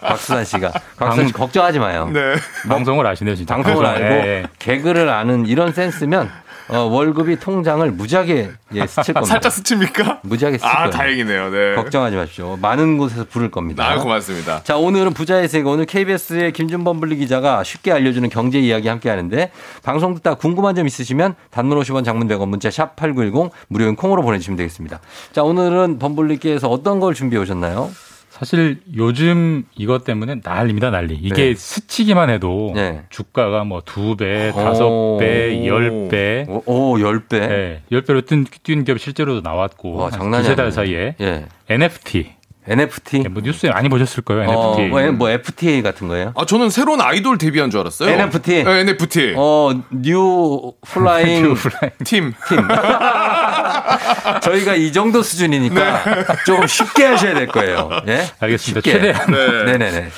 박수산 0.02 0.44
씨가. 0.44 0.72
박수산 0.96 1.28
씨 1.28 1.32
걱정하지 1.32 1.78
마요. 1.78 2.10
네. 2.12 2.34
방송을 2.68 3.06
아시네요, 3.06 3.34
진짜. 3.36 3.54
방송을 3.54 3.86
알고 3.86 4.14
예. 4.26 4.44
개그를 4.58 5.08
아는 5.08 5.46
이런 5.46 5.72
센스면 5.72 6.30
어, 6.68 6.80
월급이 6.80 7.36
통장을 7.40 7.90
무지하게 7.90 8.50
예, 8.74 8.86
스칠 8.86 9.16
아, 9.16 9.20
겁니다. 9.20 9.24
살짝 9.24 9.52
스칩니까? 9.52 10.20
무지하게 10.22 10.58
스칠 10.58 10.70
아, 10.70 10.76
거예요. 10.78 10.90
다행이네요. 10.90 11.50
네. 11.50 11.74
걱정하지 11.76 12.16
마십시오. 12.16 12.56
많은 12.60 12.98
곳에서 12.98 13.24
부를 13.24 13.50
겁니다. 13.50 13.88
아, 13.88 13.98
고맙습니다. 13.98 14.62
자, 14.64 14.76
오늘은 14.76 15.14
부자의 15.14 15.48
세계. 15.48 15.68
오늘 15.68 15.86
KBS의 15.86 16.52
김준범 16.52 17.00
블리 17.00 17.16
기자가 17.16 17.64
쉽게 17.64 17.92
알려주는 17.92 18.28
경제 18.28 18.58
이야기 18.58 18.88
함께 18.88 19.08
하는데 19.08 19.50
방송 19.82 20.14
듣다 20.14 20.34
궁금한 20.34 20.74
점 20.74 20.86
있으시면 20.86 21.34
단문 21.50 21.78
50원 21.80 22.04
장문 22.04 22.28
100원 22.28 22.48
문자 22.48 22.70
샵 22.70 22.96
8910 22.96 23.50
무료인 23.68 23.96
콩으로 23.96 24.22
보내주시면 24.22 24.56
되겠습니다. 24.56 25.00
자, 25.32 25.42
오늘은 25.42 25.98
범블리께서 25.98 26.68
어떤 26.68 27.00
걸 27.00 27.14
준비해 27.14 27.40
오셨나요? 27.40 27.90
사실 28.38 28.80
요즘 28.96 29.64
이것 29.76 30.04
때문에 30.04 30.36
난리입니다, 30.44 30.90
난리. 30.90 31.14
이게 31.14 31.34
네. 31.50 31.54
스치기만 31.54 32.30
해도 32.30 32.72
네. 32.74 33.02
주가가 33.10 33.64
뭐 33.64 33.80
두 33.84 34.16
배, 34.16 34.50
오. 34.50 34.52
다섯 34.54 35.16
배, 35.18 35.66
열 35.66 36.08
배. 36.08 36.46
오, 36.48 36.62
오 36.66 36.96
10배. 36.98 37.38
네, 37.40 37.82
열 37.90 38.02
배로 38.02 38.20
뛴, 38.20 38.44
뛴 38.62 38.84
기업 38.84 38.98
실제로도 38.98 39.40
나왔고. 39.40 39.94
와, 39.94 40.04
한 40.06 40.12
장난이 40.12 40.42
두세 40.44 40.54
달. 40.54 40.70
사이에. 40.72 41.14
예. 41.20 41.46
NFT. 41.68 42.37
NFT. 42.68 43.28
뭐 43.30 43.42
뉴스에 43.42 43.70
많이 43.70 43.88
보셨을 43.88 44.22
거예요, 44.22 44.48
어, 44.50 44.78
NFT. 44.78 44.88
뭐, 44.88 45.12
뭐 45.12 45.30
FTA 45.30 45.82
같은 45.82 46.08
거예요? 46.08 46.32
아, 46.36 46.44
저는 46.44 46.70
새로운 46.70 47.00
아이돌 47.00 47.38
데뷔한 47.38 47.70
줄 47.70 47.80
알았어요. 47.80 48.10
NFT. 48.10 48.64
네, 48.64 48.80
NFT. 48.80 49.34
어, 49.36 49.72
뉴 49.90 50.72
플라잉 50.86 51.42
뉴 51.42 51.54
플라잉. 51.54 51.90
팀. 52.04 52.34
팀. 52.48 52.58
저희가 54.42 54.74
이 54.74 54.92
정도 54.92 55.22
수준이니까 55.22 56.24
조금 56.44 56.66
쉽게 56.66 57.04
하셔야 57.06 57.34
될 57.34 57.46
거예요. 57.46 57.90
예? 58.08 58.26
알겠습니다. 58.40 58.80
쉽게. 58.80 58.92
최대한. 58.92 59.30
네. 59.30 59.64
네네네. 59.72 60.08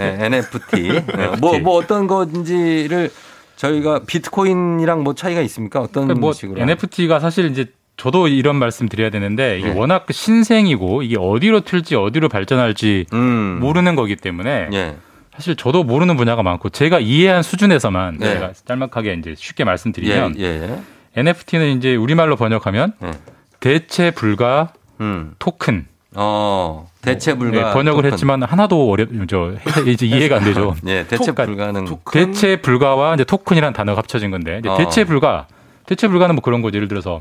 예, 0.00 0.04
NFT. 0.26 0.88
네, 1.16 1.26
뭐, 1.38 1.58
뭐 1.58 1.76
어떤 1.76 2.06
건지를 2.06 3.10
저희가 3.56 4.00
비트코인이랑 4.06 5.02
뭐 5.04 5.14
차이가 5.14 5.40
있습니까? 5.42 5.80
어떤 5.80 6.04
그러니까 6.04 6.20
뭐 6.20 6.32
식으로? 6.32 6.60
NFT가 6.60 7.20
사실 7.20 7.50
이제 7.50 7.66
저도 8.02 8.26
이런 8.26 8.56
말씀 8.56 8.88
드려야 8.88 9.10
되는데 9.10 9.60
이게 9.60 9.68
네. 9.68 9.78
워낙 9.78 10.06
그 10.06 10.12
신생이고 10.12 11.04
이게 11.04 11.16
어디로 11.16 11.60
튈지 11.60 11.94
어디로 11.94 12.28
발전할지 12.28 13.06
음. 13.12 13.58
모르는 13.60 13.94
거기 13.94 14.16
때문에 14.16 14.70
예. 14.72 14.96
사실 15.32 15.54
저도 15.54 15.84
모르는 15.84 16.16
분야가 16.16 16.42
많고 16.42 16.70
제가 16.70 16.98
이해한 16.98 17.44
수준에서만 17.44 18.16
네. 18.18 18.34
제가 18.34 18.54
짤막하게 18.66 19.14
이제 19.20 19.34
쉽게 19.36 19.62
예, 19.62 19.64
말씀드리면 19.64 20.34
예. 20.40 20.80
NFT는 21.14 21.76
이제 21.76 21.94
우리말로 21.94 22.34
번역하면 22.34 22.94
예. 23.04 23.12
대체 23.60 24.10
불가 24.10 24.72
음. 25.00 25.34
토큰 25.38 25.86
어, 26.16 26.90
대체 27.02 27.38
불가. 27.38 27.68
네, 27.68 27.72
번역을 27.72 28.02
토큰. 28.02 28.12
했지만 28.14 28.42
하나도 28.42 28.90
어렵 28.90 29.10
저 29.28 29.52
이제 29.86 30.06
이해가 30.06 30.38
안 30.38 30.44
되죠. 30.44 30.74
예, 30.88 31.06
대체 31.06 31.32
토- 31.32 31.44
불가능. 31.44 31.86
대체 32.10 32.56
불가와 32.56 33.14
이제 33.14 33.22
토큰이라는 33.22 33.72
단어가 33.72 33.98
합쳐진 33.98 34.32
건데 34.32 34.60
어. 34.66 34.76
대체 34.76 35.04
불가 35.04 35.46
대체 35.86 36.08
불가는 36.08 36.34
뭐 36.34 36.42
그런 36.42 36.62
거죠. 36.62 36.76
예를 36.76 36.88
들어서 36.88 37.20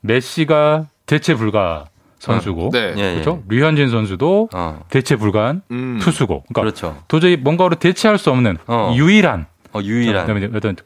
메시가 0.00 0.86
대체 1.06 1.34
불가 1.34 1.86
선수고 2.18 2.70
네. 2.72 2.94
예, 2.96 3.00
예. 3.00 3.12
그렇죠. 3.14 3.42
류현진 3.48 3.90
선수도 3.90 4.48
어. 4.54 4.80
대체 4.88 5.16
불가한 5.16 5.62
음. 5.70 5.98
투수고 6.00 6.44
그러니까 6.48 6.60
그렇죠. 6.62 6.96
도저히 7.08 7.36
뭔가로 7.36 7.76
대체할 7.76 8.18
수 8.18 8.30
없는 8.30 8.58
어. 8.66 8.92
유일한 8.96 9.46
어, 9.72 9.80
유일한. 9.82 10.26
그다음에 10.26 10.56
어떤 10.56 10.76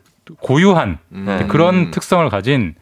고유한 0.40 0.98
네. 1.08 1.46
그런 1.48 1.90
특성을 1.90 2.28
가진 2.28 2.74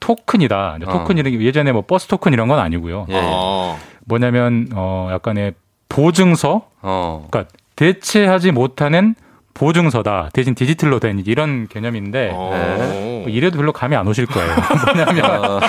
토큰이다. 0.00 0.78
어. 0.84 0.92
토큰이라는 0.92 1.38
게 1.38 1.44
예전에 1.44 1.72
뭐 1.72 1.82
버스 1.82 2.06
토큰 2.06 2.32
이런 2.32 2.48
건 2.48 2.58
아니고요. 2.58 3.06
예. 3.10 3.20
어. 3.22 3.78
뭐냐면 4.04 4.68
어 4.74 5.08
약간의 5.12 5.54
보증서 5.88 6.68
어. 6.80 7.26
그러니까 7.30 7.52
대체하지 7.76 8.52
못하는 8.52 9.14
보증서다. 9.54 10.30
대신 10.32 10.54
디지털로 10.54 10.98
된 10.98 11.22
이런 11.26 11.68
개념인데 11.68 12.30
어. 12.32 13.22
뭐 13.22 13.28
이래도 13.28 13.58
별로 13.58 13.72
감이 13.72 13.94
안 13.96 14.06
오실 14.08 14.26
거예요. 14.26 14.54
뭐냐면 14.94 15.24
어, 15.44 15.60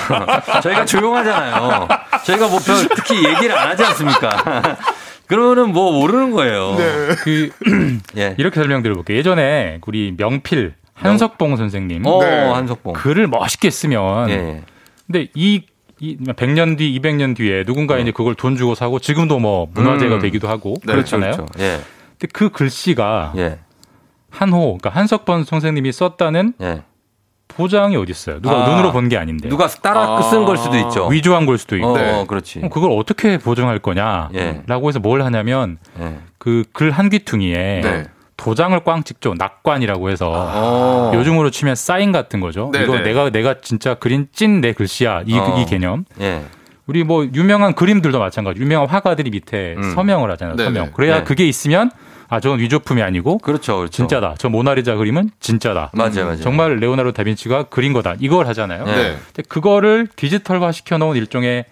저희가 0.62 0.84
조용하잖아요. 0.84 1.88
저희가 2.24 2.48
뭐 2.48 2.58
별, 2.60 2.76
특히 2.96 3.24
얘기를 3.24 3.56
안 3.56 3.68
하지 3.68 3.84
않습니까? 3.84 4.76
그러면은 5.26 5.72
뭐 5.72 5.92
모르는 5.92 6.30
거예요. 6.32 6.76
그 7.22 7.50
예. 8.16 8.34
이렇게 8.38 8.56
설명드려 8.60 8.94
볼게요. 8.94 9.16
예전에 9.18 9.78
우리 9.86 10.14
명필 10.16 10.74
한석봉 10.94 11.56
선생님 11.56 12.06
어, 12.06 12.22
네. 12.22 12.30
한석봉. 12.52 12.94
글을 12.94 13.26
멋있게 13.26 13.70
쓰면 13.70 14.30
예. 14.30 14.62
근데 15.06 15.28
이, 15.34 15.62
이 15.98 16.16
100년 16.18 16.78
뒤, 16.78 16.98
200년 16.98 17.36
뒤에 17.36 17.64
누군가 17.64 17.98
이제 17.98 18.10
그걸 18.10 18.34
돈 18.34 18.56
주고 18.56 18.74
사고 18.74 18.98
지금도 18.98 19.38
뭐 19.38 19.68
문화재가 19.72 20.16
음. 20.16 20.20
되기도 20.20 20.48
하고 20.48 20.76
네, 20.84 20.92
그렇잖아요. 20.92 21.32
그렇죠. 21.32 21.46
예. 21.58 21.80
근데 22.18 22.28
그 22.32 22.50
글씨가 22.50 23.32
예. 23.36 23.58
한호, 24.34 24.78
그러니까 24.78 24.90
한석번 24.90 25.44
선생님이 25.44 25.92
썼다는 25.92 26.54
예. 26.60 26.82
보장이 27.48 27.96
어디 27.96 28.10
있어요? 28.12 28.40
누가 28.40 28.64
아. 28.64 28.68
눈으로 28.68 28.90
본 28.92 29.08
게 29.08 29.16
아닌데. 29.16 29.48
누가 29.48 29.68
따라 29.68 30.16
아. 30.18 30.22
쓴걸 30.22 30.56
수도 30.56 30.76
있죠. 30.78 31.06
위조한 31.06 31.46
걸 31.46 31.56
수도 31.58 31.76
있고. 31.76 31.92
어, 31.92 31.96
네. 31.96 32.12
어, 32.12 32.24
그렇지. 32.26 32.58
그럼 32.60 32.70
그걸 32.70 32.90
어떻게 32.92 33.38
보증할 33.38 33.78
거냐라고 33.78 34.34
예. 34.34 34.88
해서 34.88 34.98
뭘 34.98 35.22
하냐면 35.22 35.78
예. 36.00 36.18
그글 36.38 36.90
한 36.90 37.10
귀퉁이에 37.10 37.80
네. 37.82 38.04
도장을 38.36 38.78
꽝 38.80 39.04
찍죠. 39.04 39.34
낙관이라고 39.38 40.10
해서 40.10 40.32
어. 40.34 41.12
요즘으로 41.14 41.50
치면 41.50 41.76
사인 41.76 42.10
같은 42.10 42.40
거죠. 42.40 42.70
네, 42.72 42.82
이거 42.82 42.96
네. 42.96 43.02
내가 43.02 43.30
내가 43.30 43.60
진짜 43.60 43.94
그린 43.94 44.26
찐 44.32 44.60
내 44.60 44.72
글씨야. 44.72 45.22
이, 45.26 45.38
어. 45.38 45.56
이 45.60 45.66
개념. 45.66 46.04
예. 46.20 46.42
우리 46.86 47.04
뭐 47.04 47.24
유명한 47.32 47.74
그림들도 47.74 48.18
마찬가지. 48.18 48.60
유명한 48.60 48.88
화가들이 48.88 49.30
밑에 49.30 49.74
음. 49.78 49.94
서명을 49.94 50.30
하잖아요. 50.32 50.56
네네. 50.56 50.68
서명. 50.70 50.92
그래야 50.92 51.18
네. 51.18 51.24
그게 51.24 51.46
있으면 51.46 51.90
아 52.28 52.40
저건 52.40 52.58
위조품이 52.60 53.02
아니고 53.02 53.38
그렇죠. 53.38 53.76
그렇죠. 53.78 53.90
진짜다. 53.90 54.34
저 54.38 54.48
모나리자 54.48 54.94
그림은 54.96 55.30
진짜다. 55.40 55.90
맞아요, 55.94 56.24
맞아요. 56.24 56.40
정말 56.40 56.76
레오나르도 56.76 57.12
다빈치가 57.12 57.64
그린 57.64 57.92
거다. 57.92 58.14
이걸 58.18 58.46
하잖아요. 58.48 58.84
네. 58.84 58.94
네. 58.96 59.16
근데 59.26 59.42
그거를 59.48 60.08
디지털화 60.16 60.72
시켜 60.72 60.98
놓은 60.98 61.16
일종의 61.16 61.64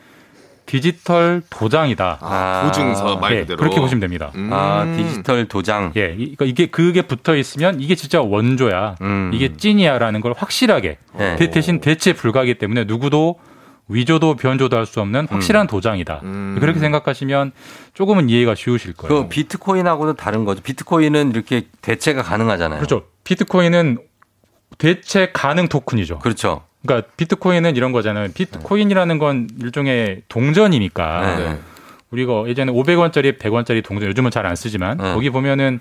디지털 0.64 1.42
도장이다. 1.50 2.18
아. 2.20 2.62
보증서 2.64 3.16
말 3.16 3.32
예, 3.36 3.40
그대로. 3.40 3.56
그렇게 3.58 3.80
보시면 3.80 4.00
됩니다. 4.00 4.30
음. 4.36 4.48
아, 4.52 4.86
디지털 4.96 5.46
도장. 5.46 5.92
예, 5.96 6.12
이- 6.16 6.36
그러니까 6.36 6.44
이게 6.44 6.66
그게 6.66 7.02
붙어 7.02 7.34
있으면 7.36 7.80
이게 7.80 7.94
진짜 7.96 8.20
원조야. 8.22 8.94
음. 9.02 9.32
이게 9.34 9.54
찐이야라는 9.56 10.20
걸 10.20 10.34
확실하게 10.36 10.98
예. 11.18 11.36
대- 11.36 11.50
대신 11.50 11.80
대체 11.80 12.12
불가하기 12.12 12.54
때문에 12.54 12.84
누구도 12.84 13.38
위조도 13.88 14.36
변조도 14.36 14.76
할 14.76 14.86
수 14.86 15.00
없는 15.00 15.26
확실한 15.28 15.66
도장이다. 15.66 16.20
음. 16.22 16.56
그렇게 16.60 16.78
생각하시면 16.78 17.52
조금은 17.94 18.28
이해가 18.30 18.54
쉬우실 18.54 18.94
거예요. 18.94 19.22
그 19.24 19.28
비트코인하고는 19.28 20.16
다른 20.16 20.44
거죠. 20.44 20.62
비트코인은 20.62 21.30
이렇게 21.32 21.66
대체가 21.82 22.22
가능하잖아요. 22.22 22.78
그렇죠. 22.78 23.04
비트코인은 23.24 23.98
대체 24.78 25.30
가능 25.32 25.68
토큰이죠. 25.68 26.18
그렇죠. 26.20 26.62
그러니까 26.84 27.08
비트코인은 27.16 27.76
이런 27.76 27.92
거잖아요. 27.92 28.28
비트코인이라는 28.34 29.18
건 29.18 29.48
일종의 29.60 30.22
동전이니까 30.28 31.36
네. 31.36 31.58
우리가 32.10 32.48
예전에 32.48 32.72
500원짜리, 32.72 33.38
100원짜리 33.38 33.84
동전 33.84 34.08
요즘은 34.08 34.30
잘 34.30 34.46
안 34.46 34.56
쓰지만 34.56 34.96
네. 34.98 35.14
거기 35.14 35.30
보면은 35.30 35.80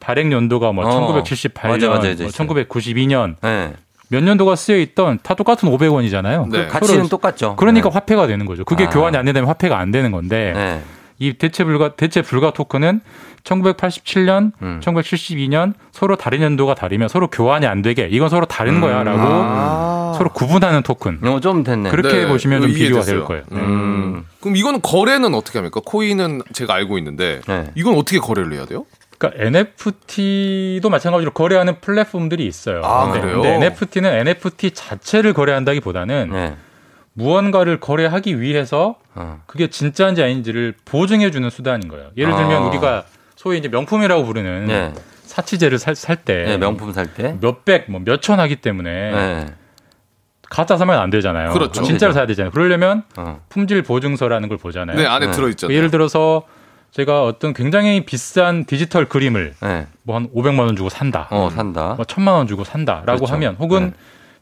발행 0.00 0.32
연도가 0.32 0.72
뭐 0.72 0.84
어. 0.84 1.22
1978년, 1.22 1.68
맞아, 1.68 1.88
맞아, 1.88 2.00
뭐 2.02 2.10
있어요. 2.10 2.28
1992년 2.28 3.36
네. 3.42 3.72
몇 4.12 4.22
년도가 4.22 4.56
쓰여 4.56 4.76
있던 4.76 5.20
다 5.22 5.32
똑같은 5.32 5.70
500원이잖아요. 5.70 6.50
네. 6.50 6.66
가치는 6.66 7.08
똑같죠. 7.08 7.56
그러니까 7.56 7.88
네. 7.88 7.94
화폐가 7.94 8.26
되는 8.26 8.44
거죠. 8.44 8.62
그게 8.62 8.84
아. 8.84 8.90
교환이 8.90 9.16
안 9.16 9.24
되면 9.24 9.46
화폐가 9.46 9.78
안 9.78 9.90
되는 9.90 10.12
건데 10.12 10.52
네. 10.54 10.82
이 11.18 11.32
대체 11.32 11.64
불가 11.64 11.96
대체 11.96 12.20
불가 12.20 12.52
토큰은 12.52 13.00
1987년, 13.42 14.52
음. 14.60 14.80
1972년 14.82 15.72
서로 15.92 16.16
다른 16.16 16.42
연도가 16.42 16.74
다르면 16.74 17.08
서로 17.08 17.28
교환이 17.28 17.66
안 17.66 17.80
되게 17.80 18.06
이건 18.10 18.28
서로 18.28 18.44
다른 18.44 18.82
거야라고 18.82 19.18
아. 19.18 20.12
서로 20.16 20.28
구분하는 20.30 20.82
토큰. 20.82 21.20
어, 21.26 21.40
좀 21.40 21.64
됐네. 21.64 21.90
그렇게 21.90 22.12
네, 22.12 22.26
보시면 22.26 22.60
좀 22.60 22.70
비교가 22.70 23.00
이해됐어요. 23.00 23.16
될 23.16 23.24
거예요. 23.24 23.42
네. 23.48 23.60
음. 23.60 24.24
그럼 24.40 24.56
이거는 24.56 24.80
거래는 24.82 25.34
어떻게 25.34 25.58
합니까? 25.58 25.80
코인은 25.84 26.42
제가 26.52 26.74
알고 26.74 26.98
있는데 26.98 27.40
네. 27.48 27.70
이건 27.74 27.96
어떻게 27.96 28.18
거래를 28.18 28.52
해야 28.52 28.66
돼요? 28.66 28.84
그러니까 29.22 29.40
NFT도 29.44 30.90
마찬가지로 30.90 31.30
거래하는 31.30 31.80
플랫폼들이 31.80 32.44
있어요. 32.44 32.82
아, 32.84 33.04
근데, 33.06 33.20
그래요? 33.20 33.40
근데 33.40 33.54
NFT는 33.54 34.10
NFT 34.10 34.72
자체를 34.72 35.32
거래한다기보다는 35.32 36.30
네. 36.32 36.56
무언가를 37.12 37.78
거래하기 37.78 38.40
위해서 38.40 38.96
어. 39.14 39.42
그게 39.46 39.68
진짜인지 39.68 40.22
아닌지를 40.22 40.74
보증해주는 40.84 41.48
수단인 41.50 41.88
거예요. 41.88 42.10
예를 42.16 42.34
들면 42.34 42.62
아. 42.62 42.66
우리가 42.66 43.04
소위 43.36 43.58
이제 43.58 43.68
명품이라고 43.68 44.24
부르는 44.24 44.66
네. 44.66 44.92
사치제를 45.22 45.78
살 45.78 45.94
때 46.16 46.44
네, 46.44 46.58
명품 46.58 46.92
살 46.92 47.06
때. 47.14 47.36
몇백, 47.40 47.90
뭐 47.90 48.00
몇천 48.04 48.40
하기 48.40 48.56
때문에 48.56 48.90
네. 49.12 49.46
가짜 50.50 50.76
사면 50.76 50.98
안 50.98 51.10
되잖아요. 51.10 51.52
그렇죠. 51.52 51.82
진짜를 51.82 52.12
사야 52.12 52.26
되잖아요. 52.26 52.50
그러려면 52.50 53.04
어. 53.16 53.40
품질 53.48 53.82
보증서라는 53.82 54.48
걸 54.48 54.58
보잖아요. 54.58 54.96
네, 54.96 55.06
안에 55.06 55.26
네. 55.26 55.32
들어있잖아요. 55.32 55.76
예를 55.76 55.90
들어서 55.90 56.42
제가 56.92 57.24
어떤 57.24 57.54
굉장히 57.54 58.04
비싼 58.04 58.66
디지털 58.66 59.06
그림을 59.06 59.54
네. 59.62 59.86
뭐한 60.02 60.28
500만 60.34 60.60
원 60.60 60.76
주고 60.76 60.90
산다. 60.90 61.26
어, 61.30 61.48
산다. 61.50 61.94
뭐 61.96 62.04
천만 62.04 62.34
원 62.34 62.46
주고 62.46 62.64
산다라고 62.64 63.20
그렇죠. 63.20 63.32
하면 63.34 63.56
혹은 63.56 63.86
네. 63.86 63.92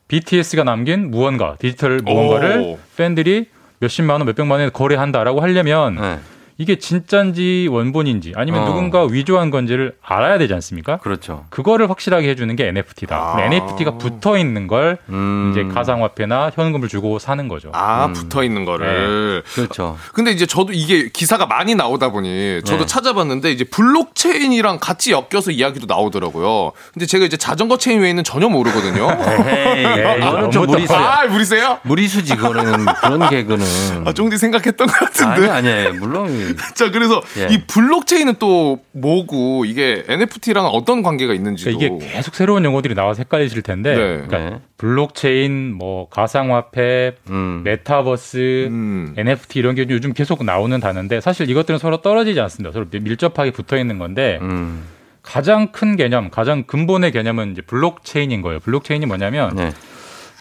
BTS가 0.08 0.64
남긴 0.64 1.12
무언가 1.12 1.54
디지털 1.60 1.98
무언가를 1.98 2.58
오. 2.58 2.78
팬들이 2.96 3.48
몇십만 3.78 4.20
원, 4.20 4.26
몇백만 4.26 4.58
원에 4.58 4.70
거래한다라고 4.70 5.40
하려면 5.40 5.94
네. 5.94 6.18
이게 6.60 6.76
진짜인지 6.76 7.68
원본인지 7.70 8.34
아니면 8.36 8.64
어. 8.64 8.66
누군가 8.66 9.04
위조한 9.04 9.50
건지를 9.50 9.94
알아야 10.02 10.36
되지 10.36 10.52
않습니까? 10.52 10.98
그렇죠. 10.98 11.46
그거를 11.48 11.88
확실하게 11.88 12.28
해주는 12.28 12.54
게 12.54 12.68
NFT다. 12.68 13.16
아. 13.16 13.42
NFT가 13.44 13.92
붙어 13.96 14.36
있는 14.36 14.66
걸 14.66 14.98
음. 15.08 15.52
이제 15.52 15.64
가상화폐나 15.64 16.50
현금을 16.54 16.88
주고 16.88 17.18
사는 17.18 17.48
거죠. 17.48 17.70
아, 17.72 18.04
음. 18.04 18.12
붙어 18.12 18.44
있는 18.44 18.66
거를. 18.66 19.42
그렇죠. 19.54 19.96
근데 20.12 20.32
이제 20.32 20.44
저도 20.44 20.74
이게 20.74 21.08
기사가 21.08 21.46
많이 21.46 21.74
나오다 21.74 22.10
보니 22.10 22.60
저도 22.66 22.80
네. 22.80 22.86
찾아봤는데 22.86 23.52
이제 23.52 23.64
블록체인이랑 23.64 24.80
같이 24.80 25.12
엮여서 25.12 25.52
이야기도 25.52 25.86
나오더라고요. 25.86 26.72
근데 26.92 27.06
제가 27.06 27.24
이제 27.24 27.38
자전거 27.38 27.78
체인 27.78 28.02
외에는 28.02 28.22
전혀 28.22 28.50
모르거든요. 28.50 29.08
에이, 29.48 30.18
이거는 30.18 30.50
좀 30.50 30.66
너무 30.66 30.72
무리수야. 30.74 30.98
아, 30.98 31.26
무리세요? 31.26 31.78
무리수지, 31.84 32.36
그거는. 32.36 32.84
그런 32.84 33.30
개그는. 33.30 33.64
아, 34.04 34.12
쫑디 34.12 34.36
생각했던 34.36 34.86
것 34.86 34.92
같은데. 34.92 35.48
아니, 35.48 35.70
아니, 35.70 35.98
물론. 35.98 36.49
자, 36.74 36.90
그래서 36.90 37.22
예. 37.38 37.52
이 37.52 37.62
블록체인은 37.66 38.34
또 38.38 38.80
뭐고 38.92 39.64
이게 39.64 40.04
NFT랑 40.08 40.66
어떤 40.66 41.02
관계가 41.02 41.34
있는지도. 41.34 41.76
그러니까 41.76 42.04
이게 42.04 42.12
계속 42.12 42.34
새로운 42.34 42.64
용어들이 42.64 42.94
나와서 42.94 43.22
헷갈리실 43.22 43.62
텐데 43.62 43.90
네. 43.90 44.26
그러니까 44.26 44.38
네. 44.38 44.60
블록체인, 44.76 45.74
뭐 45.74 46.08
가상화폐, 46.08 47.16
음. 47.30 47.62
메타버스, 47.64 48.66
음. 48.70 49.14
NFT 49.16 49.58
이런 49.58 49.74
게 49.74 49.86
요즘 49.88 50.12
계속 50.12 50.44
나오는 50.44 50.78
단어인데 50.78 51.20
사실 51.20 51.50
이것들은 51.50 51.78
서로 51.78 52.02
떨어지지 52.02 52.40
않습니다. 52.40 52.72
서로 52.72 52.86
밀접하게 52.90 53.50
붙어 53.50 53.78
있는 53.78 53.98
건데 53.98 54.38
음. 54.42 54.84
가장 55.22 55.72
큰 55.72 55.96
개념, 55.96 56.30
가장 56.30 56.64
근본의 56.64 57.12
개념은 57.12 57.52
이제 57.52 57.62
블록체인인 57.62 58.42
거예요. 58.42 58.60
블록체인이 58.60 59.06
뭐냐면 59.06 59.54
네. 59.54 59.72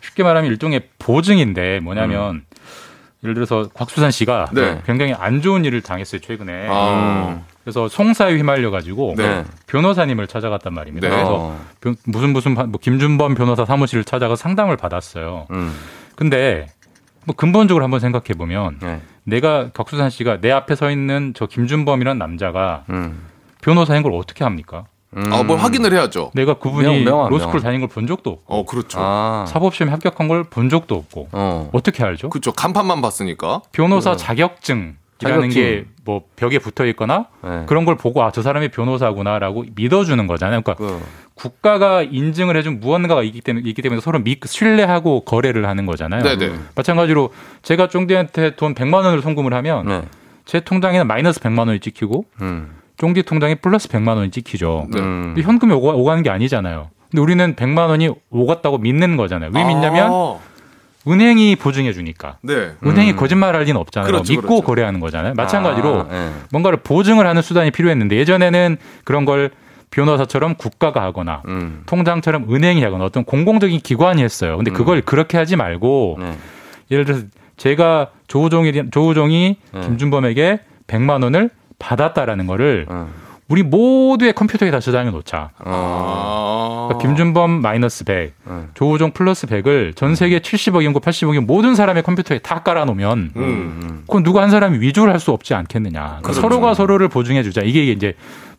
쉽게 0.01 0.23
말하면 0.23 0.49
일종의 0.51 0.81
보증인데 0.97 1.79
뭐냐면 1.81 2.35
음. 2.35 2.43
예를 3.23 3.33
들어서 3.35 3.67
곽수산 3.73 4.11
씨가 4.11 4.47
네. 4.53 4.81
굉장히 4.85 5.13
안 5.13 5.41
좋은 5.41 5.65
일을 5.65 5.81
당했어요 5.81 6.21
최근에. 6.21 6.67
아. 6.69 7.41
그래서 7.63 7.87
송사에 7.89 8.35
휘말려 8.37 8.71
가지고 8.71 9.13
네. 9.17 9.43
변호사님을 9.67 10.27
찾아갔단 10.27 10.73
말입니다. 10.73 11.09
네. 11.09 11.15
그래서 11.15 11.35
어. 11.35 11.59
변- 11.81 11.95
무슨 12.05 12.31
무슨 12.31 12.55
바- 12.55 12.63
뭐 12.63 12.79
김준범 12.81 13.35
변호사 13.35 13.65
사무실을 13.65 14.05
찾아가 14.05 14.35
상담을 14.35 14.77
받았어요. 14.77 15.47
음. 15.51 15.73
근데 16.15 16.67
뭐 17.25 17.35
근본적으로 17.35 17.83
한번 17.83 17.99
생각해 17.99 18.29
보면 18.37 18.79
네. 18.81 19.01
내가 19.25 19.69
곽수산 19.73 20.09
씨가 20.09 20.39
내 20.39 20.49
앞에 20.51 20.75
서 20.75 20.89
있는 20.89 21.33
저 21.35 21.45
김준범이란 21.45 22.17
남자가 22.17 22.85
음. 22.89 23.21
변호사인 23.61 24.01
걸 24.01 24.13
어떻게 24.13 24.45
합니까? 24.45 24.85
음. 25.17 25.33
아, 25.33 25.41
뭘 25.43 25.57
확인을 25.59 25.91
해야죠. 25.93 26.31
내가 26.35 26.55
그분이 26.55 26.87
명- 26.87 27.03
명함, 27.03 27.29
로스쿨. 27.31 27.61
다닌 27.61 27.79
걸 27.81 27.89
본 27.89 28.05
적도 28.07 28.29
없고 28.31 28.43
어, 28.55 28.65
그렇죠. 28.65 28.99
아. 29.01 29.45
사법시험에 29.47 29.91
합격한 29.91 30.27
걸 30.27 30.43
본 30.43 30.69
적도 30.69 30.95
없고 30.95 31.29
어. 31.31 31.69
어떻게 31.73 32.03
알죠? 32.03 32.29
그렇죠. 32.29 32.51
간판만 32.51 33.01
봤으니까. 33.01 33.61
변호사 33.71 34.15
자격증 34.15 34.95
이라는 35.21 35.49
자격증. 35.49 35.85
게뭐 36.05 36.21
벽에 36.35 36.59
붙어 36.59 36.85
있거나 36.85 37.25
네. 37.43 37.63
그런 37.65 37.85
걸 37.85 37.95
보고 37.97 38.23
아 38.23 38.31
저 38.31 38.41
사람이 38.41 38.69
변호사구나라고 38.69 39.65
믿어주는 39.75 40.27
거잖아요. 40.27 40.61
그러니까 40.61 40.75
그, 40.75 41.01
국가가 41.33 42.03
인증을 42.03 42.55
해준 42.55 42.79
무언가가 42.79 43.23
있기 43.23 43.41
때문에, 43.41 43.67
있기 43.69 43.81
때문에 43.81 44.01
서로 44.01 44.19
믿, 44.19 44.39
신뢰하고 44.45 45.21
거래를 45.25 45.67
하는 45.67 45.85
거잖아요. 45.85 46.21
네네. 46.23 46.53
마찬가지로 46.75 47.31
제가 47.63 47.87
쫑디한테 47.87 48.55
돈 48.55 48.73
100만 48.75 48.93
원을 49.05 49.21
송금을 49.21 49.53
하면 49.55 49.87
네. 49.87 50.01
제 50.45 50.59
통장에는 50.59 51.07
마이너스 51.07 51.39
100만 51.39 51.67
원이 51.67 51.79
찍히고 51.79 52.25
음. 52.41 52.75
쫑디 52.99 53.23
통장에 53.23 53.55
플러스 53.55 53.87
100만 53.87 54.17
원이 54.17 54.29
찍히죠. 54.29 54.87
네. 54.91 54.99
음. 54.99 55.33
근데 55.33 55.41
현금이 55.41 55.73
오가, 55.73 55.93
오가는 55.93 56.21
게 56.21 56.29
아니잖아요. 56.29 56.89
근데 57.09 57.21
우리는 57.21 57.55
100만 57.55 57.87
원이 57.87 58.09
오갔다고 58.29 58.77
믿는 58.77 59.17
거잖아요. 59.17 59.51
왜 59.55 59.63
믿냐면 59.63 60.11
아, 60.11 60.37
은행이 61.07 61.55
보증해 61.55 61.93
주니까. 61.93 62.37
네. 62.41 62.73
은행이 62.85 63.11
음. 63.11 63.15
거짓말할 63.15 63.63
리는 63.63 63.79
없잖아요. 63.79 64.11
그렇죠, 64.11 64.33
믿고 64.33 64.47
그렇죠. 64.47 64.63
거래하는 64.63 64.99
거잖아요. 64.99 65.33
마찬가지로 65.35 66.01
아, 66.01 66.07
네. 66.11 66.31
뭔가를 66.51 66.79
보증을 66.83 67.25
하는 67.25 67.41
수단이 67.41 67.71
필요했는데 67.71 68.17
예전에는 68.17 68.77
그런 69.05 69.23
걸 69.23 69.51
변호사처럼 69.91 70.55
국가가 70.55 71.01
하거나 71.01 71.41
음. 71.47 71.83
통장처럼 71.85 72.53
은행이 72.53 72.83
하거나 72.83 73.05
어떤 73.05 73.23
공공적인 73.23 73.79
기관이 73.79 74.21
했어요. 74.21 74.57
근데 74.57 74.71
그걸 74.71 75.01
그렇게 75.01 75.37
하지 75.37 75.55
말고 75.55 76.17
네. 76.19 76.37
예를 76.91 77.05
들어서 77.05 77.23
제가 77.55 78.09
조우종이 78.27 78.71
조우종이 78.91 79.55
네. 79.73 79.81
김준범에게 79.81 80.59
100만 80.87 81.23
원을 81.23 81.49
받았다라는 81.79 82.45
거를 82.47 82.85
어. 82.89 83.09
우리 83.47 83.63
모두의 83.63 84.33
컴퓨터에 84.33 84.69
다 84.69 84.79
저장해 84.79 85.09
놓자. 85.09 85.49
어. 85.59 85.63
아. 85.65 86.87
그러니까 86.87 87.07
김준범 87.07 87.49
마이너스 87.61 88.03
100, 88.03 88.33
네. 88.47 88.53
조우종 88.75 89.11
플러스 89.11 89.47
100을 89.47 89.95
전 89.95 90.13
세계 90.15 90.39
70억 90.39 90.83
인구, 90.83 90.99
80억 90.99 91.33
인구 91.33 91.51
모든 91.51 91.73
사람의 91.73 92.03
컴퓨터에 92.03 92.39
다 92.39 92.61
깔아 92.61 92.85
놓으면 92.85 93.31
음. 93.35 93.41
음. 93.41 94.03
그건 94.05 94.23
누구 94.23 94.39
한 94.39 94.51
사람이 94.51 94.79
위조를 94.79 95.11
할 95.11 95.19
수 95.19 95.31
없지 95.31 95.53
않겠느냐. 95.55 95.99
그러니까 95.99 96.21
그렇죠. 96.21 96.41
서로가 96.41 96.73
서로를 96.75 97.07
보증해 97.09 97.41
주자. 97.43 97.61
이게 97.61 97.85
이제 97.91 98.13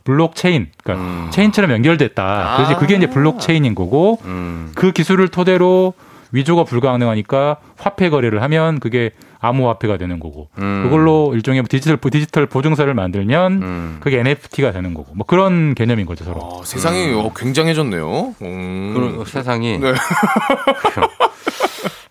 블록체인, 0.05 0.69
그러니까 0.83 1.07
음. 1.07 1.29
체인처럼 1.31 1.71
연결됐다. 1.71 2.55
그래서 2.57 2.73
아. 2.75 2.77
그게 2.77 2.97
이제 2.97 3.07
블록체인인 3.09 3.75
거고 3.75 4.19
음. 4.25 4.73
그 4.75 4.91
기술을 4.93 5.29
토대로 5.29 5.95
위조가 6.33 6.65
불가능하니까 6.65 7.59
화폐 7.77 8.11
거래를 8.11 8.43
하면 8.43 8.81
그게 8.81 9.13
암호화폐가 9.41 9.97
되는 9.97 10.21
거고 10.21 10.49
음. 10.59 10.83
그걸로 10.85 11.33
일종의 11.35 11.63
디지털 11.65 11.99
디지털 11.99 12.47
보증서를 12.47 12.95
만들면 12.95 13.53
음. 13.63 13.97
그게 14.01 14.21
NFT가 14.21 14.73
되는 14.73 14.95
거고 14.95 15.15
뭐 15.15 15.27
그런 15.27 15.75
개념인 15.75 16.07
거죠 16.07 16.25
서로. 16.25 16.41
아, 16.43 16.65
세상이 16.65 17.13
어, 17.15 17.33
굉장해졌네요. 17.35 18.35
음. 18.43 18.93
그런 18.95 19.25
세상이 19.25 19.79
네. 19.79 19.95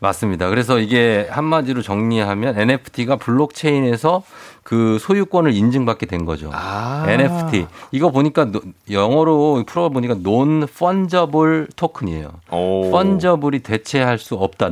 맞습니다. 0.02 0.50
그래서 0.50 0.80
이게 0.80 1.28
한마디로 1.30 1.82
정리하면 1.82 2.58
NFT가 2.58 3.18
블록체인에서 3.18 4.24
그 4.64 4.98
소유권을 5.00 5.54
인증받게 5.54 6.06
된 6.06 6.26
거죠. 6.26 6.52
아. 6.54 7.06
NFT. 7.08 7.66
이거 7.92 8.12
보니까 8.12 8.46
노- 8.46 8.62
영어로 8.92 9.64
풀어 9.66 9.90
보니까 9.90 10.16
non 10.26 10.64
fungible 10.64 11.68
token이에요. 11.76 12.30
오. 12.52 12.86
fungible 12.88 13.60
대체할 13.62 14.20
수 14.20 14.36
없다. 14.36 14.70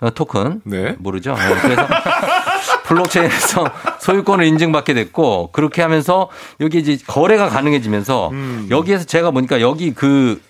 어, 0.00 0.10
토큰. 0.10 0.62
네. 0.64 0.96
모르죠. 0.98 1.34
네, 1.34 1.54
그래서 1.62 1.86
블록체인에서 2.84 3.64
소유권을 4.00 4.44
인증받게 4.46 4.94
됐고 4.94 5.50
그렇게 5.52 5.82
하면서 5.82 6.28
여기 6.60 6.78
이제 6.78 6.98
거래가 7.06 7.48
가능해지면서 7.48 8.28
음. 8.30 8.66
여기에서 8.70 9.04
제가 9.04 9.30
보니까 9.30 9.60
여기 9.60 9.92
그 9.94 10.40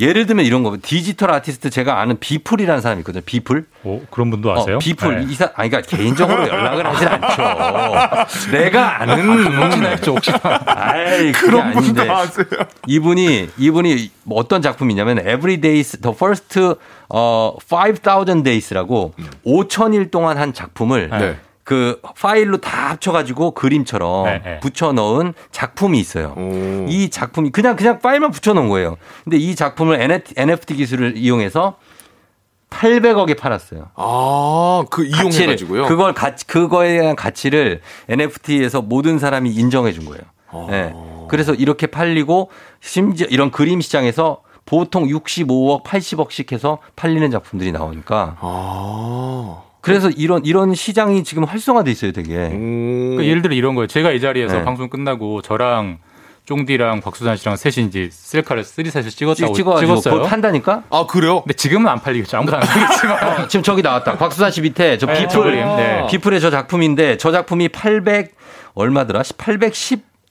예를 0.00 0.24
들면 0.26 0.46
이런 0.46 0.62
거 0.62 0.76
디지털 0.80 1.30
아티스트 1.30 1.68
제가 1.68 2.00
아는 2.00 2.18
비플이라는 2.18 2.80
사람이 2.80 3.00
있거든요. 3.00 3.22
비플. 3.24 3.66
어, 3.84 4.00
그런 4.10 4.30
분도 4.30 4.50
아세요? 4.50 4.76
어, 4.76 4.78
비플 4.78 5.26
네. 5.26 5.32
이사 5.32 5.50
아니 5.54 5.68
그러니까 5.68 5.96
개인적으로 5.96 6.48
연락을 6.48 6.86
하진 6.86 7.08
않죠. 7.08 8.50
내가 8.50 9.02
아는 9.02 9.44
혹시나 9.56 9.88
했죠, 9.90 10.14
혹시나. 10.14 10.40
아이 10.66 11.32
그런 11.32 11.72
분도 11.72 12.02
아세요. 12.10 12.46
이분이 12.86 13.50
이분이 13.58 14.10
뭐 14.24 14.38
어떤 14.38 14.62
작품이냐면 14.62 15.18
Everydays 15.18 15.98
the 16.00 16.14
First 16.14 16.76
어 17.10 17.56
5,000 17.70 18.42
Days라고 18.42 19.12
5,000일 19.44 20.10
동안 20.10 20.38
한 20.38 20.54
작품을 20.54 21.10
네. 21.10 21.36
그 21.70 22.00
파일로 22.02 22.56
다 22.56 22.90
합쳐가지고 22.90 23.52
그림처럼 23.52 24.24
네, 24.24 24.42
네. 24.44 24.58
붙여 24.58 24.92
넣은 24.92 25.34
작품이 25.52 26.00
있어요. 26.00 26.34
오. 26.36 26.86
이 26.88 27.10
작품이 27.10 27.50
그냥 27.50 27.76
그냥 27.76 28.00
파일만 28.00 28.32
붙여 28.32 28.54
놓은 28.54 28.68
거예요. 28.68 28.96
근데 29.22 29.36
이 29.36 29.54
작품을 29.54 30.00
NFT 30.36 30.74
기술을 30.74 31.16
이용해서 31.16 31.76
800억에 32.70 33.38
팔았어요. 33.38 33.90
아, 33.94 34.82
그 34.90 35.08
가치를, 35.08 35.30
이용해 35.30 35.46
가지고요. 35.46 35.86
그걸 35.86 36.12
가치, 36.12 36.44
그거에 36.44 36.98
대한 36.98 37.14
가치를 37.14 37.82
NFT에서 38.08 38.82
모든 38.82 39.20
사람이 39.20 39.52
인정해 39.52 39.92
준 39.92 40.06
거예요. 40.06 40.22
아. 40.50 40.66
예. 40.72 40.92
그래서 41.28 41.54
이렇게 41.54 41.86
팔리고 41.86 42.50
심지어 42.80 43.28
이런 43.30 43.52
그림 43.52 43.80
시장에서 43.80 44.42
보통 44.66 45.06
65억, 45.06 45.84
80억씩 45.84 46.50
해서 46.50 46.78
팔리는 46.96 47.30
작품들이 47.30 47.70
나오니까. 47.70 48.38
아. 48.40 49.62
그래서 49.80 50.10
이런 50.10 50.44
이런 50.44 50.74
시장이 50.74 51.24
지금 51.24 51.44
활성화돼 51.44 51.90
있어요, 51.90 52.12
되게. 52.12 52.34
음. 52.36 53.10
그러니까 53.16 53.24
예를 53.24 53.42
들어 53.42 53.54
이런 53.54 53.74
거예요. 53.74 53.86
제가 53.86 54.10
이 54.12 54.20
자리에서 54.20 54.58
네. 54.58 54.64
방송 54.64 54.88
끝나고 54.88 55.40
저랑 55.42 55.98
쫑디랑 56.46 57.00
박수산 57.00 57.36
씨랑 57.36 57.56
셋이 57.56 57.86
이제 57.86 58.08
셀카를 58.10 58.64
쓰리샷을 58.64 59.10
찍었다고 59.10 59.52
찍- 59.54 59.64
찍었어요. 59.64 60.14
그걸 60.14 60.28
판다니까? 60.28 60.82
아, 60.90 61.06
그래요? 61.06 61.42
근데 61.42 61.54
지금은 61.54 61.88
안 61.88 62.00
팔리겠죠. 62.00 62.38
아무도 62.38 62.56
안 62.56 62.62
사겠지만. 62.66 63.48
지금 63.48 63.62
저기 63.62 63.82
나왔다. 63.82 64.16
곽수산 64.16 64.50
씨 64.50 64.60
밑에 64.60 64.98
저 64.98 65.06
네, 65.06 65.26
비플. 65.28 65.54
네. 65.54 66.06
비플의 66.10 66.40
저 66.40 66.50
작품인데 66.50 67.18
저 67.18 67.30
작품이 67.30 67.68
800 67.68 68.34
얼마더라? 68.74 69.22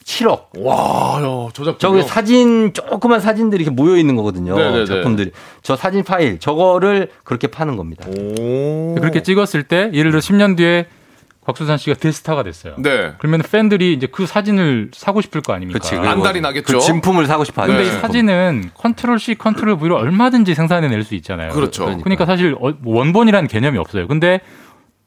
817억. 0.10 0.46
와, 0.60 1.20
야, 1.22 1.50
저 1.54 1.64
작품. 1.64 1.78
저기 1.78 2.02
사진 2.04 2.74
조그만 2.74 3.20
사진들이 3.20 3.64
이렇게 3.64 3.74
모여 3.76 3.96
있는 3.98 4.16
거거든요. 4.16 4.58
네네네. 4.58 4.86
작품들이. 4.86 5.32
저 5.62 5.76
사진 5.76 6.04
파일 6.04 6.40
저거를 6.40 7.10
그렇게 7.24 7.48
파는 7.48 7.78
겁니다. 7.78 8.08
오. 8.10 8.96
그렇게 8.96 9.22
찍었을 9.22 9.64
때 9.64 9.90
예를 9.94 10.12
들어 10.12 10.20
10년 10.20 10.58
뒤에 10.58 10.88
곽수산 11.46 11.78
씨가 11.78 11.96
대스타가 11.96 12.44
됐어요. 12.44 12.76
네. 12.78 13.14
그러면 13.18 13.42
팬들이 13.42 13.94
이제 13.94 14.08
그 14.12 14.28
사진을 14.28 14.92
사고 14.94 15.22
싶을 15.22 15.42
거 15.42 15.54
아닙니까? 15.54 15.80
그치. 15.80 15.96
안달이 15.96 16.42
나겠죠. 16.42 16.78
그 16.78 16.80
진품을 16.84 17.26
사고 17.26 17.44
싶어 17.44 17.64
하죠. 17.64 17.74
근데 17.74 17.88
이 17.88 17.92
네. 17.92 18.00
사진은 18.00 18.70
컨트롤 18.76 19.20
C, 19.20 19.36
컨트롤 19.36 19.78
V로 19.78 19.96
얼마든지 19.98 20.54
생산해낼 20.54 21.04
수 21.04 21.16
있잖아요. 21.16 21.52
그렇죠. 21.54 21.86
그러니까 22.04 22.26
사실 22.26 22.56
어- 22.60 22.74
원본이라는 22.84 23.48
개념이 23.48 23.78
없어요. 23.80 24.08
근데 24.08 24.42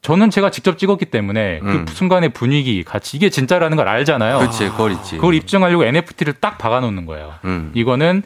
저는 0.03 0.29
제가 0.29 0.51
직접 0.51 0.77
찍었기 0.77 1.05
때문에 1.05 1.61
음. 1.63 1.85
그 1.85 1.93
순간의 1.93 2.29
분위기, 2.29 2.83
같이 2.83 3.15
이게 3.17 3.29
진짜라는 3.29 3.77
걸 3.77 3.87
알잖아요. 3.87 4.37
그렇지, 4.37 4.69
그걸 4.69 4.91
있지. 4.91 5.15
그걸 5.15 5.33
입증하려고 5.33 5.85
NFT를 5.85 6.33
딱 6.33 6.57
박아놓는 6.57 7.05
거예요. 7.05 7.35
음. 7.45 7.71
이거는 7.73 8.21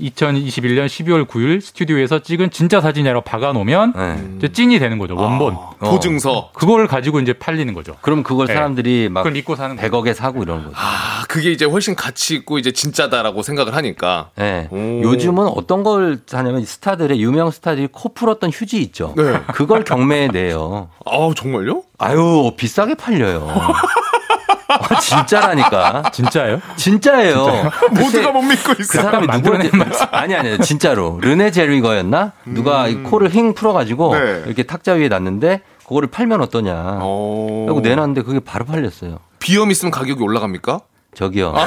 2021년 0.00 0.86
12월 0.86 1.26
9일 1.26 1.60
스튜디오에서 1.60 2.20
찍은 2.20 2.50
진짜 2.50 2.80
사진이라고 2.80 3.22
박아놓으면 3.22 4.38
네. 4.40 4.48
찐이 4.52 4.78
되는 4.78 4.98
거죠. 4.98 5.16
원본. 5.16 5.54
아, 5.54 5.90
보증서. 5.90 6.50
그걸 6.54 6.86
가지고 6.86 7.20
이제 7.20 7.32
팔리는 7.32 7.72
거죠. 7.74 7.96
그럼 8.00 8.22
그걸 8.22 8.46
네. 8.46 8.54
사람들이 8.54 9.08
막 9.10 9.22
그걸 9.22 9.32
믿고 9.32 9.56
사는 9.56 9.76
거죠. 9.76 9.88
100억에 9.88 10.14
사고 10.14 10.42
이러는 10.42 10.64
거죠. 10.64 10.76
아, 10.76 11.24
그게 11.28 11.50
이제 11.50 11.64
훨씬 11.64 11.94
가치 11.94 12.34
있고 12.34 12.58
이제 12.58 12.72
진짜다라고 12.72 13.42
생각을 13.42 13.74
하니까. 13.74 14.30
네. 14.36 14.68
오. 14.70 14.76
요즘은 15.02 15.46
어떤 15.48 15.82
걸 15.82 16.18
하냐면 16.30 16.64
스타들의 16.64 17.20
유명 17.20 17.50
스타들이 17.50 17.88
코 17.92 18.12
풀었던 18.14 18.50
휴지 18.50 18.80
있죠. 18.82 19.14
네. 19.16 19.40
그걸 19.54 19.84
경매에 19.84 20.28
내요. 20.28 20.88
아, 21.04 21.30
정말요? 21.34 21.82
아유 21.98 22.52
비싸게 22.56 22.94
팔려요. 22.94 23.48
아, 24.68 24.98
진짜라니까. 25.00 26.10
진짜예요? 26.12 26.60
진짜예요. 26.76 27.70
모두가 27.92 28.32
못 28.32 28.42
믿고 28.42 28.74
그 28.74 28.82
있어요. 28.82 29.02
사람이 29.02 29.26
누구한테 29.26 29.70
아니 30.10 30.34
아니 30.34 30.58
진짜로 30.60 31.18
르네 31.22 31.50
제리거였나 31.52 32.32
누가 32.46 32.88
이 32.88 32.94
코를 33.02 33.28
힝 33.30 33.54
풀어가지고 33.54 34.12
음. 34.12 34.18
네. 34.18 34.42
이렇게 34.46 34.62
탁자 34.64 34.92
위에 34.94 35.08
놨는데 35.08 35.60
그거를 35.86 36.08
팔면 36.10 36.40
어떠냐 36.42 36.72
어. 37.02 37.66
하고 37.68 37.80
내놨는데 37.80 38.22
그게 38.22 38.40
바로 38.40 38.64
팔렸어요 38.64 39.18
비염 39.38 39.70
있으면 39.70 39.92
가격이 39.92 40.20
올라갑니까? 40.22 40.80
저기요 41.14 41.54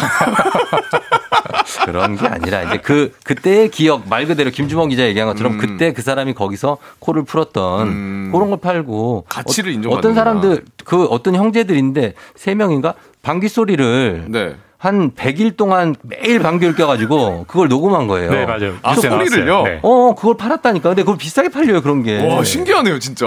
그런 1.85 2.15
게 2.17 2.27
아니라 2.27 2.63
이제 2.63 2.77
그 2.77 3.13
그때의 3.23 3.69
기억 3.69 4.07
말 4.09 4.25
그대로 4.25 4.51
김주범 4.51 4.89
기자 4.89 5.07
얘기한 5.07 5.27
것처럼 5.29 5.53
음. 5.53 5.57
그때 5.57 5.93
그 5.93 6.01
사람이 6.01 6.33
거기서 6.33 6.77
코를 6.99 7.23
풀었던 7.23 7.87
음. 7.87 8.29
그런 8.33 8.49
걸 8.49 8.59
팔고 8.59 9.25
가치를 9.29 9.71
어, 9.71 9.73
인정받는구나. 9.73 9.97
어떤 9.99 10.15
사람들 10.15 10.65
그 10.85 11.05
어떤 11.05 11.35
형제들인데 11.35 12.13
세 12.35 12.55
명인가 12.55 12.93
방귀 13.21 13.49
소리를 13.49 14.25
네. 14.29 14.55
한 14.77 15.11
100일 15.11 15.57
동안 15.57 15.93
매일 16.03 16.39
방귀를 16.39 16.73
껴가지고 16.73 17.43
그걸 17.49 17.67
녹음한 17.67 18.07
거예요. 18.07 18.31
네, 18.31 18.45
맞아요. 18.45 18.75
아, 18.81 18.95
소리를요? 18.95 19.63
네. 19.63 19.79
어, 19.81 20.15
그걸 20.15 20.37
팔았다니까. 20.37 20.87
근데 20.87 21.01
그걸 21.01 21.17
비싸게 21.17 21.49
팔려요, 21.49 21.81
그런 21.81 22.01
게. 22.01 22.25
와, 22.25 22.45
신기하네요, 22.45 22.97
진짜. 22.99 23.25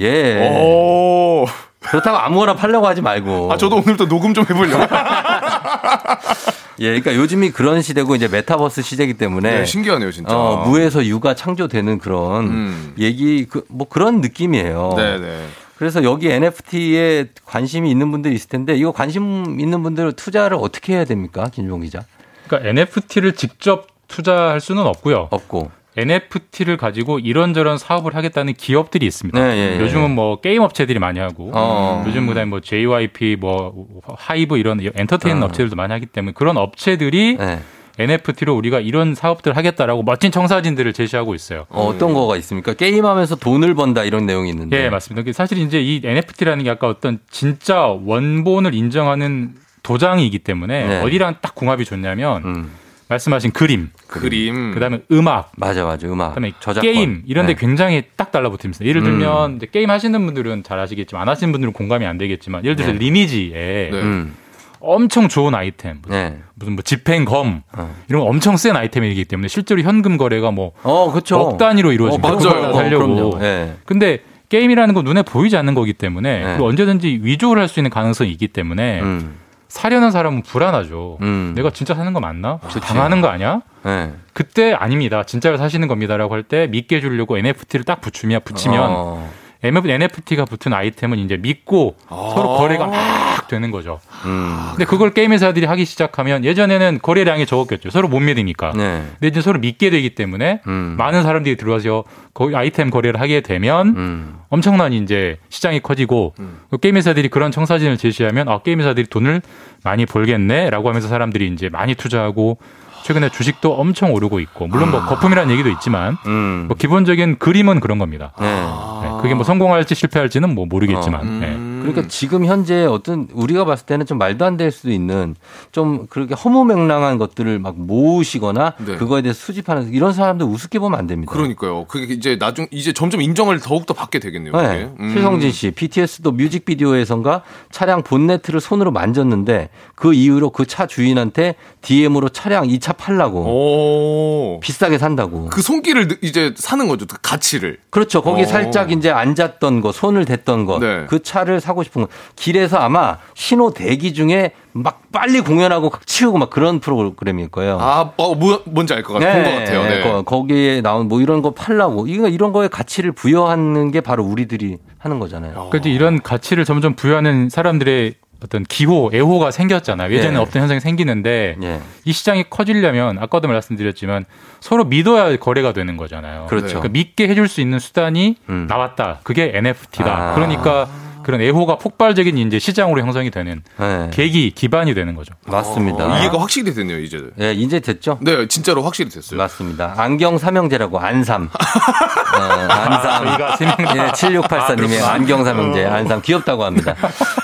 예. 0.00 0.48
오. 0.48 1.44
그렇다고 1.80 2.16
아무거나 2.16 2.54
팔려고 2.56 2.86
하지 2.86 3.02
말고. 3.02 3.52
아, 3.52 3.58
저도 3.58 3.76
오늘부터 3.76 4.06
녹음 4.06 4.32
좀 4.32 4.46
해보려고. 4.48 4.82
예, 6.80 6.86
그러니까 6.86 7.14
요즘이 7.14 7.50
그런 7.50 7.82
시대고 7.82 8.16
이제 8.16 8.28
메타버스 8.28 8.82
시대이기 8.82 9.14
때문에. 9.14 9.60
네, 9.60 9.64
신기하네요, 9.64 10.10
진짜. 10.10 10.36
어, 10.36 10.66
무에서 10.68 11.04
유가 11.06 11.34
창조되는 11.34 11.98
그런 11.98 12.46
음. 12.46 12.94
얘기, 12.98 13.46
그, 13.46 13.64
뭐 13.68 13.88
그런 13.88 14.20
느낌이에요. 14.20 14.94
네 14.96 15.18
네. 15.18 15.46
그래서 15.76 16.02
여기 16.04 16.30
NFT에 16.30 17.26
관심이 17.44 17.90
있는 17.90 18.10
분들이 18.10 18.34
있을 18.34 18.48
텐데 18.48 18.74
이거 18.76 18.92
관심 18.92 19.60
있는 19.60 19.82
분들 19.82 20.12
투자를 20.12 20.56
어떻게 20.60 20.94
해야 20.94 21.04
됩니까? 21.04 21.50
김종 21.52 21.80
기자. 21.80 22.04
그러니까 22.46 22.70
NFT를 22.70 23.34
직접 23.34 23.88
투자할 24.08 24.60
수는 24.60 24.84
없고요. 24.86 25.28
없고. 25.30 25.70
NFT를 25.96 26.76
가지고 26.76 27.18
이런저런 27.18 27.78
사업을 27.78 28.14
하겠다는 28.14 28.54
기업들이 28.54 29.06
있습니다. 29.06 29.38
네, 29.38 29.56
예, 29.56 29.76
예. 29.76 29.80
요즘은 29.80 30.10
뭐 30.10 30.40
게임 30.40 30.62
업체들이 30.62 30.98
많이 30.98 31.20
하고 31.20 31.50
어. 31.54 32.04
요즘 32.06 32.26
그다음에 32.26 32.50
뭐 32.50 32.60
JYP 32.60 33.36
뭐 33.38 33.86
하이브 34.16 34.58
이런 34.58 34.80
엔터테인먼트 34.80 35.44
어. 35.44 35.46
업체들도 35.46 35.76
많이 35.76 35.92
하기 35.92 36.06
때문에 36.06 36.32
그런 36.34 36.56
업체들이 36.56 37.36
네. 37.36 37.60
NFT로 37.98 38.56
우리가 38.56 38.80
이런 38.80 39.14
사업들을 39.14 39.56
하겠다라고 39.56 40.02
멋진 40.02 40.32
청사진들을 40.32 40.92
제시하고 40.92 41.34
있어요. 41.34 41.66
어, 41.68 41.84
어떤 41.84 42.12
거가 42.12 42.36
있습니까? 42.38 42.74
게임하면서 42.74 43.36
돈을 43.36 43.74
번다 43.74 44.02
이런 44.02 44.26
내용이 44.26 44.50
있는데. 44.50 44.84
예, 44.84 44.90
맞습니다. 44.90 45.30
사실 45.32 45.58
이제 45.58 45.80
이 45.80 46.00
NFT라는 46.02 46.64
게 46.64 46.70
아까 46.70 46.88
어떤 46.88 47.20
진짜 47.30 47.82
원본을 47.82 48.74
인정하는 48.74 49.54
도장이기 49.84 50.40
때문에 50.40 50.86
네. 50.86 51.00
어디랑 51.02 51.36
딱 51.40 51.54
궁합이 51.54 51.84
좋냐면 51.84 52.42
음. 52.44 52.70
말씀하신 53.14 53.52
그림, 53.52 53.90
그림. 54.08 54.72
그다음에 54.74 55.00
음악, 55.12 55.52
맞아, 55.56 55.84
맞아. 55.84 56.06
음악. 56.08 56.30
그다음에 56.34 56.52
저작권. 56.60 56.82
게임 56.92 57.22
이런 57.26 57.46
데 57.46 57.54
네. 57.54 57.60
굉장히 57.60 58.02
딱 58.16 58.30
달라붙습니다. 58.32 58.84
예를 58.84 59.02
음. 59.02 59.04
들면 59.04 59.56
이제 59.56 59.66
게임 59.70 59.90
하시는 59.90 60.24
분들은 60.26 60.62
잘 60.64 60.78
아시겠지만 60.78 61.22
안 61.22 61.28
하시는 61.28 61.52
분들은 61.52 61.72
공감이 61.72 62.04
안 62.06 62.18
되겠지만 62.18 62.64
예를 62.64 62.76
들어서 62.76 62.92
네. 62.92 62.98
리니지에 62.98 63.90
네. 63.92 64.00
음. 64.00 64.34
엄청 64.80 65.28
좋은 65.28 65.54
아이템 65.54 65.98
무슨, 66.02 66.10
네. 66.14 66.38
무슨 66.56 66.74
뭐 66.74 66.82
집행검 66.82 67.62
어. 67.72 67.94
이런 68.08 68.20
거 68.22 68.28
엄청 68.28 68.56
센 68.58 68.76
아이템이기 68.76 69.24
때문에 69.24 69.48
실제로 69.48 69.80
현금 69.80 70.18
거래가 70.18 70.50
뭐 70.50 70.72
어, 70.82 71.10
그렇죠. 71.10 71.38
억 71.38 71.56
단위로 71.56 71.92
이루어집니다. 71.92 72.28
어, 72.28 72.36
그런 72.36 72.70
맞아요. 72.72 72.90
그럼요. 72.98 73.38
예. 73.42 73.74
근데 73.86 74.18
게임이라는 74.50 74.94
건 74.94 75.04
눈에 75.04 75.22
보이지 75.22 75.56
않는 75.56 75.72
거기 75.74 75.94
때문에 75.94 76.38
네. 76.38 76.44
그리고 76.44 76.66
언제든지 76.68 77.20
위조를 77.22 77.62
할 77.62 77.68
수 77.68 77.80
있는 77.80 77.90
가능성이 77.90 78.30
있기 78.32 78.48
때문에 78.48 79.00
음. 79.00 79.36
사려는 79.74 80.12
사람은 80.12 80.42
불안하죠. 80.42 81.18
음. 81.20 81.52
내가 81.56 81.70
진짜 81.70 81.94
사는 81.96 82.12
거 82.12 82.20
맞나? 82.20 82.58
그치. 82.58 82.78
당하는 82.80 83.20
거 83.20 83.26
아니야? 83.26 83.60
예. 83.86 84.12
그때 84.32 84.72
아닙니다. 84.72 85.24
진짜로 85.24 85.56
사시는 85.56 85.88
겁니다라고 85.88 86.32
할 86.32 86.44
때 86.44 86.68
믿게 86.68 86.96
해주려고 86.98 87.36
NFT를 87.38 87.84
딱 87.84 88.00
붙이면 88.00 88.42
붙이면 88.44 88.80
어. 88.88 89.30
NFT가 89.64 90.44
붙은 90.44 90.72
아이템은 90.72 91.18
이제 91.18 91.36
믿고 91.36 91.96
서로 92.08 92.56
거래가 92.56 92.86
막 92.86 93.48
되는 93.48 93.70
거죠. 93.70 94.00
음. 94.24 94.68
근데 94.70 94.84
그걸 94.84 95.12
게임 95.12 95.32
회사들이 95.32 95.66
하기 95.66 95.84
시작하면 95.84 96.44
예전에는 96.44 97.00
거래량이 97.02 97.46
적었겠죠. 97.46 97.90
서로 97.90 98.08
못 98.08 98.20
믿으니까. 98.20 98.72
네. 98.74 99.02
근데 99.12 99.28
이제 99.28 99.40
서로 99.40 99.58
믿게 99.58 99.90
되기 99.90 100.14
때문에 100.14 100.60
음. 100.66 100.94
많은 100.98 101.22
사람들이 101.22 101.56
들어와서 101.56 102.04
거기 102.32 102.56
아이템 102.56 102.90
거래를 102.90 103.20
하게 103.20 103.40
되면 103.40 103.88
음. 103.96 104.38
엄청난 104.48 104.92
이제 104.92 105.38
시장이 105.48 105.80
커지고 105.80 106.34
그 106.70 106.78
게임 106.78 106.96
회사들이 106.96 107.28
그런 107.28 107.50
청사진을 107.50 107.96
제시하면 107.96 108.48
아 108.48 108.58
게임 108.58 108.80
회사들이 108.80 109.06
돈을 109.06 109.42
많이 109.82 110.06
벌겠네라고 110.06 110.88
하면서 110.88 111.08
사람들이 111.08 111.48
이제 111.48 111.68
많이 111.68 111.94
투자하고 111.94 112.58
최근에 113.04 113.28
주식도 113.28 113.74
엄청 113.74 114.14
오르고 114.14 114.40
있고 114.40 114.66
물론 114.66 114.90
뭐 114.90 115.04
거품이라는 115.04 115.52
얘기도 115.52 115.68
있지만 115.68 116.16
음. 116.26 116.64
뭐 116.68 116.76
기본적인 116.76 117.38
그림은 117.38 117.80
그런 117.80 117.98
겁니다. 117.98 118.32
네. 118.40 118.46
네, 118.46 119.10
그게 119.20 119.34
뭐 119.34 119.44
성공할지 119.44 119.94
실패할지는 119.94 120.54
뭐 120.54 120.64
모르겠지만 120.64 121.20
음. 121.22 121.40
네. 121.40 121.74
그러니까 121.84 122.08
지금 122.08 122.46
현재 122.46 122.86
어떤 122.86 123.28
우리가 123.34 123.66
봤을 123.66 123.84
때는 123.84 124.06
좀 124.06 124.16
말도 124.16 124.46
안 124.46 124.54
될 124.56 124.70
수도 124.70 124.90
있는 124.90 125.34
좀 125.72 126.06
그렇게 126.08 126.34
허무맹랑한 126.34 127.18
것들을 127.18 127.58
막 127.58 127.74
모으시거나 127.76 128.74
네. 128.78 128.94
그거에 128.96 129.20
대해서 129.20 129.38
수집하는 129.38 129.92
이런 129.92 130.12
사람들 130.14 130.46
우습게 130.46 130.78
보면 130.78 130.98
안 130.98 131.06
됩니다. 131.08 131.30
그러니까요. 131.32 131.84
그게 131.88 132.14
이제 132.14 132.38
나중 132.38 132.66
이제 132.70 132.92
점점 132.92 133.20
인정을 133.20 133.58
더욱 133.60 133.84
더 133.84 133.92
받게 133.94 134.20
되겠네요. 134.20 134.52
네. 134.56 134.88
음. 134.98 135.12
최성진 135.12 135.50
씨, 135.52 135.72
BTS도 135.72 136.30
뮤직비디오에선가 136.32 137.42
차량 137.70 138.02
본네트를 138.02 138.60
손으로 138.60 138.92
만졌는데 138.92 139.68
그 139.94 140.14
이후로 140.14 140.50
그 140.50 140.64
차 140.64 140.86
주인한테 140.86 141.56
DM으로 141.84 142.28
차량 142.30 142.68
이차 142.68 142.92
팔라고 142.94 143.40
오. 143.44 144.60
비싸게 144.60 144.98
산다고. 144.98 145.46
그 145.46 145.62
손길을 145.62 146.08
느- 146.08 146.16
이제 146.22 146.52
사는 146.56 146.88
거죠. 146.88 147.06
그 147.06 147.16
가치를. 147.22 147.78
그렇죠. 147.90 148.22
거기 148.22 148.42
어. 148.42 148.46
살짝 148.46 148.90
이제 148.92 149.10
앉았던 149.10 149.80
거, 149.80 149.92
손을 149.92 150.24
댔던 150.24 150.64
거, 150.64 150.78
네. 150.78 151.04
그 151.08 151.22
차를 151.22 151.60
사고 151.60 151.82
싶은 151.82 152.02
거. 152.02 152.08
길에서 152.36 152.78
아마 152.78 153.18
신호 153.34 153.72
대기 153.72 154.14
중에 154.14 154.52
막 154.72 155.02
빨리 155.12 155.40
공연하고 155.40 155.92
치우고 156.04 156.38
막 156.38 156.50
그런 156.50 156.80
프로그램일 156.80 157.48
거예요. 157.48 157.78
아, 157.80 158.12
어, 158.16 158.34
뭐, 158.34 158.62
뭔지 158.64 158.92
알 158.94 159.02
것 159.02 159.14
같아요. 159.14 159.42
본것 159.44 159.58
같아요. 159.60 159.82
네. 159.84 160.02
거- 160.02 160.22
거기에 160.22 160.80
나온 160.80 161.06
뭐 161.08 161.20
이런 161.20 161.42
거 161.42 161.50
팔라고. 161.52 162.06
이거 162.08 162.28
이런 162.28 162.52
거에 162.52 162.68
가치를 162.68 163.12
부여하는 163.12 163.90
게 163.92 164.00
바로 164.00 164.24
우리들이 164.24 164.78
하는 164.98 165.20
거잖아요. 165.20 165.68
그래도 165.70 165.88
이런 165.90 166.20
가치를 166.22 166.64
점점 166.64 166.94
부여하는 166.96 167.50
사람들의 167.50 168.14
어떤 168.42 168.62
기호, 168.64 169.10
애호가 169.12 169.50
생겼잖아요. 169.50 170.12
예전에 170.12 170.36
예. 170.36 170.38
없던 170.40 170.60
현상이 170.60 170.80
생기는데 170.80 171.56
예. 171.62 171.80
이 172.04 172.12
시장이 172.12 172.44
커지려면 172.50 173.18
아까도 173.18 173.48
말씀드렸지만 173.48 174.24
서로 174.60 174.84
믿어야 174.84 175.36
거래가 175.36 175.72
되는 175.72 175.96
거잖아요. 175.96 176.46
그렇죠. 176.46 176.80
그러니까 176.80 176.88
믿게 176.90 177.28
해줄 177.28 177.48
수 177.48 177.60
있는 177.60 177.78
수단이 177.78 178.36
음. 178.48 178.66
나왔다. 178.68 179.20
그게 179.22 179.52
NFT다. 179.54 180.32
아. 180.32 180.34
그러니까 180.34 180.88
그런 181.24 181.40
애호가 181.40 181.78
폭발적인 181.78 182.38
이제 182.38 182.58
시장으로 182.58 183.00
형성이 183.00 183.30
되는 183.30 183.62
네. 183.78 184.10
계기 184.12 184.50
기반이 184.52 184.94
되는 184.94 185.14
거죠. 185.16 185.34
맞습니다. 185.46 186.04
어, 186.06 186.18
이해가 186.20 186.40
확실히 186.40 186.72
됐네요, 186.72 186.98
이제. 187.00 187.20
예, 187.40 187.52
이제 187.52 187.80
됐죠? 187.80 188.18
네, 188.20 188.46
진짜로 188.48 188.82
확실히 188.82 189.10
됐어요. 189.10 189.38
맞습니다. 189.38 189.94
안경 189.96 190.38
삼형제라고 190.38 190.98
안삼. 190.98 191.44
어, 191.44 192.38
안삼. 192.70 193.24
저희가 193.26 193.56
세 193.56 193.64
명. 193.66 193.76
예, 193.96 194.10
7684님의 194.12 195.02
안경 195.04 195.44
삼형제 195.44 195.84
안삼 195.86 196.22
귀엽다고 196.22 196.64
합니다. 196.64 196.94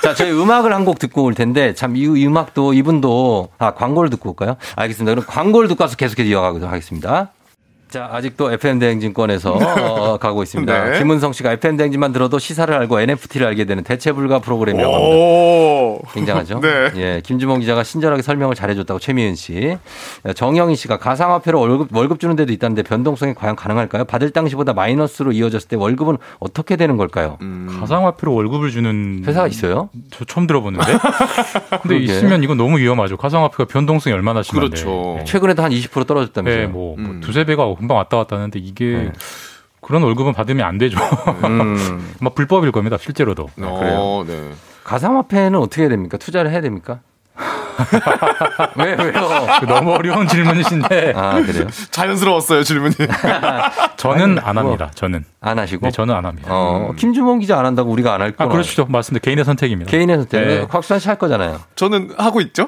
자, 0.03 0.13
저희 0.13 0.31
음악을 0.31 0.73
한 0.73 0.81
곡 0.85 0.97
듣고 0.99 1.23
올 1.23 1.33
텐데 1.35 1.73
참 1.75 1.95
이 1.95 2.25
음악도 2.25 2.73
이분도 2.73 3.49
아 3.59 3.71
광고를 3.71 4.09
듣고 4.09 4.29
올까요? 4.29 4.55
알겠습니다. 4.75 5.11
그럼 5.13 5.25
광고를 5.27 5.67
듣고 5.67 5.83
와서 5.83 5.95
계속해서 5.95 6.27
이어가도록 6.29 6.69
하겠습니다. 6.71 7.29
자, 7.91 8.07
아직도 8.09 8.53
FM 8.53 8.79
대행진권에서 8.79 9.51
어, 9.59 10.17
가고 10.17 10.43
있습니다. 10.43 10.91
네. 10.91 10.97
김은성 10.97 11.33
씨가 11.33 11.51
FM 11.51 11.75
대행진만 11.75 12.13
들어도 12.13 12.39
시사를 12.39 12.73
알고 12.73 13.01
NFT를 13.01 13.45
알게 13.45 13.65
되는 13.65 13.83
대체 13.83 14.13
불가 14.13 14.39
프로그램이라고 14.39 14.93
합니다. 14.93 15.13
오. 15.13 15.99
굉장하죠? 16.13 16.61
네. 16.61 16.91
예, 16.95 17.21
김주몽 17.21 17.59
기자가 17.59 17.83
친절하게 17.83 18.21
설명을 18.21 18.55
잘해줬다고 18.55 19.01
최미은 19.01 19.35
씨. 19.35 19.77
정영희 20.35 20.77
씨가 20.77 20.99
가상화폐로 20.99 21.59
월급, 21.59 21.93
월급 21.93 22.21
주는 22.21 22.37
데도 22.37 22.53
있다는데 22.53 22.83
변동성이 22.83 23.33
과연 23.33 23.57
가능할까요? 23.57 24.05
받을 24.05 24.29
당시보다 24.29 24.71
마이너스로 24.71 25.33
이어졌을 25.33 25.67
때 25.67 25.75
월급은 25.75 26.17
어떻게 26.39 26.77
되는 26.77 26.95
걸까요? 26.95 27.37
음. 27.41 27.67
가상화폐로 27.77 28.33
월급을 28.33 28.71
주는 28.71 29.23
회사가 29.27 29.47
있어요? 29.47 29.89
저 30.11 30.23
처음 30.23 30.47
들어보는데. 30.47 30.85
근데 31.81 31.97
그러게. 31.97 32.05
있으면 32.05 32.41
이건 32.41 32.55
너무 32.55 32.79
위험하죠. 32.79 33.17
가상화폐가 33.17 33.65
변동성이 33.65 34.13
얼마나 34.13 34.43
심한데. 34.43 34.69
그렇죠. 34.69 35.15
네. 35.17 35.25
최근에도 35.25 35.61
한 35.61 35.71
20% 35.71 36.07
떨어졌다면서요? 36.07 36.67
네, 36.67 36.71
뭐, 36.71 36.95
뭐 36.97 37.11
음. 37.11 37.19
두세 37.19 37.43
배가 37.43 37.65
금방 37.81 37.97
왔다 37.97 38.15
갔다 38.17 38.35
하는데 38.35 38.59
이게 38.59 38.85
네. 38.85 39.11
그런 39.81 40.03
월급은 40.03 40.33
받으면 40.33 40.63
안 40.65 40.77
되죠. 40.77 40.99
음, 41.45 42.13
막 42.21 42.35
불법일 42.35 42.71
겁니다. 42.71 42.97
실제로도. 42.99 43.49
어, 43.63 44.23
네. 44.27 44.51
가상화폐는 44.83 45.55
어떻게 45.59 45.81
해야 45.81 45.89
됩니까? 45.89 46.17
투자를 46.17 46.51
해야 46.51 46.61
됩니까? 46.61 46.99
왜, 48.77 48.93
왜요? 48.93 49.47
그 49.59 49.65
너무 49.65 49.93
어려운 49.93 50.27
질문이신데 50.27 51.13
아, 51.17 51.41
그래요? 51.41 51.67
자연스러웠어요, 51.89 52.61
질문이. 52.63 52.93
저는 53.97 54.37
아니, 54.37 54.39
안 54.47 54.55
뭐. 54.55 54.63
합니다. 54.65 54.91
저는. 54.93 55.25
안 55.39 55.57
하시고? 55.57 55.87
네, 55.87 55.91
저는 55.91 56.13
안 56.13 56.25
합니다. 56.27 56.49
어, 56.51 56.91
김주몽 56.97 57.39
기자 57.39 57.57
안 57.57 57.65
한다고 57.65 57.89
우리가 57.91 58.13
안할 58.13 58.33
아, 58.37 58.43
거나. 58.43 58.51
그렇죠. 58.51 58.85
맞습니다. 58.85 59.23
개인의 59.23 59.43
선택입니다. 59.45 59.89
개인의 59.89 60.17
선택. 60.17 60.41
네. 60.45 60.67
곽수환 60.67 60.99
씨할 60.99 61.17
거잖아요. 61.17 61.59
저는 61.75 62.11
하고 62.19 62.41
있죠? 62.41 62.67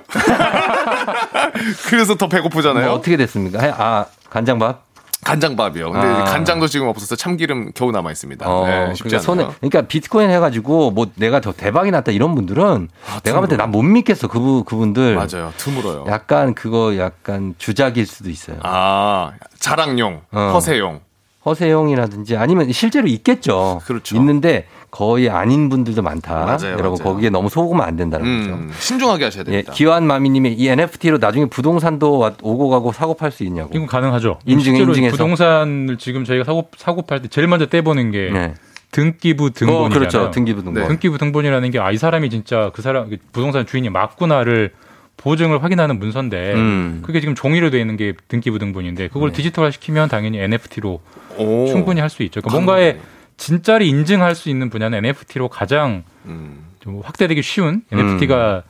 그래서 1.90 2.16
더 2.16 2.28
배고프잖아요. 2.28 2.86
뭐 2.88 2.96
어떻게 2.96 3.16
됐습니까? 3.18 3.62
해- 3.62 3.74
아, 3.78 4.06
간장밥? 4.32 4.93
간장밥이요. 5.24 5.92
근데 5.92 6.08
아. 6.08 6.24
간장도 6.26 6.68
지금 6.68 6.88
없어서 6.88 7.16
참기름 7.16 7.72
겨우 7.74 7.92
남아 7.92 8.12
있습니다. 8.12 8.46
어, 8.48 8.68
네, 8.68 8.88
쉽지 8.94 9.04
그러니까 9.04 9.20
손에. 9.24 9.48
그러니까 9.60 9.82
비트코인 9.84 10.30
해가지고 10.30 10.92
뭐 10.92 11.08
내가 11.16 11.40
더 11.42 11.52
대박이 11.54 11.92
났다 11.92 12.12
이런 12.12 12.36
분들은 12.36 12.90
내가 13.24 13.40
볼 13.40 13.48
때 13.50 13.56
난 13.58 13.72
못 13.72 13.82
믿겠어. 13.84 14.28
그, 14.28 14.64
그분들. 14.64 15.16
맞아요. 15.16 15.52
드물어요. 15.58 16.06
약간 16.08 16.54
그거 16.54 16.98
약간 16.98 17.56
주작일 17.58 18.06
수도 18.06 18.30
있어요. 18.30 18.58
아, 18.64 19.32
자랑용, 19.60 20.22
어. 20.32 20.52
허세용. 20.54 21.00
허세용이라든지 21.46 22.38
아니면 22.38 22.72
실제로 22.72 23.08
있겠죠. 23.08 23.82
그렇죠. 23.86 24.16
있는데 24.16 24.66
거의 24.94 25.28
아닌 25.28 25.70
분들도 25.70 26.04
많다. 26.04 26.46
맞아요, 26.46 26.74
여러분 26.78 27.00
맞아요. 27.00 27.16
거기에 27.16 27.32
너무 27.32 27.50
속으면 27.50 27.84
안 27.84 27.96
된다는 27.96 28.42
거죠. 28.42 28.54
음, 28.54 28.72
신중하게 28.78 29.24
하셔야 29.26 29.42
예, 29.48 29.52
됩니다. 29.52 29.72
기완 29.74 30.06
마미님이 30.06 30.54
이 30.54 30.68
NFT로 30.68 31.18
나중에 31.18 31.46
부동산도 31.48 32.20
와- 32.20 32.34
오고 32.44 32.70
가고 32.70 32.92
사고 32.92 33.16
팔 33.16 33.32
수 33.32 33.44
있냐고. 33.44 33.72
이건 33.74 33.88
가능하죠. 33.88 34.38
인증, 34.46 34.74
실제로 34.76 34.90
인증해서. 34.92 35.14
부동산을 35.14 35.98
지금 35.98 36.26
저희가 36.26 36.44
사고 36.44 36.70
사고 36.78 37.02
팔 37.02 37.24
때 37.24 37.28
제일 37.28 37.48
먼저 37.48 37.66
떼보는 37.66 38.12
게 38.12 38.30
네. 38.32 38.54
등기부 38.92 39.46
어, 39.46 39.50
등본이잖아요. 39.52 39.90
그렇죠. 40.00 40.30
등기부 40.30 40.64
등본. 40.64 40.84
네. 40.84 40.88
등기부 40.88 41.18
등본이라는 41.18 41.72
게 41.72 41.80
아 41.80 41.90
이 41.92 41.98
사람이 41.98 42.30
진짜 42.30 42.70
그 42.76 42.84
사람 42.84 43.10
그 43.10 43.18
부동산 43.32 43.66
주인이 43.66 43.90
맞구나를 43.90 44.74
보증을 45.18 45.64
확인하는 45.64 45.98
문서인데 45.98 46.54
음. 46.54 47.02
그게 47.04 47.20
지금 47.20 47.34
종이로 47.34 47.72
되어 47.72 47.80
있는 47.80 47.98
게 47.98 48.14
등기부 48.28 48.60
등본인데 48.60 49.08
그걸 49.08 49.32
네. 49.32 49.38
디지털화 49.38 49.72
시키면 49.72 50.10
당연히 50.10 50.38
NFT로 50.40 51.00
오. 51.40 51.66
충분히 51.66 52.00
할 52.00 52.12
수 52.12 52.22
있죠. 52.22 52.42
그러니까 52.42 52.56
뭔가의 52.60 53.00
진짜를 53.44 53.86
인증할 53.86 54.36
수 54.36 54.50
있는 54.50 54.70
분야는 54.70 54.98
NFT로 55.00 55.50
가장 55.50 56.04
음. 56.26 56.66
좀 56.80 57.02
확대되기 57.04 57.42
쉬운 57.42 57.82
NFT가 57.92 58.64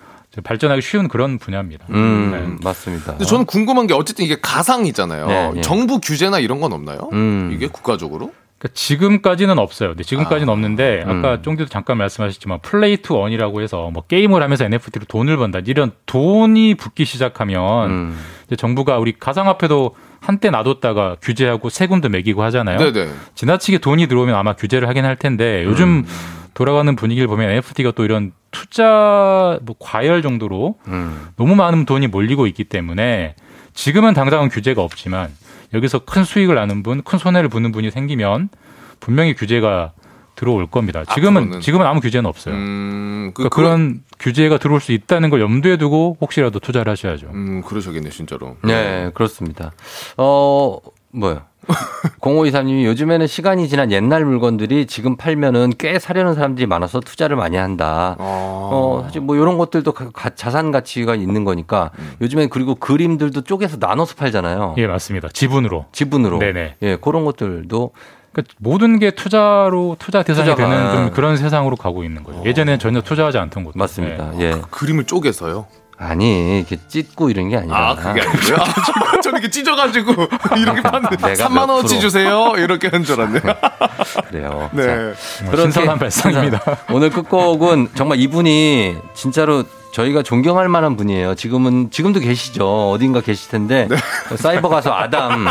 발전하기 0.43 0.82
쉬운 0.82 1.07
그런 1.07 1.38
분야입니다. 1.38 1.86
음, 1.91 2.32
네. 2.32 2.63
맞습니다. 2.63 3.11
근데 3.11 3.26
저는 3.26 3.45
궁금한 3.45 3.86
게 3.86 3.93
어쨌든 3.93 4.26
이게 4.26 4.39
가상이잖아요. 4.41 5.28
네, 5.28 5.51
네. 5.53 5.61
정부 5.61 5.99
규제나 5.99 6.39
이런 6.39 6.59
건 6.59 6.74
없나요? 6.74 7.09
음. 7.13 7.51
이게 7.53 7.67
국가적으로? 7.67 8.34
그러니까 8.57 8.74
지금까지는 8.74 9.59
없어요. 9.59 9.89
근데 9.89 10.03
지금까지는 10.03 10.51
없는데 10.51 11.03
아까 11.05 11.34
음. 11.34 11.41
쫑디도 11.43 11.69
잠깐 11.69 11.97
말씀하셨지만 11.97 12.59
Play 12.64 12.97
to 12.97 13.14
Earn이라고 13.14 13.61
해서 13.61 13.91
뭐 13.91 14.01
게임을 14.07 14.41
하면서 14.41 14.65
NFT로 14.65 15.05
돈을 15.05 15.38
번다 15.38 15.59
이런 15.67 15.91
돈이 16.07 16.74
붙기 16.76 17.05
시작하면 17.05 17.91
음. 17.91 18.19
이제 18.47 18.55
정부가 18.55 18.97
우리 18.97 19.13
가상화폐도 19.19 19.95
한때 20.24 20.49
놔뒀다가 20.49 21.17
규제하고 21.21 21.69
세금도 21.69 22.07
매기고 22.07 22.43
하잖아요. 22.43 22.78
네네. 22.78 23.11
지나치게 23.36 23.80
돈이 23.80 24.07
들어오면 24.07 24.34
아마 24.36 24.53
규제를 24.53 24.88
하긴 24.88 25.03
할 25.03 25.17
텐데 25.17 25.65
요즘 25.65 26.05
돌아가는 26.53 26.95
분위기를 26.95 27.28
보면 27.28 27.49
NFT가 27.49 27.91
또 27.91 28.05
이런 28.05 28.32
투자 28.51 29.60
뭐 29.64 29.76
과열 29.80 30.22
정도로 30.22 30.77
음. 30.88 31.27
너무 31.35 31.56
많은 31.56 31.85
돈이 31.85 32.07
몰리고 32.07 32.48
있기 32.48 32.64
때문에 32.64 33.35
지금은 33.73 34.14
당장은 34.14 34.48
규제가 34.48 34.81
없지만 34.81 35.30
여기서 35.73 35.99
큰 35.99 36.23
수익을 36.23 36.56
나는 36.56 36.84
분, 36.84 37.02
큰 37.03 37.19
손해를 37.19 37.49
보는 37.49 37.73
분이 37.73 37.91
생기면 37.91 38.49
분명히 39.02 39.34
규제가 39.34 39.91
들어올 40.35 40.68
겁니다. 40.68 41.03
지금은 41.14 41.41
앞으로는. 41.43 41.61
지금은 41.61 41.85
아무 41.85 41.99
규제는 41.99 42.27
없어요. 42.27 42.55
음, 42.55 43.31
그, 43.34 43.43
그러니까 43.49 43.55
그런 43.55 44.01
규제가 44.19 44.57
들어올 44.57 44.80
수 44.81 44.91
있다는 44.91 45.30
걸 45.30 45.41
염두에 45.41 45.77
두고 45.77 46.18
혹시라도 46.22 46.60
투자를 46.60 46.91
하셔야죠. 46.91 47.27
음, 47.34 47.61
그러셔겠네, 47.65 48.10
진짜로. 48.10 48.57
네, 48.64 49.11
그렇습니다. 49.14 49.72
어, 50.18 50.77
뭐요? 51.11 51.41
0523님이 52.19 52.84
요즘에는 52.85 53.26
시간이 53.26 53.69
지난 53.69 53.89
옛날 53.91 54.26
물건들이 54.26 54.85
지금 54.85 55.15
팔면은 55.15 55.72
꽤 55.77 55.97
사려는 55.97 56.34
사람들이 56.34 56.65
많아서 56.68 56.99
투자를 56.99 57.38
많이 57.38 57.55
한다. 57.55 58.18
어, 58.19 59.01
사실 59.05 59.22
뭐 59.22 59.35
이런 59.38 59.57
것들도 59.57 59.93
가- 59.93 60.30
자산 60.31 60.72
가치가 60.72 61.15
있는 61.15 61.45
거니까 61.45 61.91
요즘엔 62.22 62.49
그리고 62.49 62.76
그림들도 62.76 63.41
쪼개서 63.41 63.77
나눠서 63.80 64.15
팔잖아요. 64.15 64.76
예, 64.77 64.88
맞습니다. 64.88 65.30
지분으로. 65.30 65.85
지분으로. 65.93 66.39
네네. 66.39 66.76
예, 66.81 66.97
그런 66.97 67.23
것들도 67.23 67.91
그러니까 68.34 68.53
모든 68.57 68.99
게 68.99 69.11
투자로 69.11 69.95
투자 69.99 70.23
대상이 70.23 70.49
투자가- 70.49 70.57
되는 70.57 70.91
좀 70.91 71.11
그런 71.11 71.38
세상으로 71.38 71.76
가고 71.76 72.03
있는 72.03 72.23
거죠. 72.23 72.41
예전에는 72.45 72.80
전혀 72.80 73.01
투자하지 73.01 73.38
않던 73.38 73.64
것도. 73.64 73.73
맞습니다. 73.77 74.31
네. 74.31 74.45
예. 74.45 74.61
그림을 74.72 75.05
쪼개서요? 75.05 75.68
아니, 75.95 76.57
이렇게 76.57 76.77
찢고 76.88 77.30
이런 77.30 77.49
게 77.49 77.57
아니라. 77.57 77.91
아, 77.91 77.95
그게 77.95 78.22
아니고요? 78.22 78.55
아, 78.57 79.22
저는 79.22 79.39
이렇게 79.39 79.49
찢어가지고 79.51 80.11
이렇게 80.57 80.81
내가 80.81 80.99
3만 81.47 81.53
몇 81.53 81.61
원어치. 81.61 81.99
주세요. 82.01 82.53
이렇게 82.57 82.88
한 82.89 83.03
줄 83.05 83.22
알았네요. 83.22 83.41
그래요. 84.30 84.69
네. 84.73 84.84
자, 84.84 85.14
정말 85.38 85.57
신선한 85.61 85.99
발상입니다. 85.99 86.61
오늘 86.91 87.10
끝곡은 87.11 87.89
정말 87.95 88.19
이분이 88.19 88.95
진짜로 89.14 89.64
저희가 89.94 90.24
존경할 90.24 90.68
만한 90.70 90.98
분이에요. 90.98 91.36
지금은 91.36 91.91
지금도 91.91 92.20
계시죠. 92.20 92.90
어딘가 92.91 93.22
계실 93.22 93.49
텐데 93.52 93.88
사이버 94.36 94.68
가수 94.68 94.91
아담. 94.91 95.45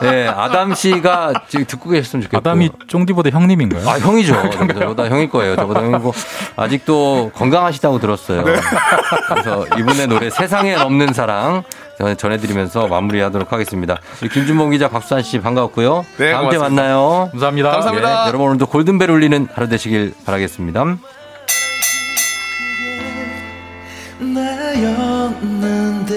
네, 0.00 0.26
아담 0.26 0.74
씨가 0.74 1.32
지금 1.48 1.64
듣고 1.66 1.90
계셨으면 1.90 2.24
좋겠고. 2.24 2.38
아담이 2.38 2.70
쫑디보다 2.88 3.30
형님인가요? 3.30 3.88
아, 3.88 3.98
형이죠. 4.00 4.34
저보다 4.78 5.08
형일 5.08 5.30
거예요. 5.30 5.54
저보다 5.54 5.80
형이고. 5.80 6.12
아직도 6.56 7.30
건강하시다고 7.36 8.00
들었어요. 8.00 8.42
그래서 9.28 9.64
이분의 9.78 10.08
노래 10.08 10.28
세상에 10.28 10.74
없는 10.74 11.12
사랑 11.12 11.62
전- 11.98 12.16
전해드리면서 12.16 12.88
마무리하도록 12.88 13.52
하겠습니다. 13.52 13.98
우리 14.20 14.28
김준봉 14.28 14.70
기자, 14.70 14.88
박수환 14.88 15.22
씨 15.22 15.40
반가웠고요. 15.40 16.04
네, 16.18 16.32
다음 16.32 16.50
주에 16.50 16.58
고맙습니다. 16.58 16.82
만나요. 16.82 17.28
감사합니다. 17.30 17.70
감사합니다. 17.70 18.24
예, 18.24 18.28
여러분 18.28 18.48
오늘도 18.48 18.66
골든벨 18.66 19.08
울리는 19.08 19.46
하루 19.54 19.68
되시길 19.68 20.14
바라겠습니다. 20.26 20.84
나였는데. 24.22 26.12